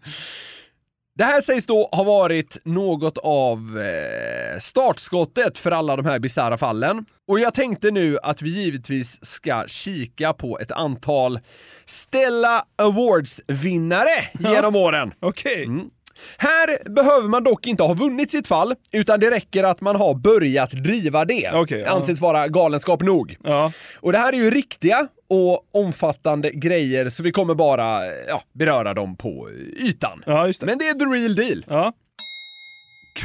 Det 1.18 1.24
här 1.24 1.42
sägs 1.42 1.66
då 1.66 1.88
ha 1.92 2.02
varit 2.02 2.58
något 2.64 3.18
av 3.18 3.58
eh, 3.80 4.58
startskottet 4.58 5.58
för 5.58 5.70
alla 5.70 5.96
de 5.96 6.06
här 6.06 6.18
bisarra 6.18 6.58
fallen. 6.58 7.04
Och 7.28 7.40
jag 7.40 7.54
tänkte 7.54 7.90
nu 7.90 8.18
att 8.22 8.42
vi 8.42 8.50
givetvis 8.50 9.24
ska 9.24 9.64
kika 9.66 10.32
på 10.32 10.58
ett 10.58 10.72
antal 10.72 11.38
Stella 11.86 12.64
Awards-vinnare 12.76 14.28
genom 14.38 14.76
åren. 14.76 15.12
Okej. 15.20 15.64
Mm. 15.64 15.90
Här 16.38 16.88
behöver 16.90 17.28
man 17.28 17.44
dock 17.44 17.66
inte 17.66 17.82
ha 17.82 17.94
vunnit 17.94 18.30
sitt 18.30 18.48
fall, 18.48 18.74
utan 18.92 19.20
det 19.20 19.30
räcker 19.30 19.64
att 19.64 19.80
man 19.80 19.96
har 19.96 20.14
börjat 20.14 20.70
driva 20.70 21.24
det. 21.24 21.50
Okej, 21.54 21.80
ja. 21.80 21.90
Anses 21.90 22.20
vara 22.20 22.48
galenskap 22.48 23.02
nog. 23.02 23.36
Ja. 23.44 23.72
Och 24.00 24.12
det 24.12 24.18
här 24.18 24.32
är 24.32 24.36
ju 24.36 24.50
riktiga 24.50 25.08
och 25.30 25.68
omfattande 25.74 26.50
grejer, 26.50 27.08
så 27.10 27.22
vi 27.22 27.32
kommer 27.32 27.54
bara 27.54 28.06
ja, 28.28 28.42
beröra 28.52 28.94
dem 28.94 29.16
på 29.16 29.50
ytan. 29.76 30.22
Ja, 30.26 30.46
det. 30.46 30.62
Men 30.62 30.78
det 30.78 30.88
är 30.88 30.94
the 30.94 31.04
real 31.04 31.34
deal. 31.34 31.64
Ja. 31.68 31.92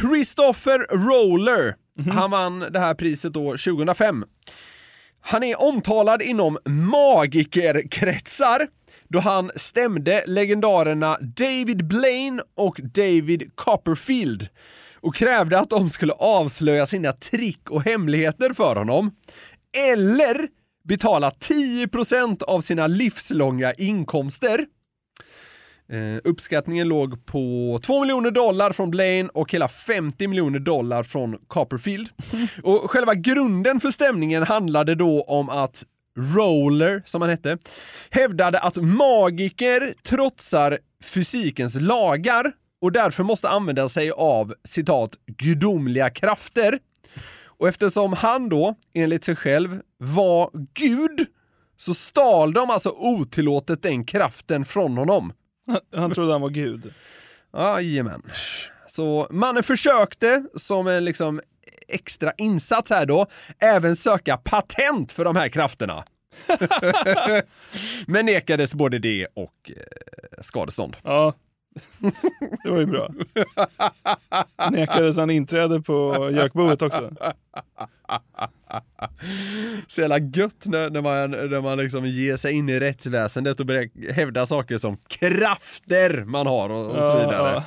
Christopher 0.02 0.80
Roller, 0.90 1.76
Mhm. 2.00 2.12
han 2.18 2.32
vann 2.32 2.60
det 2.60 2.80
här 2.80 2.94
priset 2.94 3.34
då 3.34 3.58
2005. 3.58 4.26
Han 5.22 5.44
är 5.44 5.64
omtalad 5.64 6.22
inom 6.22 6.58
magikerkretsar 6.66 8.68
då 9.14 9.20
han 9.20 9.52
stämde 9.56 10.24
legendarerna 10.28 11.18
David 11.22 11.88
Blaine 11.88 12.42
och 12.56 12.80
David 12.84 13.52
Copperfield 13.56 14.48
och 14.96 15.16
krävde 15.16 15.60
att 15.60 15.70
de 15.70 15.90
skulle 15.90 16.14
avslöja 16.14 16.86
sina 16.86 17.14
trick 17.14 17.70
och 17.70 17.84
hemligheter 17.84 18.54
för 18.54 18.76
honom. 18.76 19.12
Eller 19.92 20.48
betala 20.84 21.30
10% 21.30 22.44
av 22.44 22.62
sina 22.62 22.88
livslånga 22.88 23.74
inkomster. 23.74 24.66
Eh, 25.90 26.22
uppskattningen 26.24 26.88
låg 26.88 27.26
på 27.26 27.80
2 27.84 28.02
miljoner 28.02 28.32
dollar 28.32 28.72
från 28.72 28.92
Blaine 28.92 29.30
och 29.30 29.52
hela 29.52 29.68
50 29.68 30.28
miljoner 30.28 30.60
dollar 30.60 31.04
från 31.04 31.38
Copperfield. 31.48 32.10
Och 32.64 32.92
själva 32.92 33.16
grunden 33.16 33.80
för 33.80 33.92
stämningen 33.92 34.44
handlade 34.44 34.96
då 34.96 35.22
om 35.22 35.50
att 35.50 35.84
Roller, 36.18 37.04
som 37.06 37.22
han 37.22 37.30
hette, 37.30 37.58
hävdade 38.10 38.60
att 38.60 38.76
magiker 38.76 39.94
trotsar 40.04 40.80
fysikens 41.04 41.76
lagar 41.82 42.54
och 42.82 42.92
därför 42.92 43.24
måste 43.24 43.50
använda 43.50 43.90
sig 43.90 44.12
av 44.12 44.54
citat 44.64 45.12
gudomliga 45.26 46.10
krafter. 46.10 46.80
Och 47.46 47.68
eftersom 47.68 48.14
han 48.14 48.50
då, 48.50 48.76
enligt 48.94 49.24
sig 49.24 49.36
själv, 49.36 49.82
var 49.98 50.50
Gud 50.74 51.28
så 51.78 51.94
stal 51.94 52.54
de 52.54 52.70
alltså 52.70 52.90
otillåtet 52.90 53.84
den 53.84 54.06
kraften 54.06 54.66
från 54.66 54.98
honom. 54.98 55.34
Han 55.96 56.12
trodde 56.12 56.32
han 56.32 56.42
var 56.42 56.50
gud. 56.50 56.94
Jajamän. 57.54 58.22
Så 58.88 59.28
mannen 59.30 59.64
försökte, 59.64 60.46
som 60.56 60.88
en 60.88 61.06
liksom 61.06 61.42
extra 61.88 62.32
insats 62.38 62.92
här 62.92 63.06
då, 63.06 63.26
även 63.60 63.96
söka 63.96 64.38
patent 64.38 65.12
för 65.12 65.26
de 65.26 65.36
här 65.36 65.50
krafterna. 65.50 66.04
Men 68.08 68.26
nekades 68.26 68.74
både 68.74 69.00
det 69.00 69.28
och 69.34 69.72
eh, 69.76 70.42
skadestånd. 70.42 70.98
Ja, 71.04 71.34
det 72.64 72.70
var 72.70 72.80
ju 72.80 72.86
bra. 72.86 73.10
Nekades 74.72 75.18
han 75.18 75.30
inträde 75.30 75.82
på 75.82 76.30
Jökboet 76.34 76.82
också? 76.82 77.12
Så 79.88 80.02
jävla 80.02 80.20
gött 80.20 80.66
när, 80.66 80.90
när 80.90 81.02
man, 81.02 81.32
när 81.32 81.62
man 81.62 81.78
liksom 81.78 82.06
ger 82.06 82.38
sig 82.38 82.54
in 82.54 82.70
i 82.70 82.80
rättsväsendet 82.80 83.60
och 83.60 83.66
börjar 83.66 84.14
hävda 84.14 84.46
saker 84.46 84.78
som 84.78 84.98
krafter 85.08 86.24
man 86.26 86.48
har 86.48 86.70
och, 86.70 86.86
och 86.86 86.92
så 86.92 86.98
Ja, 87.00 87.20
vidare. 87.20 87.64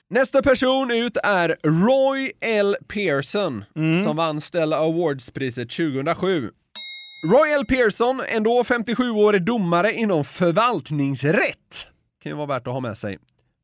Nästa 0.10 0.42
person 0.42 0.90
ut 0.90 1.16
är 1.22 1.56
Roy 1.62 2.32
L. 2.40 2.76
Pearson 2.88 3.64
som 4.04 4.16
vann 4.16 4.40
Stella 4.40 4.76
Awards-priset 4.78 5.70
2007. 5.70 6.50
Roy 7.32 7.52
L. 7.58 7.64
Pearson, 7.68 8.22
ändå 8.28 8.62
57-årig 8.62 9.44
domare 9.44 9.92
inom 9.92 10.24
förvaltningsrätt, 10.24 11.86
kan 12.24 12.30
ju 12.30 12.36
vara 12.36 12.46
värt 12.46 12.66
att 12.66 12.72
ha 12.72 12.80
med 12.80 12.98
sig. 12.98 13.18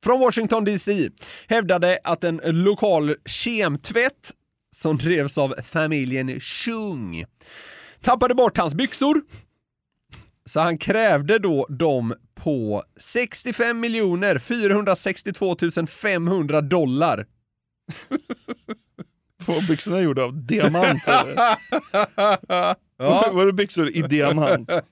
Från 0.05 0.21
Washington 0.21 0.65
DC 0.65 1.11
hävdade 1.49 1.99
att 2.05 2.25
en 2.25 2.41
lokal 2.45 3.17
kemtvätt 3.25 4.33
som 4.77 4.99
drevs 4.99 5.39
av 5.39 5.55
familjen 5.65 6.41
Chung 6.41 7.25
tappade 8.01 8.35
bort 8.35 8.59
hans 8.59 8.75
byxor. 8.75 9.21
Så 10.45 10.61
han 10.61 10.79
krävde 10.79 11.39
då 11.39 11.67
dem 11.69 12.15
på 12.35 12.85
65 12.97 13.83
462 14.41 15.57
500 15.89 16.61
dollar. 16.61 17.27
Var 19.47 19.69
byxorna 19.69 20.01
gjorda 20.01 20.23
av 20.23 20.47
diamant? 20.47 21.03
Ja. 23.03 23.31
Var 23.33 23.47
det 23.47 23.53
byxor 23.53 23.89
i 23.97 24.03
diamant? 24.03 24.71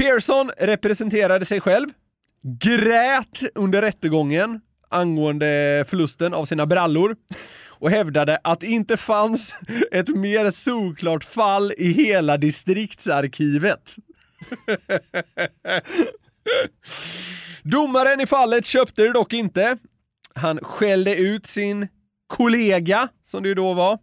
Pearson 0.00 0.50
representerade 0.58 1.44
sig 1.44 1.60
själv, 1.60 1.88
grät 2.42 3.42
under 3.54 3.82
rättegången 3.82 4.60
angående 4.88 5.84
förlusten 5.88 6.34
av 6.34 6.44
sina 6.44 6.66
brallor 6.66 7.16
och 7.66 7.90
hävdade 7.90 8.38
att 8.44 8.60
det 8.60 8.66
inte 8.66 8.96
fanns 8.96 9.54
ett 9.92 10.08
mer 10.08 10.50
solklart 10.50 11.24
fall 11.24 11.72
i 11.78 11.92
hela 11.92 12.36
distriktsarkivet. 12.36 13.96
Domaren 17.62 18.20
i 18.20 18.26
fallet 18.26 18.66
köpte 18.66 19.02
det 19.02 19.12
dock 19.12 19.32
inte. 19.32 19.78
Han 20.34 20.58
skällde 20.58 21.16
ut 21.16 21.46
sin 21.46 21.88
kollega, 22.26 23.08
som 23.24 23.42
det 23.42 23.48
ju 23.48 23.54
då 23.54 23.74
var, 23.74 23.98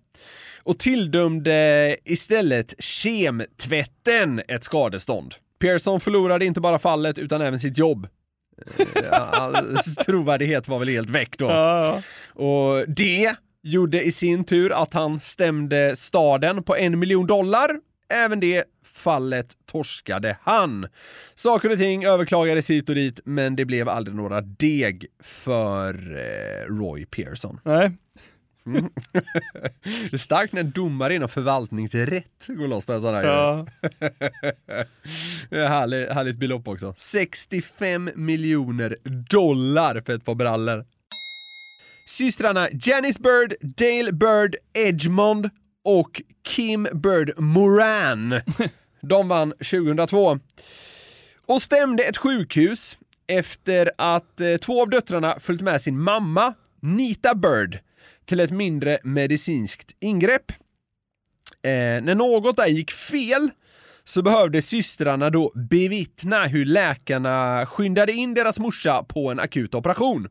och 0.64 0.80
tilldömde 0.80 1.98
istället 2.06 2.74
kemtvätten 2.80 4.41
ett 4.48 4.64
skadestånd. 4.64 5.36
Pearson 5.60 5.99
förlorade 5.99 6.45
inte 6.45 6.62
bara 6.62 6.80
fallet 6.80 7.18
utan 7.18 7.41
även 7.41 7.60
sitt 7.60 7.78
jobb. 7.78 8.08
Eh, 8.78 9.30
Hans 9.32 9.95
trovärdighet 10.05 10.68
var 10.68 10.80
väl 10.80 10.88
helt 10.88 11.10
väck 11.10 11.38
då. 11.38 11.45
Ja, 11.45 12.01
Och 12.34 12.86
det 12.88 13.36
gjorde 13.64 14.03
i 14.03 14.12
sin 14.12 14.43
tur 14.43 14.72
att 14.84 14.93
han 14.93 15.20
stämde 15.20 15.95
staden 15.95 16.64
på 16.64 16.76
en 16.76 16.99
miljon 16.99 17.28
dollar. 17.28 17.70
Även 18.14 18.39
det 18.39 18.64
fallet 18.86 19.47
torskade 19.72 20.38
han. 20.41 20.88
Saker 21.36 21.72
och 21.72 21.78
ting 21.78 22.05
överklagades 22.05 22.70
hit 22.70 22.89
och 22.89 22.95
dit, 22.95 23.20
men 23.26 23.55
det 23.55 23.66
blev 23.66 23.89
aldrig 23.89 24.16
några 24.16 24.41
deg 24.41 25.05
för 25.24 25.93
eh, 26.18 26.74
Roy 26.74 27.05
Pearson. 27.05 27.60
Nej. 27.64 27.91
Mm. 28.68 28.89
det 29.84 30.13
är 30.13 30.18
starkt 30.18 30.53
när 30.53 30.61
en 30.61 30.72
domare 30.72 31.15
inom 31.15 31.30
förvaltningsrätt 31.30 32.47
går 32.47 32.68
loss 32.68 32.86
på 32.86 32.93
en 32.93 33.01
sån 33.01 33.15
här 33.15 33.24
Ja. 33.24 33.68
Det 35.49 35.57
är 35.59 35.68
härligt, 35.68 36.11
härligt 36.11 36.38
belopp 36.38 36.68
också. 36.68 36.93
65 36.97 38.09
miljoner 38.15 38.97
dollar 39.30 40.01
för 40.05 40.15
ett 40.15 40.26
par 40.26 40.36
brallor. 40.36 40.86
Systrarna 42.07 42.70
Janice 42.72 43.20
Bird, 43.22 43.55
Dale 43.61 44.11
Bird 44.11 44.55
Edgemond 44.74 45.49
och 45.84 46.22
Kim 46.43 46.88
Bird 46.93 47.34
Moran. 47.38 48.41
De 49.01 49.28
vann 49.28 49.51
2002. 49.51 50.39
Och 51.45 51.61
stämde 51.61 52.03
ett 52.03 52.18
sjukhus 52.18 52.97
efter 53.28 53.91
att 53.97 54.41
eh, 54.41 54.57
två 54.57 54.82
av 54.82 54.89
döttrarna 54.89 55.39
följt 55.39 55.61
med 55.61 55.82
sin 55.82 55.99
mamma, 55.99 56.53
Nita 56.82 57.36
Bird, 57.36 57.80
till 58.28 58.39
ett 58.39 58.51
mindre 58.51 58.99
medicinskt 59.03 59.91
ingrepp. 59.99 60.51
Eh, 61.61 62.01
när 62.03 62.15
något 62.15 62.57
där 62.57 62.67
gick 62.67 62.91
fel 62.91 63.49
så 64.03 64.21
behövde 64.21 64.61
systrarna 64.61 65.30
då 65.30 65.51
bevittna 65.55 66.45
hur 66.45 66.65
läkarna 66.65 67.65
skyndade 67.65 68.11
in 68.13 68.34
deras 68.34 68.59
morsa 68.59 69.03
på 69.03 69.32
en 69.32 69.39
akut 69.39 69.75
operation. 69.75 70.28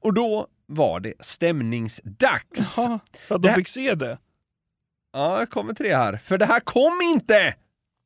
Och 0.00 0.14
då 0.14 0.46
var 0.66 1.00
det 1.00 1.14
stämningsdags. 1.20 2.74
Jaha, 2.76 3.00
att 3.28 3.42
de 3.42 3.48
här- 3.48 3.54
fick 3.56 3.68
se 3.68 3.94
det? 3.94 4.18
Ja, 5.12 5.38
jag 5.38 5.50
kommer 5.50 5.74
till 5.74 5.86
det 5.86 5.96
här. 5.96 6.16
För 6.24 6.38
det 6.38 6.46
här 6.46 6.60
kom 6.60 7.00
inte, 7.02 7.54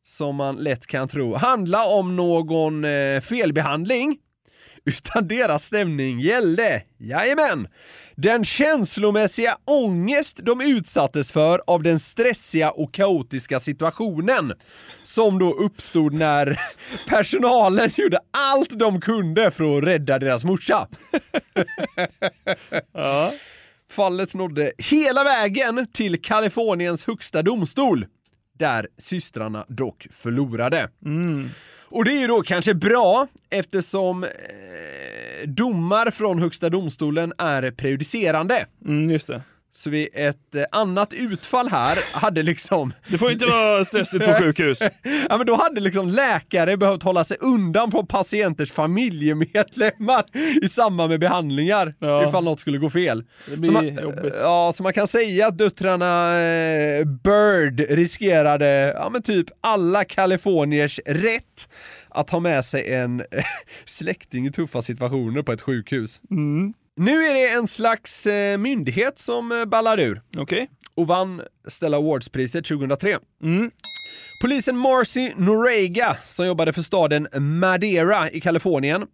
som 0.06 0.36
man 0.36 0.56
lätt 0.56 0.86
kan 0.86 1.08
tro, 1.08 1.34
handla 1.34 1.86
om 1.86 2.16
någon 2.16 2.84
eh, 2.84 3.20
felbehandling. 3.20 4.18
Utan 4.84 5.28
deras 5.28 5.64
stämning 5.64 6.20
gällde, 6.20 6.82
jajamän, 6.98 7.68
den 8.16 8.44
känslomässiga 8.44 9.58
ångest 9.64 10.40
de 10.42 10.60
utsattes 10.60 11.32
för 11.32 11.60
av 11.66 11.82
den 11.82 12.00
stressiga 12.00 12.70
och 12.70 12.94
kaotiska 12.94 13.60
situationen 13.60 14.52
som 15.02 15.38
då 15.38 15.52
uppstod 15.52 16.14
när 16.14 16.60
personalen 17.08 17.90
gjorde 17.96 18.18
allt 18.30 18.78
de 18.78 19.00
kunde 19.00 19.50
för 19.50 19.78
att 19.78 19.84
rädda 19.84 20.18
deras 20.18 20.44
morsa. 20.44 20.88
Fallet 23.90 24.34
nådde 24.34 24.72
hela 24.78 25.24
vägen 25.24 25.86
till 25.92 26.22
Kaliforniens 26.22 27.06
högsta 27.06 27.42
domstol, 27.42 28.06
där 28.58 28.88
systrarna 28.98 29.66
dock 29.68 30.06
förlorade. 30.10 30.90
Och 31.92 32.04
det 32.04 32.12
är 32.12 32.20
ju 32.20 32.26
då 32.26 32.42
kanske 32.42 32.74
bra 32.74 33.26
eftersom 33.50 34.24
eh, 34.24 34.30
domar 35.46 36.10
från 36.10 36.38
högsta 36.38 36.70
domstolen 36.70 37.32
är 37.38 37.70
prejudicerande. 37.70 38.66
Mm, 38.86 39.10
just 39.10 39.26
det. 39.26 39.42
Så 39.74 39.90
vid 39.90 40.08
ett 40.14 40.54
eh, 40.54 40.64
annat 40.72 41.12
utfall 41.12 41.68
här 41.68 41.98
hade 42.12 42.42
liksom... 42.42 42.92
Det 43.08 43.18
får 43.18 43.30
inte 43.32 43.46
vara 43.46 43.84
stressigt 43.84 44.24
på 44.24 44.32
sjukhus. 44.34 44.78
ja 45.28 45.36
men 45.36 45.46
då 45.46 45.54
hade 45.54 45.80
liksom 45.80 46.08
läkare 46.08 46.76
behövt 46.76 47.02
hålla 47.02 47.24
sig 47.24 47.36
undan 47.40 47.90
från 47.90 48.06
patienters 48.06 48.72
familjemedlemmar 48.72 50.24
i 50.62 50.68
samband 50.68 51.10
med 51.10 51.20
behandlingar 51.20 51.94
Ja. 51.98 52.28
ifall 52.28 52.44
något 52.44 52.60
skulle 52.60 52.78
gå 52.78 52.90
fel. 52.90 53.24
Det 53.50 53.56
blir 53.56 53.66
så 53.66 53.72
man, 53.72 53.86
jobbigt. 53.94 54.34
Ja, 54.40 54.72
så 54.74 54.82
man 54.82 54.92
kan 54.92 55.08
säga 55.08 55.46
att 55.46 55.58
döttrarna 55.58 56.40
eh, 56.40 57.04
Bird 57.04 57.80
riskerade, 57.80 58.92
ja 58.96 59.08
men 59.12 59.22
typ 59.22 59.46
alla 59.60 60.04
Kaliforniers 60.04 61.00
rätt 61.06 61.68
att 62.08 62.30
ha 62.30 62.40
med 62.40 62.64
sig 62.64 62.94
en 62.94 63.22
släkting 63.84 64.46
i 64.46 64.52
tuffa 64.52 64.82
situationer 64.82 65.42
på 65.42 65.52
ett 65.52 65.62
sjukhus. 65.62 66.20
Nu 66.96 67.24
är 67.24 67.34
det 67.34 67.48
en 67.48 67.68
slags 67.68 68.26
eh, 68.26 68.58
myndighet 68.58 69.18
som 69.18 69.52
eh, 69.52 69.64
ballar 69.64 70.00
ur. 70.00 70.22
Okej. 70.36 70.70
Och 70.94 71.06
vann 71.06 71.42
Stella 71.68 71.96
Awards-priset 71.96 72.64
2003. 72.64 73.18
Polisen 74.42 74.76
Marcy 74.76 75.32
Norega, 75.36 76.16
som 76.24 76.46
jobbade 76.46 76.72
för 76.72 76.82
staden 76.82 77.28
Madera 77.38 78.30
i 78.30 78.40
Kalifornien, 78.40 79.06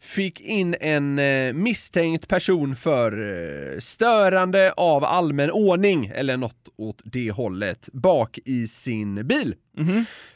fick 0.00 0.40
in 0.40 0.76
en 0.80 1.18
eh, 1.18 1.52
misstänkt 1.52 2.28
person 2.28 2.76
för 2.76 3.12
eh, 3.12 3.78
störande 3.78 4.72
av 4.76 5.04
allmän 5.04 5.50
ordning, 5.50 6.12
eller 6.14 6.36
något 6.36 6.68
åt 6.76 7.00
det 7.04 7.30
hållet, 7.30 7.88
bak 7.92 8.38
i 8.44 8.68
sin 8.68 9.26
bil. 9.26 9.54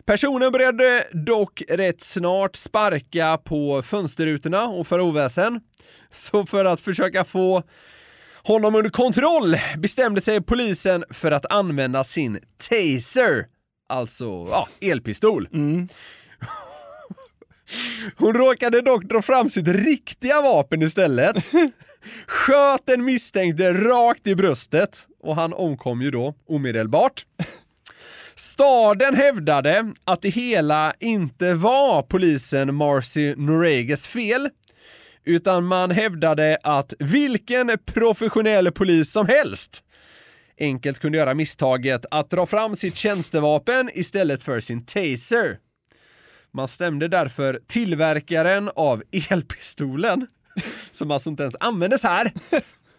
Personen 0.05 0.53
började 0.53 1.07
dock 1.13 1.63
rätt 1.69 2.03
snart 2.03 2.57
sparka 2.57 3.39
på 3.45 3.83
fönsterrutorna 3.83 4.65
och 4.65 4.87
för 4.87 5.01
oväsen. 5.01 5.61
Så 6.13 6.47
för 6.47 6.65
att 6.65 6.81
försöka 6.81 7.25
få 7.25 7.63
honom 8.43 8.75
under 8.75 8.91
kontroll 8.91 9.57
bestämde 9.79 10.21
sig 10.21 10.41
polisen 10.41 11.05
för 11.11 11.31
att 11.31 11.53
använda 11.53 12.05
sin 12.05 12.39
taser, 12.69 13.47
alltså 13.89 14.25
ja, 14.51 14.69
elpistol. 14.81 15.49
Hon 18.17 18.35
råkade 18.35 18.81
dock 18.81 19.05
dra 19.05 19.23
fram 19.23 19.51
sitt 19.51 19.69
riktiga 19.69 20.41
vapen 20.41 20.83
istället. 20.83 21.37
Sköt 22.27 22.87
den 22.87 23.05
misstänkte 23.05 23.73
rakt 23.73 24.27
i 24.27 24.35
bröstet 24.35 25.07
och 25.23 25.37
han 25.37 25.53
omkom 25.53 26.03
ju 26.03 26.11
då 26.11 26.35
omedelbart. 26.49 27.27
Staden 28.35 29.15
hävdade 29.15 29.93
att 30.05 30.23
det 30.23 30.29
hela 30.29 30.95
inte 31.01 31.55
var 31.55 32.03
polisen 32.03 32.75
Marcy 32.75 33.35
Noregas 33.37 34.07
fel, 34.07 34.49
utan 35.25 35.67
man 35.67 35.91
hävdade 35.91 36.59
att 36.63 36.95
vilken 36.99 37.79
professionell 37.87 38.73
polis 38.73 39.13
som 39.13 39.29
helst 39.29 39.83
enkelt 40.59 40.99
kunde 40.99 41.19
göra 41.19 41.35
misstaget 41.35 42.07
att 42.11 42.31
dra 42.31 42.47
fram 42.47 42.77
sitt 42.77 42.97
tjänstevapen 42.97 43.91
istället 43.95 44.43
för 44.43 44.61
sin 44.61 44.85
taser. 44.85 45.59
Man 46.55 46.69
stämde 46.69 47.09
därför 47.09 47.61
tillverkaren 47.67 48.71
av 48.77 49.03
elpistolen, 49.31 50.27
som 50.93 51.11
alltså 51.11 51.31
inte 51.31 51.43
ens 51.43 51.57
användes 51.61 52.03
här, 52.03 52.33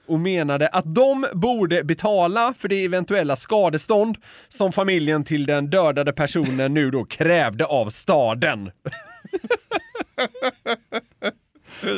och 0.08 0.20
menade 0.20 0.68
att 0.68 0.96
de 0.96 1.26
borde 1.34 1.84
betala 1.84 2.54
för 2.58 2.68
det 2.68 2.86
eventuella 2.86 3.36
skadestånd 3.36 4.18
som 4.48 4.72
familjen 4.72 5.24
till 5.24 5.46
den 5.46 5.70
dödade 5.70 6.14
personen 6.14 6.74
nu 6.74 6.92
då 6.92 7.06
krävde 7.06 7.66
av 7.66 7.90
staden. 7.90 8.72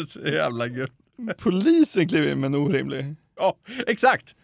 Så 0.08 0.20
jävla 0.20 0.68
gött. 0.68 0.91
Polisen 1.38 2.08
klev 2.08 2.32
in 2.32 2.39
med 2.39 2.47
en 2.47 2.56
orimlig. 2.56 3.16
Ja, 3.36 3.58
exakt. 3.88 4.36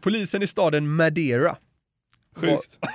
Polisen 0.00 0.42
i 0.42 0.46
staden 0.46 0.88
Madeira. 0.88 1.56
Sjukt. 2.40 2.78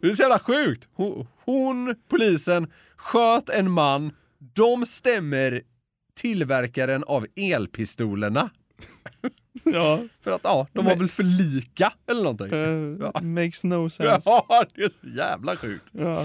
det 0.00 0.06
är 0.06 0.14
så 0.14 0.22
jävla 0.22 0.38
sjukt. 0.38 0.88
Hon, 0.94 1.26
hon, 1.44 1.94
polisen, 2.08 2.72
sköt 2.96 3.48
en 3.48 3.70
man. 3.70 4.12
De 4.54 4.86
stämmer 4.86 5.62
tillverkaren 6.20 7.04
av 7.04 7.26
elpistolerna. 7.36 8.50
Ja. 9.64 10.00
För 10.24 10.30
att 10.30 10.40
ja, 10.44 10.66
de 10.72 10.84
var 10.84 10.96
väl 10.96 11.08
för 11.08 11.22
lika 11.22 11.92
eller 12.10 12.22
någonting. 12.22 12.48
ja. 13.00 13.20
Makes 13.22 13.64
no 13.64 13.90
sense. 13.90 14.22
Ja, 14.30 14.64
det 14.74 14.82
är 14.82 14.88
så 14.88 15.08
jävla 15.16 15.56
sjukt. 15.56 15.84
Ja. 15.92 16.24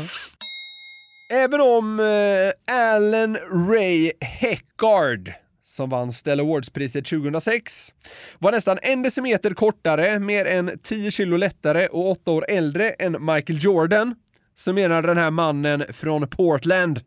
Även 1.34 1.62
om 1.62 2.00
eh, 2.00 2.76
Alan 2.76 3.38
Ray 3.70 4.12
Heckard 4.22 5.32
som 5.78 5.90
vann 5.90 6.12
Stella 6.12 6.44
Awards-priset 6.44 7.06
2006, 7.06 7.94
var 8.40 8.52
nästan 8.52 8.80
en 8.82 9.02
decimeter 9.02 9.54
kortare, 9.54 10.20
mer 10.20 10.46
än 10.46 10.80
10 10.84 11.12
kilo 11.12 11.38
lättare 11.38 11.88
och 11.88 12.12
åtta 12.12 12.32
år 12.32 12.46
äldre 12.50 12.90
än 12.90 13.26
Michael 13.26 13.60
Jordan, 13.64 14.16
så 14.56 14.74
menar 14.74 15.02
den 15.02 15.18
här 15.18 15.32
mannen 15.32 15.84
från 15.90 16.28
Portland 16.28 17.02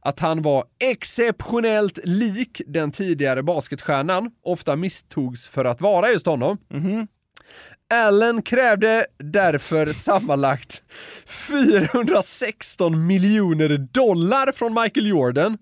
att 0.00 0.20
han 0.20 0.42
var 0.42 0.64
exceptionellt 0.80 1.98
lik 2.04 2.62
den 2.66 2.92
tidigare 2.92 3.42
basketstjärnan, 3.42 4.30
ofta 4.44 4.76
misstogs 4.76 5.48
för 5.48 5.64
att 5.64 5.80
vara 5.80 6.10
just 6.10 6.26
honom. 6.26 6.58
Mhm. 6.68 7.06
Allen 7.94 8.42
krävde 8.42 9.06
därför 9.18 9.92
sammanlagt 9.92 10.82
416 11.26 13.06
miljoner 13.06 13.78
dollar 13.78 14.52
från 14.52 14.74
Michael 14.74 15.06
Jordan 15.06 15.58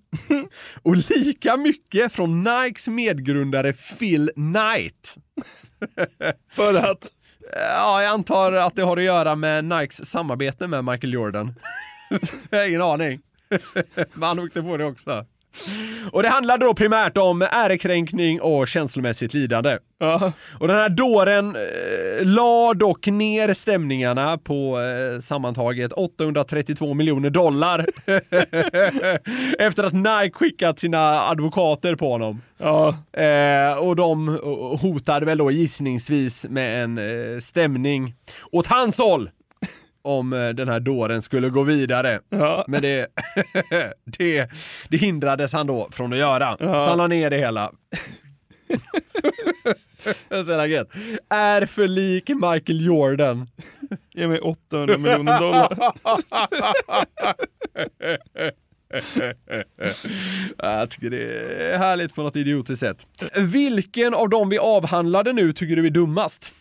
och 0.83 0.97
lika 0.97 1.57
mycket 1.57 2.12
från 2.12 2.43
Nikes 2.43 2.89
medgrundare 2.89 3.72
Phil 3.72 4.31
Knight. 4.35 5.16
För 6.53 6.74
att? 6.74 7.12
Ja, 7.53 8.03
jag 8.03 8.12
antar 8.12 8.53
att 8.53 8.76
det 8.76 8.83
har 8.83 8.97
att 8.97 9.03
göra 9.03 9.35
med 9.35 9.64
Nikes 9.64 10.11
samarbete 10.11 10.66
med 10.66 10.85
Michael 10.85 11.12
Jordan. 11.12 11.55
jag 12.51 12.59
har 12.59 12.66
ingen 12.66 12.83
aning. 12.83 13.20
Men 14.12 14.22
han 14.22 14.39
åkte 14.39 14.62
på 14.62 14.76
det 14.76 14.85
också. 14.85 15.26
Och 16.13 16.23
det 16.23 16.29
handlar 16.29 16.59
då 16.59 16.75
primärt 16.75 17.17
om 17.17 17.43
ärekränkning 17.43 18.41
och 18.41 18.69
känslomässigt 18.69 19.35
lidande. 19.35 19.79
Och 20.59 20.69
den 20.69 20.77
här 20.77 20.89
dåren 20.89 21.57
eh, 21.57 22.27
la 22.27 22.75
dock 22.75 23.07
ner 23.07 23.55
stämningarna 23.55 24.39
på 24.39 24.81
eh, 24.81 25.21
sammantaget 25.21 25.93
832 25.93 26.95
miljoner 26.95 27.31
dollar. 27.31 27.87
Efter 29.59 29.85
att 29.85 29.93
Nike 29.93 30.39
skickat 30.39 30.79
sina 30.79 30.99
advokater 31.31 31.95
på 31.95 32.11
honom. 32.11 32.43
Eh, 33.13 33.79
och 33.79 33.97
de 33.97 34.39
hotade 34.81 35.27
väl 35.27 35.39
då 35.39 35.51
gissningsvis 35.51 36.47
med 36.49 36.85
en 36.85 36.99
eh, 36.99 37.39
stämning 37.39 38.15
åt 38.53 38.67
hans 38.67 38.99
håll 38.99 39.31
om 40.09 40.33
eh, 40.33 40.49
den 40.49 40.69
här 40.69 40.81
dåren 40.81 41.23
skulle 41.23 41.49
gå 41.49 41.63
vidare. 41.63 42.21
Men 42.67 42.83
det, 42.83 43.07
det, 44.05 44.51
det 44.89 44.97
hindrades 44.97 45.53
han 45.53 45.67
då 45.67 45.89
från 45.93 46.13
att 46.13 46.19
göra. 46.19 46.57
Ja. 46.61 46.67
Så 46.67 46.89
han 46.89 46.99
la 46.99 47.07
ner 47.07 47.31
det 47.31 47.39
hela. 47.39 47.73
Är 51.29 51.67
för 51.67 51.89
lik 51.89 52.29
Michael 52.29 52.87
Jordan. 52.87 53.49
Ge 54.15 54.29
mig 54.29 54.41
800 54.41 54.99
miljoner 54.99 55.41
dollar. 55.41 55.79
Jag 60.59 60.91
tycker 60.91 61.11
det 61.11 61.33
är 61.73 61.79
härligt 61.79 62.15
på 62.15 62.23
något 62.23 62.37
idiotiskt 62.37 62.81
sätt. 62.81 63.07
Vilken 63.37 64.15
av 64.15 64.29
dem 64.29 64.49
vi 64.49 64.59
avhandlade 64.59 65.33
nu 65.33 65.53
tycker 65.53 65.77
du 65.77 65.87
är 65.87 65.91
dummast? 65.91 66.55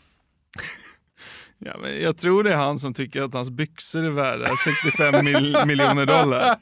Ja, 1.59 1.77
men 1.81 2.01
jag 2.01 2.17
tror 2.17 2.43
det 2.43 2.53
är 2.53 2.57
han 2.57 2.79
som 2.79 2.93
tycker 2.93 3.21
att 3.21 3.33
hans 3.33 3.49
byxor 3.49 4.05
är 4.05 4.09
värda 4.09 4.49
65 4.63 5.25
mil 5.25 5.57
miljoner 5.65 6.05
dollar. 6.05 6.55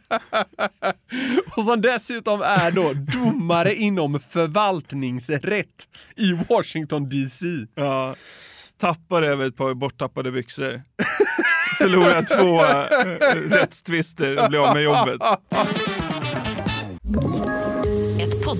Och 1.57 1.63
som 1.63 1.81
dessutom 1.81 2.41
är 2.41 2.71
då 2.71 2.93
domare 2.93 3.75
inom 3.75 4.19
förvaltningsrätt 4.19 5.87
i 6.15 6.31
Washington 6.49 7.09
DC. 7.09 7.45
Ja, 7.75 8.15
tappar 8.77 9.23
över 9.23 9.47
ett 9.47 9.57
par 9.57 9.73
borttappade 9.73 10.31
byxor. 10.31 10.81
förlorar 11.77 12.23
två 12.23 12.63
äh, 12.65 13.57
rättstvister 13.57 14.43
och 14.43 14.49
blir 14.49 14.67
av 14.67 14.73
med 14.75 14.83
jobbet. 14.83 15.21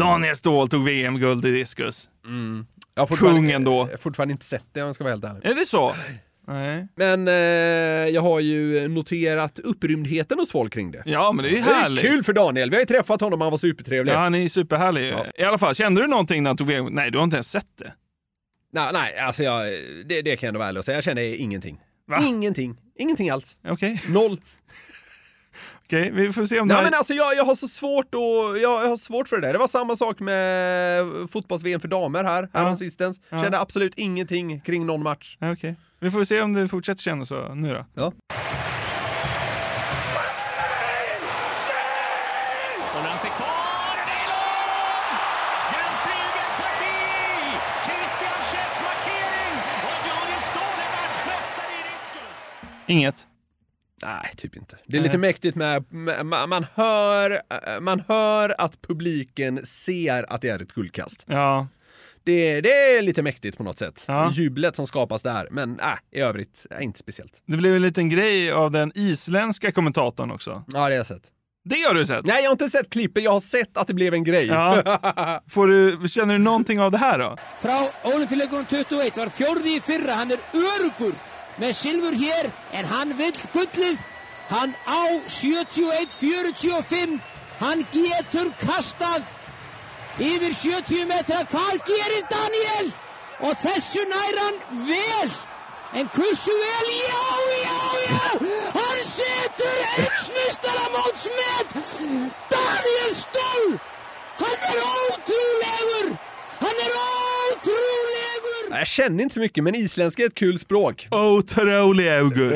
Daniel 0.00 0.36
Ståhl 0.36 0.68
tog 0.68 0.84
VM-guld 0.84 1.46
i 1.46 1.50
diskus. 1.50 2.08
Mm. 2.24 2.66
Jag 2.94 3.06
har 3.06 3.16
Kungen 3.16 3.64
då. 3.64 3.72
Jag 3.72 3.86
har 3.86 3.96
fortfarande 3.96 4.32
inte 4.32 4.44
sett 4.44 4.64
det 4.72 4.80
om 4.80 4.86
jag 4.86 4.94
ska 4.94 5.04
vara 5.04 5.12
helt 5.12 5.24
ärlig. 5.24 5.50
Är 5.50 5.54
det 5.54 5.66
så? 5.66 5.94
Nej. 6.46 6.86
Men 6.96 7.28
eh, 7.28 7.34
jag 8.14 8.22
har 8.22 8.40
ju 8.40 8.88
noterat 8.88 9.58
upprymdheten 9.58 10.38
hos 10.38 10.50
folk 10.52 10.72
kring 10.72 10.90
det. 10.90 11.02
Ja, 11.06 11.32
men 11.32 11.42
det 11.42 11.50
är 11.50 11.52
ju 11.52 11.60
härligt. 11.60 12.04
kul 12.04 12.22
för 12.22 12.32
Daniel. 12.32 12.70
Vi 12.70 12.76
har 12.76 12.80
ju 12.80 12.86
träffat 12.86 13.20
honom, 13.20 13.40
han 13.40 13.50
var 13.50 13.58
supertrevlig. 13.58 14.12
Ja, 14.12 14.16
han 14.16 14.34
är 14.34 14.38
ju 14.38 14.48
superhärlig. 14.48 15.12
Ja. 15.12 15.26
I 15.38 15.44
alla 15.44 15.58
fall, 15.58 15.74
kände 15.74 16.02
du 16.02 16.06
någonting 16.08 16.42
när 16.42 16.50
han 16.50 16.56
tog 16.56 16.66
VM? 16.66 16.86
Nej, 16.90 17.10
du 17.10 17.18
har 17.18 17.24
inte 17.24 17.36
ens 17.36 17.50
sett 17.50 17.78
det. 17.78 17.92
Nej, 18.72 18.90
nej 18.92 19.18
alltså 19.18 19.42
jag, 19.42 19.64
det, 20.06 20.22
det 20.22 20.36
kan 20.36 20.46
jag 20.46 20.48
ändå 20.48 20.58
vara 20.58 20.68
ärlig 20.68 20.78
och 20.78 20.84
säga. 20.84 20.96
Jag 20.96 21.04
känner 21.04 21.22
ingenting. 21.22 21.80
Va? 22.06 22.18
Ingenting. 22.22 22.76
Ingenting 22.98 23.30
alls. 23.30 23.58
Okej. 23.68 24.02
Noll. 24.08 24.40
Okej, 25.90 26.10
vi 26.10 26.32
får 26.32 26.46
se 26.46 26.60
om 26.60 26.68
det 26.68 26.74
Nej 26.74 26.82
här... 26.84 26.90
men 26.90 26.98
alltså 26.98 27.14
jag, 27.14 27.36
jag 27.36 27.44
har 27.44 27.54
så 27.54 27.68
svårt 27.68 28.14
att, 28.14 28.60
jag, 28.60 28.84
jag 28.84 28.88
har 28.88 28.96
svårt 28.96 29.28
för 29.28 29.36
det 29.36 29.46
där. 29.46 29.52
Det 29.52 29.58
var 29.58 29.68
samma 29.68 29.96
sak 29.96 30.20
med 30.20 31.04
fotbolls-VM 31.30 31.80
för 31.80 31.88
damer 31.88 32.24
här, 32.24 32.48
Ja. 32.52 32.76
sistens. 32.76 33.20
Ja. 33.28 33.42
Kände 33.42 33.58
absolut 33.60 33.94
ingenting 33.96 34.60
kring 34.60 34.86
någon 34.86 35.02
match. 35.02 35.36
Okej. 35.40 35.76
Vi 36.00 36.10
får 36.10 36.24
se 36.24 36.40
om 36.40 36.52
det 36.54 36.68
fortsätter 36.68 37.02
kännas 37.02 37.28
så 37.28 37.54
nu 37.54 37.74
då. 37.74 37.86
Ja. 37.94 38.12
Det! 52.86 52.92
Inget? 52.94 53.26
Nej, 54.02 54.32
typ 54.36 54.56
inte. 54.56 54.78
Det 54.86 54.96
är 54.96 55.00
lite 55.00 55.18
mäktigt 55.18 55.56
med, 55.56 55.84
med 55.92 56.26
man, 56.26 56.66
hör, 56.74 57.30
eh, 57.30 57.80
man 57.80 58.02
hör 58.08 58.54
att 58.58 58.82
publiken 58.82 59.66
ser 59.66 60.32
att 60.32 60.40
det 60.42 60.48
är 60.48 60.62
ett 60.62 60.74
guldkast. 60.74 61.24
Ja. 61.28 61.66
Det, 62.24 62.60
det 62.60 62.96
är 62.96 63.02
lite 63.02 63.22
mäktigt 63.22 63.56
på 63.56 63.62
något 63.62 63.78
sätt. 63.78 64.04
Ja. 64.08 64.32
Jublet 64.32 64.76
som 64.76 64.86
skapas 64.86 65.22
där, 65.22 65.48
men 65.50 65.80
äh, 65.80 65.86
i 66.12 66.20
övrigt, 66.20 66.66
äh, 66.70 66.84
inte 66.84 66.98
speciellt. 66.98 67.42
Det 67.46 67.56
blev 67.56 67.76
en 67.76 67.82
liten 67.82 68.08
grej 68.08 68.52
av 68.52 68.70
den 68.70 68.92
isländska 68.94 69.72
kommentatorn 69.72 70.30
också. 70.30 70.64
Ja, 70.66 70.72
det 70.72 70.78
har 70.78 70.90
jag 70.90 71.06
sett. 71.06 71.32
Det 71.64 71.82
har 71.88 71.94
du 71.94 72.06
sett? 72.06 72.26
Nej, 72.26 72.42
jag 72.42 72.50
har 72.50 72.52
inte 72.52 72.70
sett 72.70 72.90
klippet, 72.90 73.22
jag 73.22 73.30
har 73.30 73.40
sett 73.40 73.76
att 73.76 73.86
det 73.86 73.94
blev 73.94 74.14
en 74.14 74.24
grej. 74.24 74.46
Ja. 74.46 75.40
Får 75.50 75.66
du, 75.66 76.08
känner 76.08 76.34
du 76.34 76.38
någonting 76.38 76.80
av 76.80 76.90
det 76.90 76.98
här 76.98 77.18
då? 77.18 77.36
Frá 77.60 77.90
Ólimpíuleikunum 78.04 78.66
21 78.70 79.16
var 79.16 79.28
fjórði 79.28 79.76
í 79.76 79.80
fyrra, 79.80 80.16
hann 80.22 80.32
er 80.32 80.40
örugur 80.54 81.12
með 81.60 81.74
silfur 81.76 82.16
hér 82.16 82.48
en 82.72 82.86
hann 82.88 83.12
vill 83.18 83.36
gullið, 83.54 83.98
hann 84.48 84.72
á 84.88 85.02
71-45, 85.28 87.20
hann 87.60 87.84
getur 87.92 88.48
kastað 88.62 89.22
yfir 90.20 90.54
70 90.56 91.06
metra, 91.10 91.44
hvað 91.52 91.74
gerir 91.88 92.24
Daniel? 92.32 92.90
Og 93.40 93.54
þessu 93.62 94.02
nær 94.08 94.40
hann 94.40 94.58
vel, 94.88 95.30
en 95.96 96.10
hversu 96.16 96.54
vel, 96.64 96.88
já, 96.96 97.24
já, 97.60 97.80
já, 98.08 98.26
hann 98.76 99.00
setur 99.08 99.78
heimsmeistaramótsmet, 99.94 101.68
Daniel 102.52 103.12
Stoll, 103.22 103.68
hann 104.44 104.60
er 104.74 104.78
ótrúlegur, 104.92 106.08
hann 106.60 106.78
er 106.86 106.92
ótrúlegur. 106.94 107.29
Jag 108.70 108.86
känner 108.86 109.22
inte 109.22 109.34
så 109.34 109.40
mycket, 109.40 109.64
men 109.64 109.74
isländska 109.74 110.22
är 110.22 110.26
ett 110.26 110.34
kul 110.34 110.58
språk. 110.58 111.08
Otroliaugur. 111.10 112.50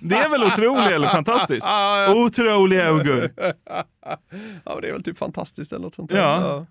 Det 0.00 0.16
är 0.16 0.28
väl 0.28 0.44
otroligt 0.44 0.90
eller 0.92 1.08
fantastiskt? 1.08 1.66
Otroliaugur. 2.14 3.32
Ja, 4.64 4.78
det 4.82 4.88
är 4.88 4.92
väl 4.92 5.02
typ 5.02 5.18
fantastiskt 5.18 5.72
eller 5.72 5.82
något 5.82 5.94
sånt 5.94 6.10
där. 6.10 6.18
Ja. 6.18 6.66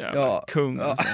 Ja. 0.00 0.10
Ja, 0.14 0.44
kung 0.48 0.80
alltså. 0.80 1.04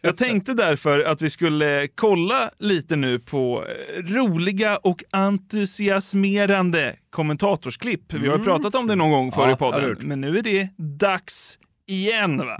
Jag 0.00 0.16
tänkte 0.16 0.54
därför 0.54 1.04
att 1.04 1.22
vi 1.22 1.30
skulle 1.30 1.88
kolla 1.94 2.50
lite 2.58 2.96
nu 2.96 3.18
på 3.18 3.64
eh, 3.96 4.02
roliga 4.02 4.76
och 4.76 5.04
entusiasmerande 5.10 6.96
kommentatorsklipp. 7.10 8.12
Vi 8.12 8.28
har 8.28 8.38
ju 8.38 8.44
pratat 8.44 8.74
om 8.74 8.86
det 8.86 8.94
någon 8.96 9.10
gång 9.10 9.32
förr 9.32 9.40
Mm. 9.40 9.56
Ja, 9.60 9.68
i 9.68 9.72
podden, 9.72 9.96
men 10.08 10.20
nu 10.20 10.38
är 10.38 10.42
det 10.42 10.68
dags 10.76 11.58
igen 11.90 12.38
va? 12.38 12.58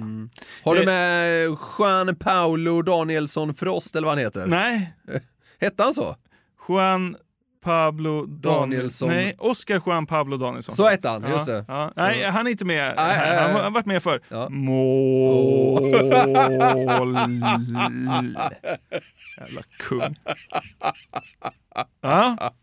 Har 0.64 0.74
du 0.74 0.84
med 0.84 1.56
Juan 1.78 2.16
Paolo 2.16 2.82
Danielsson 2.82 3.54
Frost 3.54 3.96
eller 3.96 4.06
vad 4.06 4.16
han 4.16 4.24
heter? 4.24 4.46
Nej. 4.46 4.92
Hette 5.60 5.82
han 5.82 5.94
så? 5.94 6.16
Juan 6.68 7.16
Pablo 7.64 8.26
Danielsson. 8.26 9.08
Nej, 9.08 9.34
Oscar 9.38 9.82
Juan 9.86 10.06
Pablo 10.06 10.36
Danielsson. 10.36 10.74
Så 10.74 10.88
hette 10.88 11.08
han, 11.08 11.22
ja, 11.22 11.28
just 11.28 11.46
det. 11.46 11.64
Ja. 11.68 11.92
Nej, 11.96 12.22
han 12.22 12.46
är 12.46 12.50
inte 12.50 12.64
med. 12.64 12.94
Nej, 12.96 13.16
här. 13.16 13.48
han 13.52 13.64
har 13.64 13.70
varit 13.70 13.86
med 13.86 14.02
för 14.02 14.20
Ja. 14.28 14.48
Mål. 14.48 15.82
Jävla 19.38 19.62
kung. 19.78 20.16
Ja. 22.02 22.54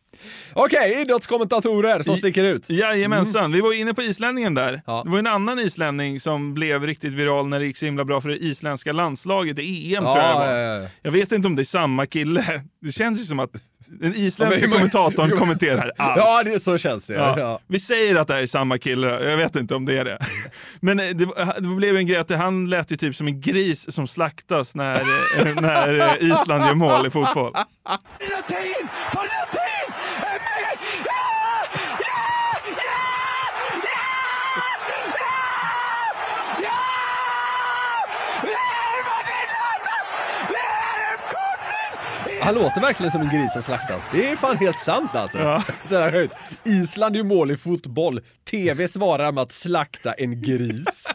Okej, 0.54 1.02
idrottskommentatorer 1.02 2.04
som 2.04 2.18
sticker 2.18 2.44
ut. 2.44 2.70
Jajamensan, 2.70 3.52
vi 3.52 3.62
var 3.62 3.74
inne 3.74 3.94
på 3.94 4.02
islänningen 4.02 4.54
där. 4.54 4.72
Det 5.04 5.10
var 5.10 5.20
en 5.20 5.28
annan 5.28 5.60
islänning 5.60 6.20
som 6.20 6.54
blev 6.54 6.84
riktigt 6.86 7.14
viral 7.14 7.48
när 7.48 7.60
det 7.60 7.66
gick 7.66 7.78
så 7.78 7.86
himla 7.86 8.06
bra 8.06 8.22
för 8.22 8.30
det 8.30 8.38
isländska 8.38 8.92
landslaget 8.94 9.60
i 9.60 9.96
EM 9.96 10.04
Ja, 10.04 10.12
tror 10.14 10.24
jag 10.24 10.36
det 10.36 10.40
var. 10.40 10.54
ja, 10.54 10.76
ja, 10.76 10.82
ja. 10.84 10.90
Jag 11.02 11.12
vet 11.12 11.32
inte 11.32 11.48
om 11.48 11.56
det 11.56 11.62
är 11.62 11.64
samma 11.64 12.06
kille. 12.06 12.64
Det 12.82 12.92
känns 12.92 13.22
ju 13.22 13.26
som 13.26 13.40
att 13.40 13.52
den 13.90 14.12
Ja, 14.12 14.18
isländska 14.18 14.62
men- 14.62 14.72
kommentatorn 14.72 15.32
kommenterar 15.40 15.92
allt. 15.98 16.18
Ja, 16.18 16.42
det, 16.46 16.64
så 16.64 16.78
känns 16.78 17.08
det. 17.08 17.14
Ja. 17.14 17.40
Ja. 17.40 17.60
Vi 17.68 17.80
säger 17.80 18.16
att 18.16 18.28
det 18.28 18.34
här 18.34 18.42
är 18.42 18.46
samma 18.48 18.78
kille, 18.78 19.08
jag 19.30 19.38
vet 19.38 19.56
inte 19.56 19.76
om 19.76 19.86
det 19.86 19.98
är 19.98 20.06
det. 20.06 20.18
Men 20.80 21.00
eh, 21.00 21.06
det, 21.06 21.26
det 21.60 21.76
blev 21.76 21.98
en 21.98 22.08
grej 22.08 22.18
att 22.18 22.30
han 22.32 22.70
lät 22.70 22.92
ju 22.92 22.96
typ 22.96 23.16
som 23.16 23.28
en 23.28 23.42
gris 23.42 23.92
som 23.94 24.08
slaktas 24.08 24.76
när, 24.76 24.96
eh, 25.40 25.56
när 25.62 26.00
eh, 26.00 26.32
Island 26.32 26.66
gör 26.66 26.74
mål 26.74 27.08
i 27.08 27.10
fotboll. 27.10 27.54
Han 42.48 42.56
låter 42.56 42.82
verkligen 42.82 43.12
som 43.12 43.22
en 43.22 43.30
gris 43.30 43.54
som 43.54 43.62
slaktas. 43.62 44.04
Det 44.12 44.30
är 44.30 44.36
fan 44.36 44.58
helt 44.58 44.80
sant 44.80 45.16
alltså. 45.16 45.38
Ja. 45.38 45.64
Island 46.64 47.16
är 47.16 47.18
ju 47.18 47.24
mål 47.24 47.52
i 47.52 47.58
fotboll. 47.58 48.22
TV 48.52 48.88
svarar 48.88 49.32
med 49.32 49.42
att 49.42 49.52
slakta 49.52 50.14
en 50.14 50.42
gris. 50.42 51.08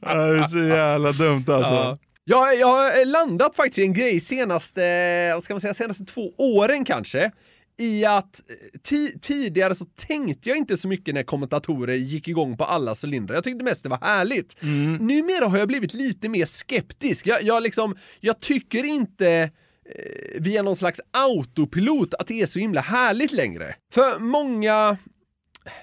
Det 0.00 0.10
är 0.10 0.48
så 0.48 0.58
jävla 0.58 1.12
dumt 1.12 1.44
alltså. 1.48 1.72
Ja. 1.72 1.98
Jag, 2.24 2.58
jag 2.58 2.66
har 2.66 3.04
landat 3.04 3.56
faktiskt 3.56 3.78
i 3.78 3.82
en 3.82 3.92
grej 3.92 4.20
senaste, 4.20 5.30
vad 5.34 5.44
ska 5.44 5.54
man 5.54 5.60
säga, 5.60 5.74
senaste 5.74 6.04
två 6.04 6.30
åren 6.38 6.84
kanske. 6.84 7.30
I 7.78 8.04
att 8.04 8.42
eh, 8.50 8.78
ti- 8.88 9.18
tidigare 9.20 9.74
så 9.74 9.84
tänkte 9.84 10.48
jag 10.48 10.58
inte 10.58 10.76
så 10.76 10.88
mycket 10.88 11.14
när 11.14 11.22
kommentatorer 11.22 11.94
gick 11.94 12.28
igång 12.28 12.56
på 12.56 12.64
alla 12.64 12.94
cylindrar. 13.04 13.34
Jag 13.34 13.44
tyckte 13.44 13.64
mest 13.64 13.82
det 13.82 13.88
var 13.88 13.98
härligt. 13.98 14.56
Numera 15.00 15.46
har 15.46 15.58
jag 15.58 15.68
blivit 15.68 15.94
lite 15.94 16.28
mer 16.28 16.46
skeptisk. 16.46 17.26
Jag, 17.26 17.42
jag, 17.42 17.62
liksom, 17.62 17.96
jag 18.20 18.40
tycker 18.40 18.84
inte 18.84 19.28
eh, 19.30 20.40
via 20.40 20.62
någon 20.62 20.76
slags 20.76 21.00
autopilot 21.10 22.14
att 22.14 22.26
det 22.26 22.40
är 22.40 22.46
så 22.46 22.58
himla 22.58 22.80
härligt 22.80 23.32
längre. 23.32 23.74
För 23.92 24.18
många, 24.20 24.96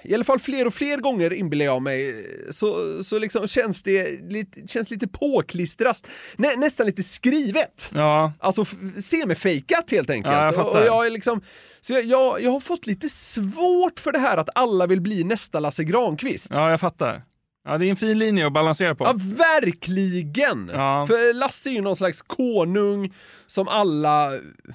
i 0.02 0.14
alla 0.14 0.24
fall 0.24 0.40
fler 0.40 0.66
och 0.66 0.74
fler 0.74 0.96
gånger 0.96 1.32
inbillar 1.32 1.64
jag 1.64 1.82
mig, 1.82 2.26
så, 2.50 3.04
så 3.04 3.18
liksom 3.18 3.48
känns 3.48 3.82
det 3.82 4.30
lite, 4.30 4.68
känns 4.68 4.90
lite 4.90 5.08
påklistrat, 5.08 6.06
Nä, 6.36 6.56
nästan 6.56 6.86
lite 6.86 7.02
skrivet. 7.02 7.90
Ja. 7.94 8.32
Alltså 8.38 8.64
semifejkat 9.04 9.90
helt 9.90 10.10
enkelt. 10.10 10.34
Ja, 10.34 10.52
jag 10.52 10.66
och, 10.66 10.72
och 10.72 10.86
jag 10.86 11.06
är 11.06 11.10
liksom, 11.10 11.40
så 11.80 11.92
jag, 11.92 12.04
jag, 12.04 12.42
jag 12.42 12.50
har 12.50 12.60
fått 12.60 12.86
lite 12.86 13.08
svårt 13.08 14.00
för 14.00 14.12
det 14.12 14.18
här 14.18 14.36
att 14.36 14.48
alla 14.54 14.86
vill 14.86 15.00
bli 15.00 15.24
nästa 15.24 15.60
Lasse 15.60 15.84
Granqvist. 15.84 16.50
Ja, 16.50 16.70
jag 16.70 16.80
fattar. 16.80 17.22
Ja, 17.64 17.78
det 17.78 17.86
är 17.86 17.90
en 17.90 17.96
fin 17.96 18.18
linje 18.18 18.46
att 18.46 18.52
balansera 18.52 18.94
på. 18.94 19.04
Ja, 19.04 19.14
verkligen! 19.16 20.70
Ja. 20.74 21.06
För 21.06 21.34
Lasse 21.34 21.70
är 21.70 21.72
ju 21.72 21.80
någon 21.80 21.96
slags 21.96 22.22
konung 22.22 23.12
som 23.46 23.68
alla 23.68 24.30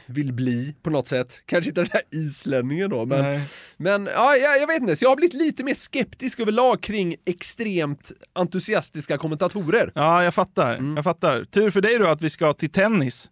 vill 0.06 0.34
bli 0.34 0.76
på 0.82 0.90
något 0.90 1.08
sätt. 1.08 1.42
Kanske 1.46 1.70
inte 1.70 1.82
den 1.82 1.90
här 1.94 2.02
islänningen 2.12 2.90
då, 2.90 3.06
men, 3.06 3.22
Nej. 3.22 3.42
men 3.78 4.06
ja, 4.06 4.36
jag, 4.36 4.62
jag 4.62 4.68
vet 4.68 4.82
inte. 4.82 4.96
Så 4.96 5.06
jag 5.06 5.10
har 5.10 5.16
blivit 5.16 5.34
lite 5.34 5.64
mer 5.64 5.74
skeptisk 5.74 6.40
överlag 6.40 6.82
kring 6.82 7.16
extremt 7.26 8.12
entusiastiska 8.34 9.18
kommentatorer. 9.18 9.92
Ja, 9.96 10.24
jag 10.24 10.34
fattar. 10.34 10.94
Jag 10.96 11.04
fattar. 11.04 11.44
Tur 11.44 11.72
för 11.72 11.82
dig 11.82 11.98
då 12.00 12.08
att 12.08 12.22
vi 12.22 12.30
ska 12.30 12.54
till 12.54 12.72
tennis. 12.72 13.30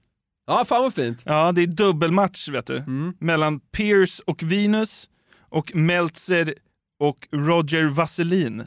Ja, 0.47 0.65
fan 0.65 0.81
vad 0.83 0.93
fint. 0.93 1.21
Ja, 1.25 1.51
det 1.51 1.61
är 1.61 1.67
dubbelmatch 1.67 2.49
vet 2.49 2.67
du. 2.67 2.83
Mellan 3.19 3.59
Pierce 3.59 4.21
och 4.25 4.43
Venus 4.43 5.09
och 5.49 5.75
Meltzer 5.75 6.53
och 6.99 7.27
Roger 7.31 7.83
Vasselin. 7.83 8.65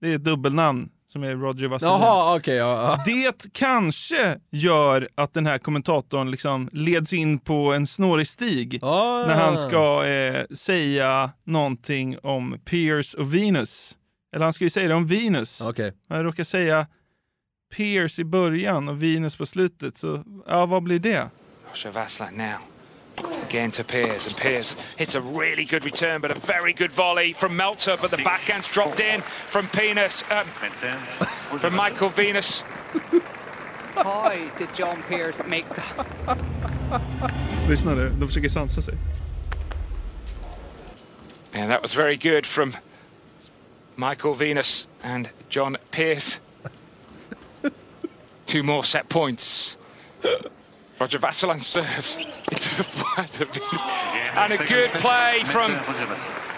Det 0.00 0.08
är 0.10 0.14
ett 0.16 0.24
dubbelnamn 0.24 0.88
som 1.08 1.22
är 1.24 1.34
Roger 1.36 1.68
Vasselin. 1.68 1.92
Jaha, 1.92 2.36
okej. 2.36 2.56
ja, 2.56 2.82
ja. 2.82 3.02
Det 3.06 3.52
kanske 3.52 4.38
gör 4.50 5.08
att 5.14 5.34
den 5.34 5.46
här 5.46 5.58
kommentatorn 5.58 6.30
liksom 6.30 6.68
leds 6.72 7.12
in 7.12 7.38
på 7.38 7.72
en 7.72 7.86
snårig 7.86 8.28
stig 8.28 8.78
Ah. 8.82 9.24
när 9.26 9.34
han 9.34 9.58
ska 9.58 10.06
eh, 10.06 10.44
säga 10.54 11.30
någonting 11.44 12.18
om 12.22 12.58
Pierce 12.64 13.14
och 13.18 13.34
Venus. 13.34 13.96
Eller 14.34 14.44
han 14.44 14.52
ska 14.52 14.64
ju 14.64 14.70
säga 14.70 14.88
det 14.88 14.94
om 14.94 15.06
Venus. 15.06 15.60
Okej. 15.68 15.92
Han 16.08 16.22
råkar 16.24 16.44
säga 16.44 16.86
Pierce 17.76 18.18
i 18.22 18.24
början 18.24 18.88
och 18.88 19.02
Venus 19.02 19.36
på 19.36 19.46
slutet, 19.46 19.96
så 19.96 20.24
ja, 20.46 20.66
vad 20.66 20.82
blir 20.82 20.98
det? 20.98 21.28
Roger 21.72 21.90
Vasselin 21.90 22.38
now. 22.38 22.58
Again 23.42 23.70
to 23.72 23.84
Piers, 23.84 24.26
and 24.26 24.36
Piers 24.36 24.76
hits 24.96 25.14
a 25.14 25.20
really 25.20 25.64
good 25.64 25.84
return, 25.84 26.20
but 26.20 26.30
a 26.30 26.38
very 26.38 26.72
good 26.72 26.92
volley 26.92 27.32
from 27.32 27.56
Meltzer, 27.56 27.96
but 28.00 28.10
the 28.10 28.18
backhand's 28.18 28.68
dropped 28.68 29.00
in 29.00 29.22
from 29.22 29.68
Penis, 29.68 30.24
um, 30.30 30.46
from 31.58 31.74
Michael 31.74 32.08
Venus. 32.08 32.62
Why 33.94 34.50
did 34.56 34.74
John 34.74 35.02
Pierce 35.04 35.40
make 35.46 35.68
that? 35.70 36.38
Lyssna 37.68 37.94
nu, 37.94 38.10
de 38.10 38.26
försöker 38.26 38.48
sansa 38.48 38.82
sig. 38.82 38.98
And 41.54 41.70
that 41.70 41.82
was 41.82 41.94
very 41.94 42.16
good 42.16 42.46
from 42.46 42.76
Michael 43.96 44.34
Venus 44.34 44.86
and 45.02 45.30
John 45.48 45.76
Pearce. 45.90 46.38
Two 48.44 48.62
more 48.62 48.84
set 48.84 49.08
points. 49.08 49.76
Roger 51.00 51.18
Vasselin 51.18 51.62
serves 51.62 52.16
into 52.16 52.76
the 52.76 52.84
flat 52.84 53.40
of 53.40 53.48
Venus. 53.50 53.80
And 54.34 54.52
a 54.52 54.56
good 54.56 54.90
play 55.00 55.42
from 55.44 55.72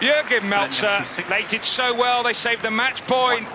Jürgen 0.00 0.48
Meltzer. 0.48 1.04
They 1.28 1.42
did 1.50 1.64
so 1.64 1.94
well, 1.94 2.22
they 2.22 2.34
saved 2.34 2.62
the 2.62 2.70
match 2.70 3.02
point. 3.06 3.48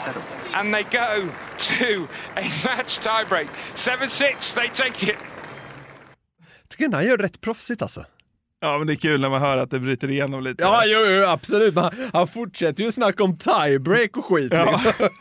And 0.53 0.73
they 0.73 0.83
go 0.83 1.31
to 1.57 2.07
a 2.35 2.43
match 2.63 2.99
tiebreak. 2.99 3.47
7-6, 3.75 4.53
they 4.53 4.67
take 4.67 5.03
it. 5.03 5.17
tycker 6.73 6.85
ändå 6.85 6.97
han 6.97 7.05
gör 7.05 7.17
rätt 7.17 7.41
proffsigt 7.41 7.81
alltså. 7.81 8.05
Ja, 8.63 8.77
men 8.77 8.87
det 8.87 8.93
är 8.93 8.95
kul 8.95 9.21
när 9.21 9.29
man 9.29 9.41
hör 9.41 9.57
att 9.57 9.71
det 9.71 9.79
bryter 9.79 10.11
igenom 10.11 10.43
lite. 10.43 10.63
Ja, 10.63 10.83
jo, 10.85 10.99
jo 10.99 11.25
absolut. 11.25 11.75
Han, 11.75 11.91
han 12.13 12.27
fortsätter 12.27 12.83
ju 12.83 12.91
snacka 12.91 13.23
om 13.23 13.37
tiebreak 13.37 14.17
och 14.17 14.25
skit. 14.25 14.53
Ja. 14.53 14.81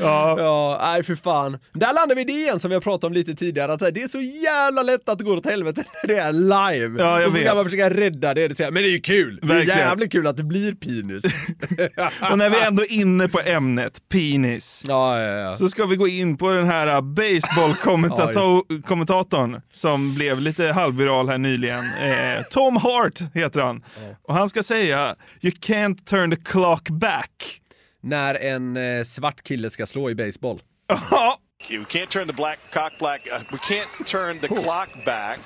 ja. 0.00 0.36
ja, 0.38 0.80
nej 0.82 1.02
för 1.02 1.14
fan. 1.14 1.58
Där 1.72 1.94
landar 1.94 2.14
vi 2.14 2.20
i 2.22 2.24
det 2.24 2.32
igen 2.32 2.60
som 2.60 2.68
vi 2.68 2.74
har 2.74 2.80
pratat 2.80 3.04
om 3.04 3.12
lite 3.12 3.34
tidigare, 3.34 3.72
att 3.72 3.80
det 3.80 4.02
är 4.02 4.08
så 4.08 4.20
jävla 4.20 4.82
lätt 4.82 5.08
att 5.08 5.18
det 5.18 5.24
går 5.24 5.36
åt 5.36 5.46
helvete 5.46 5.84
när 6.02 6.08
det 6.08 6.16
är 6.20 6.32
live. 6.32 7.02
Ja, 7.02 7.20
jag 7.20 7.26
och 7.26 7.32
så 7.32 7.38
ska 7.38 7.46
vet. 7.46 7.54
man 7.54 7.64
försöka 7.64 7.90
rädda 7.90 8.34
det. 8.34 8.58
men 8.58 8.74
det 8.74 8.88
är 8.88 8.90
ju 8.90 9.00
kul! 9.00 9.38
Det 9.42 9.46
är 9.46 9.48
Verkligen. 9.48 9.78
jävligt 9.78 10.12
kul 10.12 10.26
att 10.26 10.36
det 10.36 10.44
blir 10.44 10.74
penis. 10.74 11.22
Och 12.30 12.38
när 12.38 12.50
vi 12.50 12.56
ändå 12.66 12.82
är 12.82 12.92
inne 12.92 13.28
på 13.28 13.40
ämnet 13.44 14.08
penis, 14.08 14.84
ja, 14.88 15.20
ja, 15.20 15.32
ja. 15.32 15.54
så 15.54 15.68
ska 15.68 15.86
vi 15.86 15.96
gå 15.96 16.08
in 16.08 16.36
på 16.36 16.52
den 16.52 16.66
här 16.66 17.00
baseballkommentatorn 17.02 19.60
som 19.72 20.14
blev 20.14 20.40
lite 20.40 20.66
halvviral 20.66 21.28
här 21.28 21.33
nyligen. 21.42 21.84
Eh, 22.02 22.42
Tom 22.50 22.76
Hart 22.76 23.20
heter 23.34 23.60
han. 23.60 23.84
Och 24.22 24.34
han 24.34 24.48
ska 24.48 24.62
säga 24.62 25.16
“You 25.40 25.52
can't 25.54 26.04
turn 26.04 26.30
the 26.30 26.36
clock 26.36 26.90
back”. 26.90 27.60
När 28.00 28.34
en 28.34 28.76
eh, 28.76 29.04
svart 29.04 29.42
kille 29.42 29.70
ska 29.70 29.86
slå 29.86 30.10
i 30.10 30.14
baseball. 30.14 30.62
Ja, 31.10 31.38
We 31.68 31.84
can't 31.84 32.10
turn 32.10 32.26
the 32.26 32.32
black 32.32 32.58
cock 32.70 32.92
black. 32.98 33.26
Uh, 33.32 33.42
we 33.50 33.58
can't 33.58 34.06
turn 34.06 34.38
the 34.38 34.48
clock 34.48 34.90
back. 35.04 35.40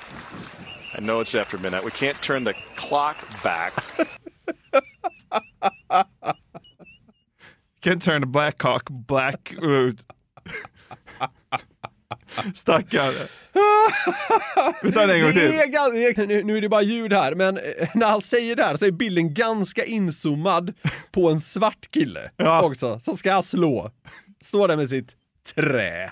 I 0.97 0.99
know 1.01 1.21
it's 1.21 1.33
after 1.33 1.57
midnight. 1.57 1.85
We 1.85 1.91
can't 1.91 2.21
turn 2.21 2.43
the 2.43 2.53
clock 2.75 3.15
back. 3.43 3.73
Can't 7.81 8.01
turn 8.01 8.19
the 8.21 8.27
black 8.27 8.57
cock 8.57 8.89
black. 8.89 9.55
Stackarn. 12.55 13.13
Vi 14.83 14.91
tar 14.91 15.07
den 15.07 15.15
en 15.15 15.21
gång 15.21 15.33
till. 15.33 15.41
Det 15.41 15.63
är 15.63 16.27
nu, 16.27 16.43
nu 16.43 16.57
är 16.57 16.61
det 16.61 16.69
bara 16.69 16.81
ljud 16.81 17.13
här, 17.13 17.35
men 17.35 17.57
eh, 17.57 17.89
när 17.93 18.07
han 18.07 18.21
säger 18.21 18.55
det 18.55 18.63
här 18.63 18.75
så 18.75 18.85
är 18.85 18.91
bilden 18.91 19.33
ganska 19.33 19.85
inzoomad 19.85 20.73
på 21.11 21.29
en 21.29 21.39
svart 21.39 21.91
kille 21.91 22.31
också, 22.61 22.99
som 22.99 23.17
ska 23.17 23.41
slå. 23.41 23.91
Står 24.41 24.67
där 24.67 24.77
med 24.77 24.89
sitt 24.89 25.15
trä. 25.55 26.11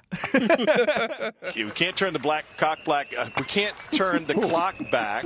We 1.56 1.72
can't 1.76 1.96
turn 1.96 2.14
the 2.14 2.20
black 2.20 2.46
cock 2.60 2.80
black. 2.86 3.14
Uh, 3.14 3.26
we 3.38 3.44
can't 3.44 3.74
turn 3.92 4.26
the 4.26 4.34
clock 4.48 4.92
back. 4.92 5.26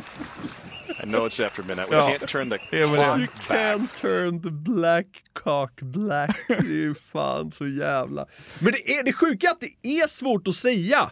I 1.03 1.05
know 1.05 1.27
it's 1.27 1.45
after 1.45 1.63
midnight. 1.63 1.89
We 1.91 1.95
Ja. 1.95 2.09
can't 2.09 2.27
turn 2.27 2.49
the 2.49 2.77
You 2.77 2.87
clock 2.87 3.17
back. 3.47 3.47
can't 3.47 4.01
turn 4.01 4.41
the 4.41 4.51
black 4.51 5.05
cock 5.33 5.81
black. 5.81 6.37
Det 6.47 6.53
är 6.53 6.63
ju 6.63 6.95
fan 7.13 7.51
så 7.51 7.67
jävla... 7.67 8.25
Men 8.59 8.71
det, 8.73 8.93
är, 8.93 9.03
det 9.03 9.13
sjuka 9.13 9.47
är 9.47 9.51
att 9.51 9.59
det 9.81 9.87
är 9.89 10.07
svårt 10.07 10.47
att 10.47 10.55
säga. 10.55 11.09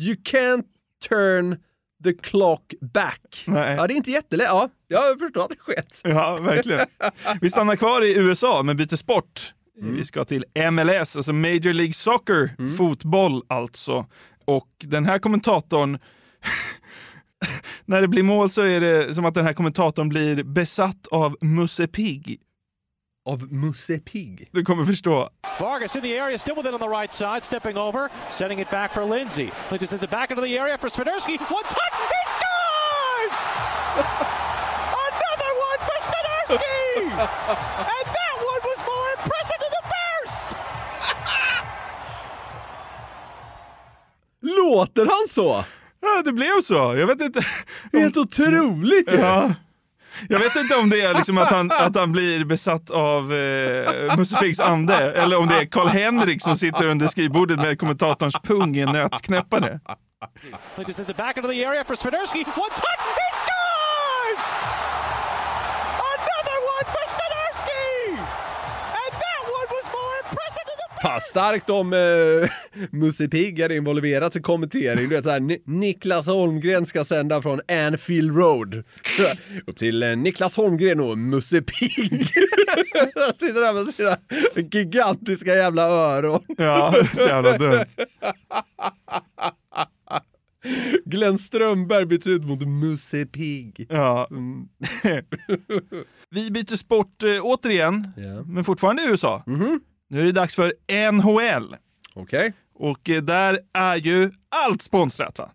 You 0.00 0.14
can't 0.24 0.64
turn 1.08 1.56
the 2.04 2.12
clock 2.12 2.72
back. 2.80 3.44
Nej. 3.46 3.74
Ja, 3.76 3.86
det 3.86 3.94
är 3.94 3.96
inte 3.96 4.10
jättelätt. 4.10 4.46
Ja, 4.50 4.68
jag 4.88 5.18
förstår 5.18 5.42
att 5.44 5.50
det 5.50 5.56
skett. 5.58 6.00
Ja, 6.04 6.36
verkligen. 6.40 6.86
Vi 7.40 7.50
stannar 7.50 7.76
kvar 7.76 8.02
i 8.04 8.18
USA 8.18 8.62
men 8.62 8.76
byter 8.76 8.96
sport. 8.96 9.54
Vi 9.82 10.04
ska 10.04 10.24
till 10.24 10.44
MLS, 10.72 11.16
alltså 11.16 11.32
Major 11.32 11.72
League 11.72 11.92
Soccer, 11.92 12.76
fotboll 12.76 13.42
alltså. 13.48 14.06
Och 14.44 14.68
den 14.78 15.04
här 15.06 15.18
kommentatorn, 15.18 15.98
när 17.84 18.00
det 18.02 18.08
blir 18.08 18.22
mål 18.22 18.50
så 18.50 18.62
är 18.62 18.80
det 18.80 19.14
som 19.14 19.24
att 19.24 19.34
den 19.34 19.44
här 19.44 19.52
kommentatorn 19.52 20.08
blir 20.08 20.42
besatt 20.42 21.06
av 21.10 21.36
Musse 21.40 21.86
Pigg. 21.86 22.40
Av 23.30 23.52
Musse 23.52 23.98
Pigg? 23.98 24.48
Du 24.52 24.64
kommer 24.64 24.84
förstå. 24.84 25.30
Vargas 25.60 25.96
in 25.96 26.02
the 26.02 26.18
area, 26.18 26.38
still 26.38 26.54
within 26.56 26.74
on 26.74 26.80
the 26.80 26.88
right 26.88 27.12
side, 27.12 27.44
stepping 27.44 27.76
over, 27.76 28.08
setting 28.30 28.60
it 28.60 28.70
back 28.70 28.92
for 28.94 29.04
Lindsay. 29.04 29.50
Lindsay 29.70 29.86
sends 29.86 30.04
it 30.04 30.10
back 30.10 30.30
into 30.30 30.42
the 30.42 30.58
area 30.58 30.78
for 30.78 30.88
Swiderski. 30.88 31.38
One 31.38 31.64
touch, 31.64 31.94
he 32.14 32.22
scores! 32.36 33.36
Another 35.08 35.52
one 35.68 35.80
for 35.88 35.98
Swiderski! 36.06 36.98
and 37.94 38.06
that 38.18 38.36
one 38.52 38.62
was 38.70 38.80
more 38.92 39.08
impressive 39.16 39.58
than 39.62 39.72
the 39.78 39.84
first! 39.94 40.56
Låter 44.40 45.04
han 45.06 45.28
så? 45.30 45.64
Ja, 46.02 46.22
det 46.24 46.32
blev 46.32 46.60
så. 46.62 46.74
Jag 46.74 47.06
vet 47.06 47.20
inte. 47.20 47.44
Helt 47.92 48.16
otroligt 48.16 49.12
ju! 49.12 49.16
Ja. 49.18 49.54
Jag 50.28 50.38
vet 50.38 50.56
inte 50.56 50.74
om 50.76 50.90
det 50.90 51.00
är 51.00 51.14
liksom 51.14 51.38
att, 51.38 51.48
han, 51.50 51.70
att 51.70 51.96
han 51.96 52.12
blir 52.12 52.44
besatt 52.44 52.90
av 52.90 53.32
eh, 53.32 54.16
Musse 54.16 54.36
Piggs 54.36 54.60
ande, 54.60 55.12
eller 55.12 55.38
om 55.38 55.48
det 55.48 55.54
är 55.54 55.66
Karl-Henrik 55.66 56.42
som 56.42 56.56
sitter 56.56 56.86
under 56.86 57.08
skrivbordet 57.08 57.58
med 57.58 57.78
kommentatorns 57.80 58.34
pung 58.42 58.76
i 58.76 58.80
en 58.80 58.92
nötknäppare. 58.92 59.80
Back 61.16 61.36
into 61.36 61.48
the 61.48 61.64
area 61.64 61.84
for 61.84 61.96
Swiderski. 61.96 62.38
One 62.38 62.70
touch, 62.70 63.02
he 63.16 63.32
scores! 63.40 63.61
Fan 71.02 71.20
starkt 71.20 71.70
om 71.70 71.92
eh, 71.92 71.98
Musse 72.90 73.28
Pigg 73.28 73.60
är 73.60 73.72
involverat 73.72 74.36
i 74.36 74.40
kommentering. 74.40 75.08
Du 75.08 75.14
vet 75.16 75.24
såhär, 75.24 75.40
Ni- 75.40 75.62
Niklas 75.66 76.26
Holmgren 76.26 76.86
ska 76.86 77.04
sända 77.04 77.42
från 77.42 77.60
Anfield 77.68 78.36
Road. 78.36 78.74
Upp 79.66 79.78
till 79.78 80.02
eh, 80.02 80.16
Niklas 80.16 80.56
Holmgren 80.56 81.00
och 81.00 81.18
Musse 81.18 81.62
Pigg. 81.62 82.26
Sitter 83.34 83.60
där 83.60 83.72
med 83.84 83.94
sina 83.94 84.16
gigantiska 84.72 85.54
jävla 85.56 85.82
öron. 85.82 86.40
Ja, 86.58 86.94
så 87.14 87.20
jävla 87.20 87.58
dumt. 87.58 87.84
Glenn 91.04 91.38
Strömberg 91.38 92.06
byts 92.06 92.26
ut 92.26 92.44
mot 92.44 92.66
Musse 92.68 93.26
Pigg. 93.26 93.86
Ja. 93.90 94.28
Vi 96.30 96.50
byter 96.50 96.76
sport 96.76 97.22
eh, 97.22 97.28
återigen, 97.42 98.08
men 98.46 98.64
fortfarande 98.64 99.02
i 99.02 99.06
USA. 99.06 99.42
Nu 100.12 100.20
är 100.20 100.24
det 100.24 100.32
dags 100.32 100.54
för 100.54 100.72
NHL. 101.12 101.76
Okej. 102.14 102.52
Och 102.74 103.10
eh, 103.10 103.22
där 103.22 103.58
är 103.72 103.96
ju 103.96 104.30
allt 104.48 104.82
sponsrat 104.82 105.38
va? 105.38 105.50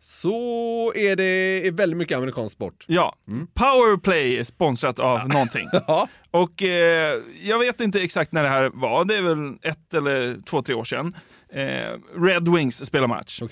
Så 0.00 0.92
är 0.94 1.16
det 1.16 1.70
väldigt 1.70 1.96
mycket 1.96 2.18
amerikansk 2.18 2.52
sport. 2.52 2.84
Ja. 2.88 3.16
Powerplay 3.54 4.38
är 4.38 4.44
sponsrat 4.44 4.98
av 4.98 5.28
någonting. 5.28 5.68
Ja. 5.86 6.08
Och 6.30 6.62
eh, 6.62 7.20
jag 7.42 7.58
vet 7.58 7.80
inte 7.80 8.02
exakt 8.02 8.32
när 8.32 8.42
det 8.42 8.48
här 8.48 8.70
var. 8.74 9.04
Det 9.04 9.16
är 9.16 9.22
väl 9.22 9.54
ett 9.62 9.94
eller 9.94 10.42
två, 10.46 10.62
tre 10.62 10.74
år 10.74 10.84
sedan. 10.84 11.16
Eh, 11.48 12.20
Red 12.20 12.48
Wings 12.54 12.86
spelar 12.86 13.06
match 13.06 13.42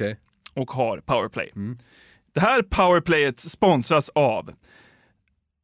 och 0.55 0.71
har 0.71 0.99
powerplay. 0.99 1.53
Det 2.35 2.41
här 2.41 2.63
powerplayet 2.63 3.41
sponsras 3.41 4.09
av 4.09 4.53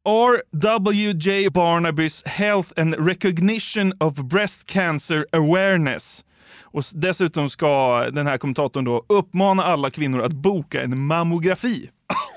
RWJ 0.09 1.49
Barnabys 1.49 2.25
Health 2.25 2.71
and 2.77 2.95
Recognition 3.07 3.93
of 3.99 4.13
Breast 4.13 4.67
Cancer 4.67 5.25
Awareness. 5.31 6.25
Och 6.61 6.83
dessutom 6.93 7.49
ska 7.49 7.99
den 8.11 8.27
här 8.27 8.37
kommentatorn 8.37 8.83
då 8.83 9.05
uppmana 9.09 9.63
alla 9.63 9.89
kvinnor 9.89 10.21
att 10.21 10.31
boka 10.31 10.81
en 10.81 10.99
mammografi. 10.99 11.89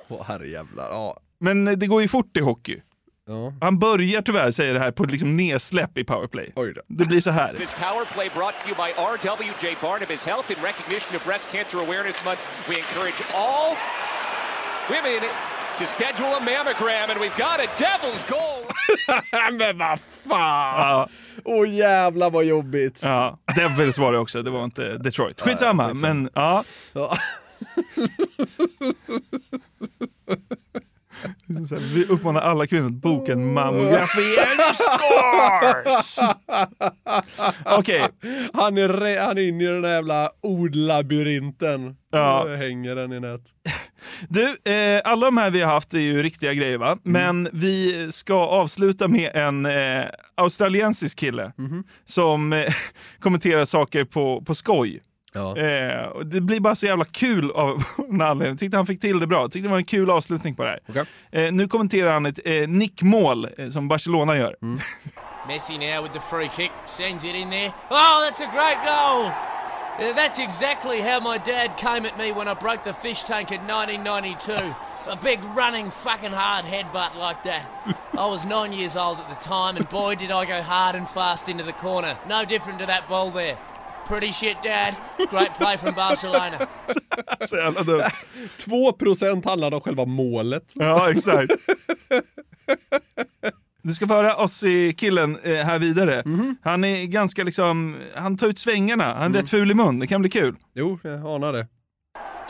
Åh 0.08 0.24
herrejävlar. 0.26 0.88
Ja. 0.90 1.16
Men 1.40 1.64
det 1.64 1.86
går 1.86 2.02
ju 2.02 2.08
fort 2.08 2.36
i 2.36 2.40
hockey. 2.40 2.80
Ja. 3.26 3.52
Han 3.60 3.78
börjar 3.78 4.22
tyvärr 4.22 4.50
säga 4.50 4.72
det 4.72 4.78
här 4.78 4.92
på 4.92 5.04
liksom 5.04 5.36
nedsläpp 5.36 5.98
i 5.98 6.04
powerplay. 6.04 6.52
Det 6.88 7.04
blir 7.04 7.20
så 7.20 7.30
här. 7.30 7.54
This 7.54 7.72
power 7.72 8.04
play 8.14 8.30
brought 8.34 8.58
to 8.58 8.68
you 8.68 8.76
by 8.76 8.90
RWJ 9.02 9.76
Barnabas 9.80 10.24
Health 10.26 10.50
in 10.50 10.56
recognition 10.62 11.16
of 11.16 11.24
Breast 11.24 11.52
Cancer 11.52 11.78
Awareness 11.78 12.24
Month. 12.24 12.42
We 12.68 12.74
encourage 12.76 13.20
all 13.34 13.76
women 14.88 15.22
to 15.78 15.86
schedule 15.86 16.34
a 16.34 16.40
mammogram, 16.40 17.10
and 17.10 17.20
we've 17.20 17.36
got 17.36 17.60
a 17.60 17.66
devil's 17.76 18.22
goal. 18.28 18.66
Men 19.58 19.78
vad 19.78 20.00
fan! 20.00 21.08
Åh 21.44 21.68
jävlar 21.68 22.30
vad 22.30 22.44
jobbigt. 22.44 23.00
Ja, 23.02 23.38
Devils 23.56 23.98
var 23.98 24.12
det 24.12 24.18
också, 24.18 24.42
det 24.42 24.50
var 24.50 24.64
inte 24.64 24.98
Detroit. 24.98 25.40
Skitsamma, 25.40 25.88
Ja, 25.88 25.94
men 25.94 26.28
ja. 26.34 26.64
Ja. 26.92 27.16
Så 31.68 31.74
här, 31.74 31.82
Vi 31.94 32.04
uppmanar 32.04 32.40
alla 32.40 32.66
kvinnor 32.66 32.86
att 32.86 32.92
boka 32.92 33.32
en 33.32 33.52
mammografi. 33.52 34.36
Scores! 34.74 36.18
Okej. 37.64 38.08
Han 38.54 38.78
är, 38.78 38.88
re- 38.88 39.24
han 39.26 39.38
är 39.38 39.48
inne 39.48 39.64
i 39.64 39.66
den 39.66 39.82
där 39.82 39.94
jävla 39.94 40.30
ordlabyrinten. 40.42 41.96
Ja. 42.12 42.44
Nu 42.48 42.56
hänger 42.56 42.96
den 42.96 43.12
i 43.12 43.20
nät. 43.20 43.40
Du, 44.28 44.72
eh, 44.72 45.00
alla 45.04 45.26
de 45.26 45.36
här 45.36 45.50
vi 45.50 45.60
har 45.60 45.72
haft 45.74 45.94
är 45.94 45.98
ju 45.98 46.22
riktiga 46.22 46.52
grejer 46.54 46.78
va? 46.78 46.98
Men 47.02 47.48
vi 47.52 48.08
ska 48.12 48.34
avsluta 48.34 49.08
med 49.08 49.30
en 49.36 49.66
eh, 49.66 50.04
australiensisk 50.34 51.18
kille 51.18 51.52
som 52.04 52.52
eh, 52.52 52.64
kommenterar 53.20 53.64
saker 53.64 54.04
på, 54.04 54.42
på 54.46 54.54
skoj. 54.54 55.00
Eh, 55.34 56.04
och 56.06 56.26
det 56.26 56.40
blir 56.40 56.60
bara 56.60 56.74
så 56.74 56.86
jävla 56.86 57.04
kul 57.04 57.50
av 57.50 57.82
någon 57.96 58.20
anledning. 58.20 58.48
Jag 58.48 58.58
tyckte 58.58 58.76
han 58.76 58.86
fick 58.86 59.00
till 59.00 59.20
det 59.20 59.26
bra. 59.26 59.44
Tyckte 59.48 59.68
det 59.68 59.68
var 59.68 59.78
en 59.78 59.84
kul 59.84 60.10
avslutning 60.10 60.54
på 60.54 60.62
det 60.62 60.78
här. 60.94 61.06
Eh, 61.30 61.52
nu 61.52 61.68
kommenterar 61.68 62.12
han 62.12 62.26
ett 62.26 62.40
eh, 62.44 62.68
nickmål 62.68 63.48
eh, 63.58 63.70
som 63.70 63.88
Barcelona 63.88 64.36
gör. 64.36 64.56
Messi 65.48 65.78
now 65.78 66.02
with 66.02 66.12
the 66.12 66.20
free 66.20 66.48
kick, 66.56 66.70
sends 66.84 67.24
it 67.24 67.34
in 67.34 67.50
there. 67.50 67.72
Oh, 67.90 68.22
that's 68.24 68.40
a 68.40 68.50
great 68.54 68.78
goal! 68.84 69.30
Yeah, 69.98 70.12
that's 70.16 70.38
exactly 70.38 71.00
how 71.00 71.20
my 71.20 71.38
dad 71.38 71.76
came 71.76 72.06
at 72.06 72.16
me 72.16 72.32
when 72.32 72.48
I 72.48 72.54
broke 72.54 72.82
the 72.84 72.92
fish 72.92 73.24
tank 73.24 73.50
in 73.50 73.60
1992. 73.66 74.54
A 75.08 75.16
big 75.16 75.40
running 75.56 75.90
fucking 75.90 76.30
hard 76.32 76.64
headbutt 76.64 77.16
like 77.18 77.42
that. 77.42 77.66
I 78.16 78.26
was 78.26 78.44
nine 78.44 78.72
years 78.72 78.96
old 78.96 79.18
at 79.18 79.28
the 79.28 79.44
time, 79.44 79.76
and 79.76 79.88
boy 79.88 80.14
did 80.14 80.30
I 80.30 80.46
go 80.46 80.62
hard 80.62 80.94
and 80.94 81.08
fast 81.08 81.48
into 81.48 81.64
the 81.64 81.72
corner. 81.72 82.16
No 82.28 82.44
different 82.44 82.78
to 82.78 82.86
that 82.86 83.08
ball 83.08 83.30
there. 83.32 83.58
Pretty 84.08 84.32
shit, 84.32 84.56
Dad. 84.62 84.94
Great 85.30 85.54
play 85.58 85.78
from 85.78 85.94
Barcelona. 85.94 86.66
Så 87.48 87.56
jävla 87.56 87.82
dumt. 87.82 88.02
2% 88.58 89.48
handlade 89.48 89.76
om 89.76 89.82
själva 89.82 90.04
målet. 90.04 90.72
Ja, 90.74 91.10
exakt. 91.10 91.52
Du 93.82 93.94
ska 93.94 94.06
få 94.06 94.14
höra 94.14 94.36
oss 94.36 94.62
i 94.62 94.92
killen 94.92 95.38
eh, 95.42 95.56
här 95.56 95.78
vidare. 95.78 96.22
Han 96.62 96.84
är 96.84 97.06
ganska 97.06 97.44
liksom, 97.44 97.96
han 98.14 98.36
tar 98.36 98.46
ut 98.46 98.58
svängarna. 98.58 99.14
Han 99.14 99.34
är 99.34 99.38
rätt 99.40 99.48
ful 99.48 99.70
i 99.70 99.74
mun. 99.74 99.98
Det 99.98 100.06
kan 100.06 100.20
bli 100.20 100.30
kul. 100.30 100.56
Jo, 100.74 100.98
jag 101.02 101.26
anar 101.26 101.52
det. 101.52 101.66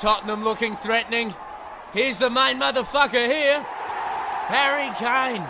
Tottenham 0.01 0.45
looking 0.45 0.77
threatening. 0.77 1.33
Here's 1.93 2.19
the 2.19 2.31
main 2.31 2.59
motherfucker 2.59 3.27
here. 3.29 3.61
Harry 4.49 4.91
Kane. 4.99 5.47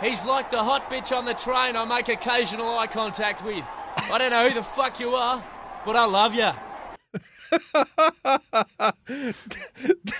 He's 0.00 0.24
like 0.36 0.50
the 0.50 0.62
hot 0.62 0.82
bitch 0.90 1.12
on 1.18 1.24
the 1.24 1.34
train 1.34 1.76
I 1.76 1.84
make 1.84 2.12
occasional 2.12 2.78
eye 2.78 2.86
contact 2.86 3.44
with. 3.44 3.64
I 4.08 4.18
don't 4.18 4.30
know 4.30 4.48
who 4.48 4.54
the 4.54 4.62
fuck 4.62 5.00
you 5.00 5.14
are, 5.16 5.42
but 5.84 5.96
I 5.96 6.06
love 6.06 6.34
you. 6.34 6.50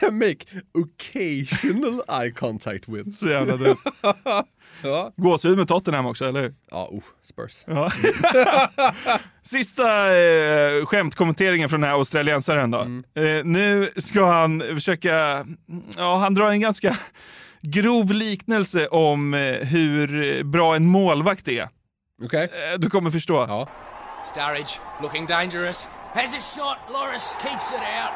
Can 0.00 0.18
make 0.18 0.46
occasional 0.74 2.02
eye 2.08 2.30
contact 2.30 2.88
with. 2.88 3.18
Så 3.18 3.28
jävla 3.28 3.56
dumt. 3.56 3.78
ja. 4.82 5.12
Gåshud 5.16 5.58
med 5.58 5.68
Tottenham 5.68 6.06
också, 6.06 6.28
eller 6.28 6.40
hur? 6.42 6.54
Ja, 6.70 6.88
oh, 6.90 7.02
Spurs. 7.22 7.64
Ja. 7.66 7.90
Sista 9.42 10.16
eh, 10.18 10.86
skämtkommenteringen 10.86 11.68
från 11.68 11.80
den 11.80 11.90
här 11.90 11.96
australiensaren 11.96 12.70
då. 12.70 12.80
Eh, 13.22 13.44
nu 13.44 13.90
ska 13.96 14.26
han 14.26 14.60
försöka, 14.60 15.46
ja 15.96 16.16
han 16.16 16.34
drar 16.34 16.50
en 16.50 16.60
ganska 16.60 16.96
grov 17.62 18.12
liknelse 18.12 18.86
om 18.86 19.34
eh, 19.34 19.40
hur 19.54 20.42
bra 20.44 20.76
en 20.76 20.86
målvakt 20.86 21.48
är. 21.48 21.68
Okej. 22.24 22.44
Eh, 22.44 22.78
du 22.78 22.90
kommer 22.90 23.10
förstå. 23.10 23.46
Ja. 23.48 23.68
Sturridge 24.24 24.80
looking 25.02 25.26
dangerous. 25.26 25.88
Has 26.14 26.36
a 26.36 26.40
shot. 26.40 26.78
Loris 26.88 27.36
keeps 27.42 27.70
it 27.72 27.80
out. 27.80 28.12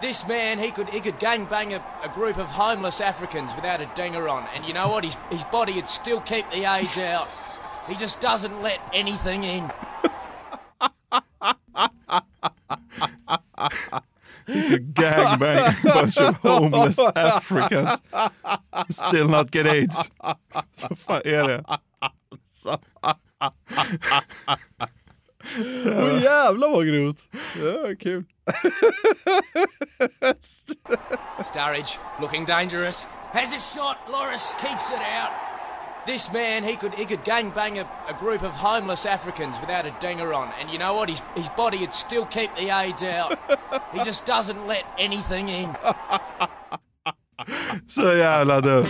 This 0.00 0.26
man, 0.28 0.58
he 0.58 0.70
could 0.70 0.88
he 0.88 1.00
could 1.00 1.18
gangbang 1.20 1.74
a, 1.74 1.82
a 2.04 2.08
group 2.14 2.38
of 2.38 2.48
homeless 2.50 3.00
Africans 3.00 3.54
without 3.54 3.80
a 3.80 3.86
dinger 3.94 4.28
on, 4.28 4.44
and 4.54 4.64
you 4.64 4.72
know 4.72 4.88
what? 4.88 5.04
His 5.04 5.16
his 5.30 5.44
body 5.52 5.72
would 5.72 5.88
still 5.88 6.20
keep 6.20 6.50
the 6.50 6.64
AIDS 6.64 6.98
out. 6.98 7.28
He 7.88 7.94
just 7.94 8.20
doesn't 8.20 8.62
let 8.62 8.80
anything 8.94 9.44
in. 9.44 9.70
He 14.46 14.68
could 14.68 14.94
gangbang 14.94 15.58
a 15.58 15.94
bunch 15.94 16.16
of 16.18 16.36
homeless 16.36 16.98
Africans. 17.14 18.00
Still 18.90 19.28
not 19.28 19.50
get 19.50 19.66
AIDS. 19.66 20.10
Så 20.72 20.88
vad 20.88 20.98
fan 20.98 21.20
är 21.24 21.48
det? 21.48 21.64
Åh 25.86 26.22
jävlar 26.22 26.70
vad 26.70 26.86
grovt. 26.86 27.28
Ja, 27.56 27.96
kul. 28.00 28.24
Sturridge 31.44 31.98
looking 32.20 32.44
dangerous. 32.46 33.06
Has 33.32 33.54
a 33.56 33.58
shot. 33.58 33.96
Loris 34.08 34.54
keeps 34.60 34.90
it 34.90 35.00
out. 35.00 35.30
This 36.06 36.32
man, 36.32 36.64
he 36.64 36.76
could 36.76 36.94
he 36.94 37.04
could 37.04 37.24
gangbang 37.24 37.78
a, 37.78 37.86
a 38.08 38.12
group 38.20 38.42
of 38.42 38.52
homeless 38.52 39.06
Africans 39.06 39.60
without 39.60 39.86
a 39.86 39.94
dinger 40.00 40.32
on, 40.32 40.48
and 40.60 40.70
you 40.70 40.78
know 40.78 40.94
what? 40.94 41.08
His 41.08 41.22
his 41.36 41.48
body 41.50 41.78
would 41.78 41.92
still 41.92 42.24
keep 42.26 42.54
the 42.54 42.70
AIDS 42.70 43.04
out. 43.04 43.38
He 43.92 44.04
just 44.04 44.26
doesn't 44.26 44.66
let 44.66 44.84
anything 44.98 45.48
in. 45.48 45.76
Så 47.88 48.12
jävla 48.12 48.60
dumt. 48.60 48.88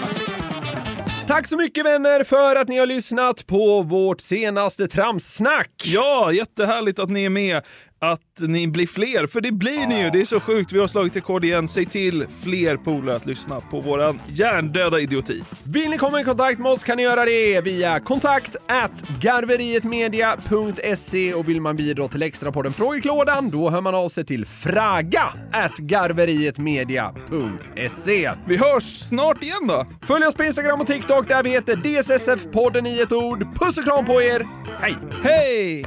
Tack 1.31 1.47
så 1.47 1.57
mycket 1.57 1.87
vänner 1.87 2.25
för 2.25 2.57
att 2.57 2.69
ni 2.69 2.79
har 2.79 2.87
lyssnat 2.87 3.47
på 3.47 3.83
vårt 3.83 4.21
senaste 4.21 4.89
tramssnack. 4.89 5.71
Ja, 5.85 6.33
jättehärligt 6.33 6.99
att 6.99 7.11
ni 7.11 7.25
är 7.25 7.31
med. 7.31 7.63
Att 8.03 8.21
ni 8.39 8.69
blir 8.69 8.87
fler, 8.87 9.27
för 9.27 9.41
det 9.41 9.53
blir 9.53 9.87
ni 9.87 10.03
ju. 10.03 10.11
Det 10.11 10.21
är 10.21 10.25
så 10.25 10.41
sjukt. 10.41 10.73
Vi 10.73 10.79
har 10.79 10.87
slagit 10.87 11.17
rekord 11.17 11.45
igen. 11.45 11.69
Säg 11.69 11.87
till 11.87 12.27
fler 12.43 12.77
polare 12.77 13.17
att 13.17 13.27
lyssna 13.27 13.61
på 13.61 13.81
våran 13.81 14.21
hjärndöda 14.29 15.01
idioti. 15.01 15.43
Vill 15.65 15.91
ni 15.91 15.99
komma 15.99 16.21
i 16.21 16.25
kontakt 16.25 16.59
med 16.59 16.73
oss 16.73 16.85
kan 16.85 16.97
ni 16.97 17.03
göra 17.03 17.25
det 17.25 17.61
via 17.61 18.01
kontakt 18.01 18.57
at 18.67 19.09
garverietmedia.se 19.21 21.35
och 21.35 21.49
vill 21.49 21.61
man 21.61 21.77
bidra 21.77 22.09
till 22.09 22.23
extra 22.23 22.53
på 22.53 22.63
den 22.63 22.73
frågeklådan 22.73 23.51
då 23.51 23.71
hör 23.71 23.81
man 23.81 23.95
av 23.95 24.09
sig 24.09 24.25
till 24.25 24.47
fraga 24.47 25.25
at 25.53 25.77
garverietmedia.se. 25.77 28.31
Vi 28.47 28.57
hörs 28.57 28.85
snart 28.85 29.43
igen 29.43 29.67
då. 29.67 29.87
Följ 30.07 30.27
oss 30.27 30.35
på 30.35 30.45
Instagram 30.45 30.81
och 30.81 30.87
TikTok 30.87 31.29
där 31.29 31.43
vi 31.43 31.51
heter 31.51 31.77
DSSF-podden 31.77 32.89
i 32.89 33.01
ett 33.01 33.13
ord. 33.13 33.59
Puss 33.59 33.79
och 33.79 33.85
kram 33.85 34.05
på 34.05 34.23
er. 34.23 34.47
Hej! 34.81 34.97
Hej! 35.23 35.87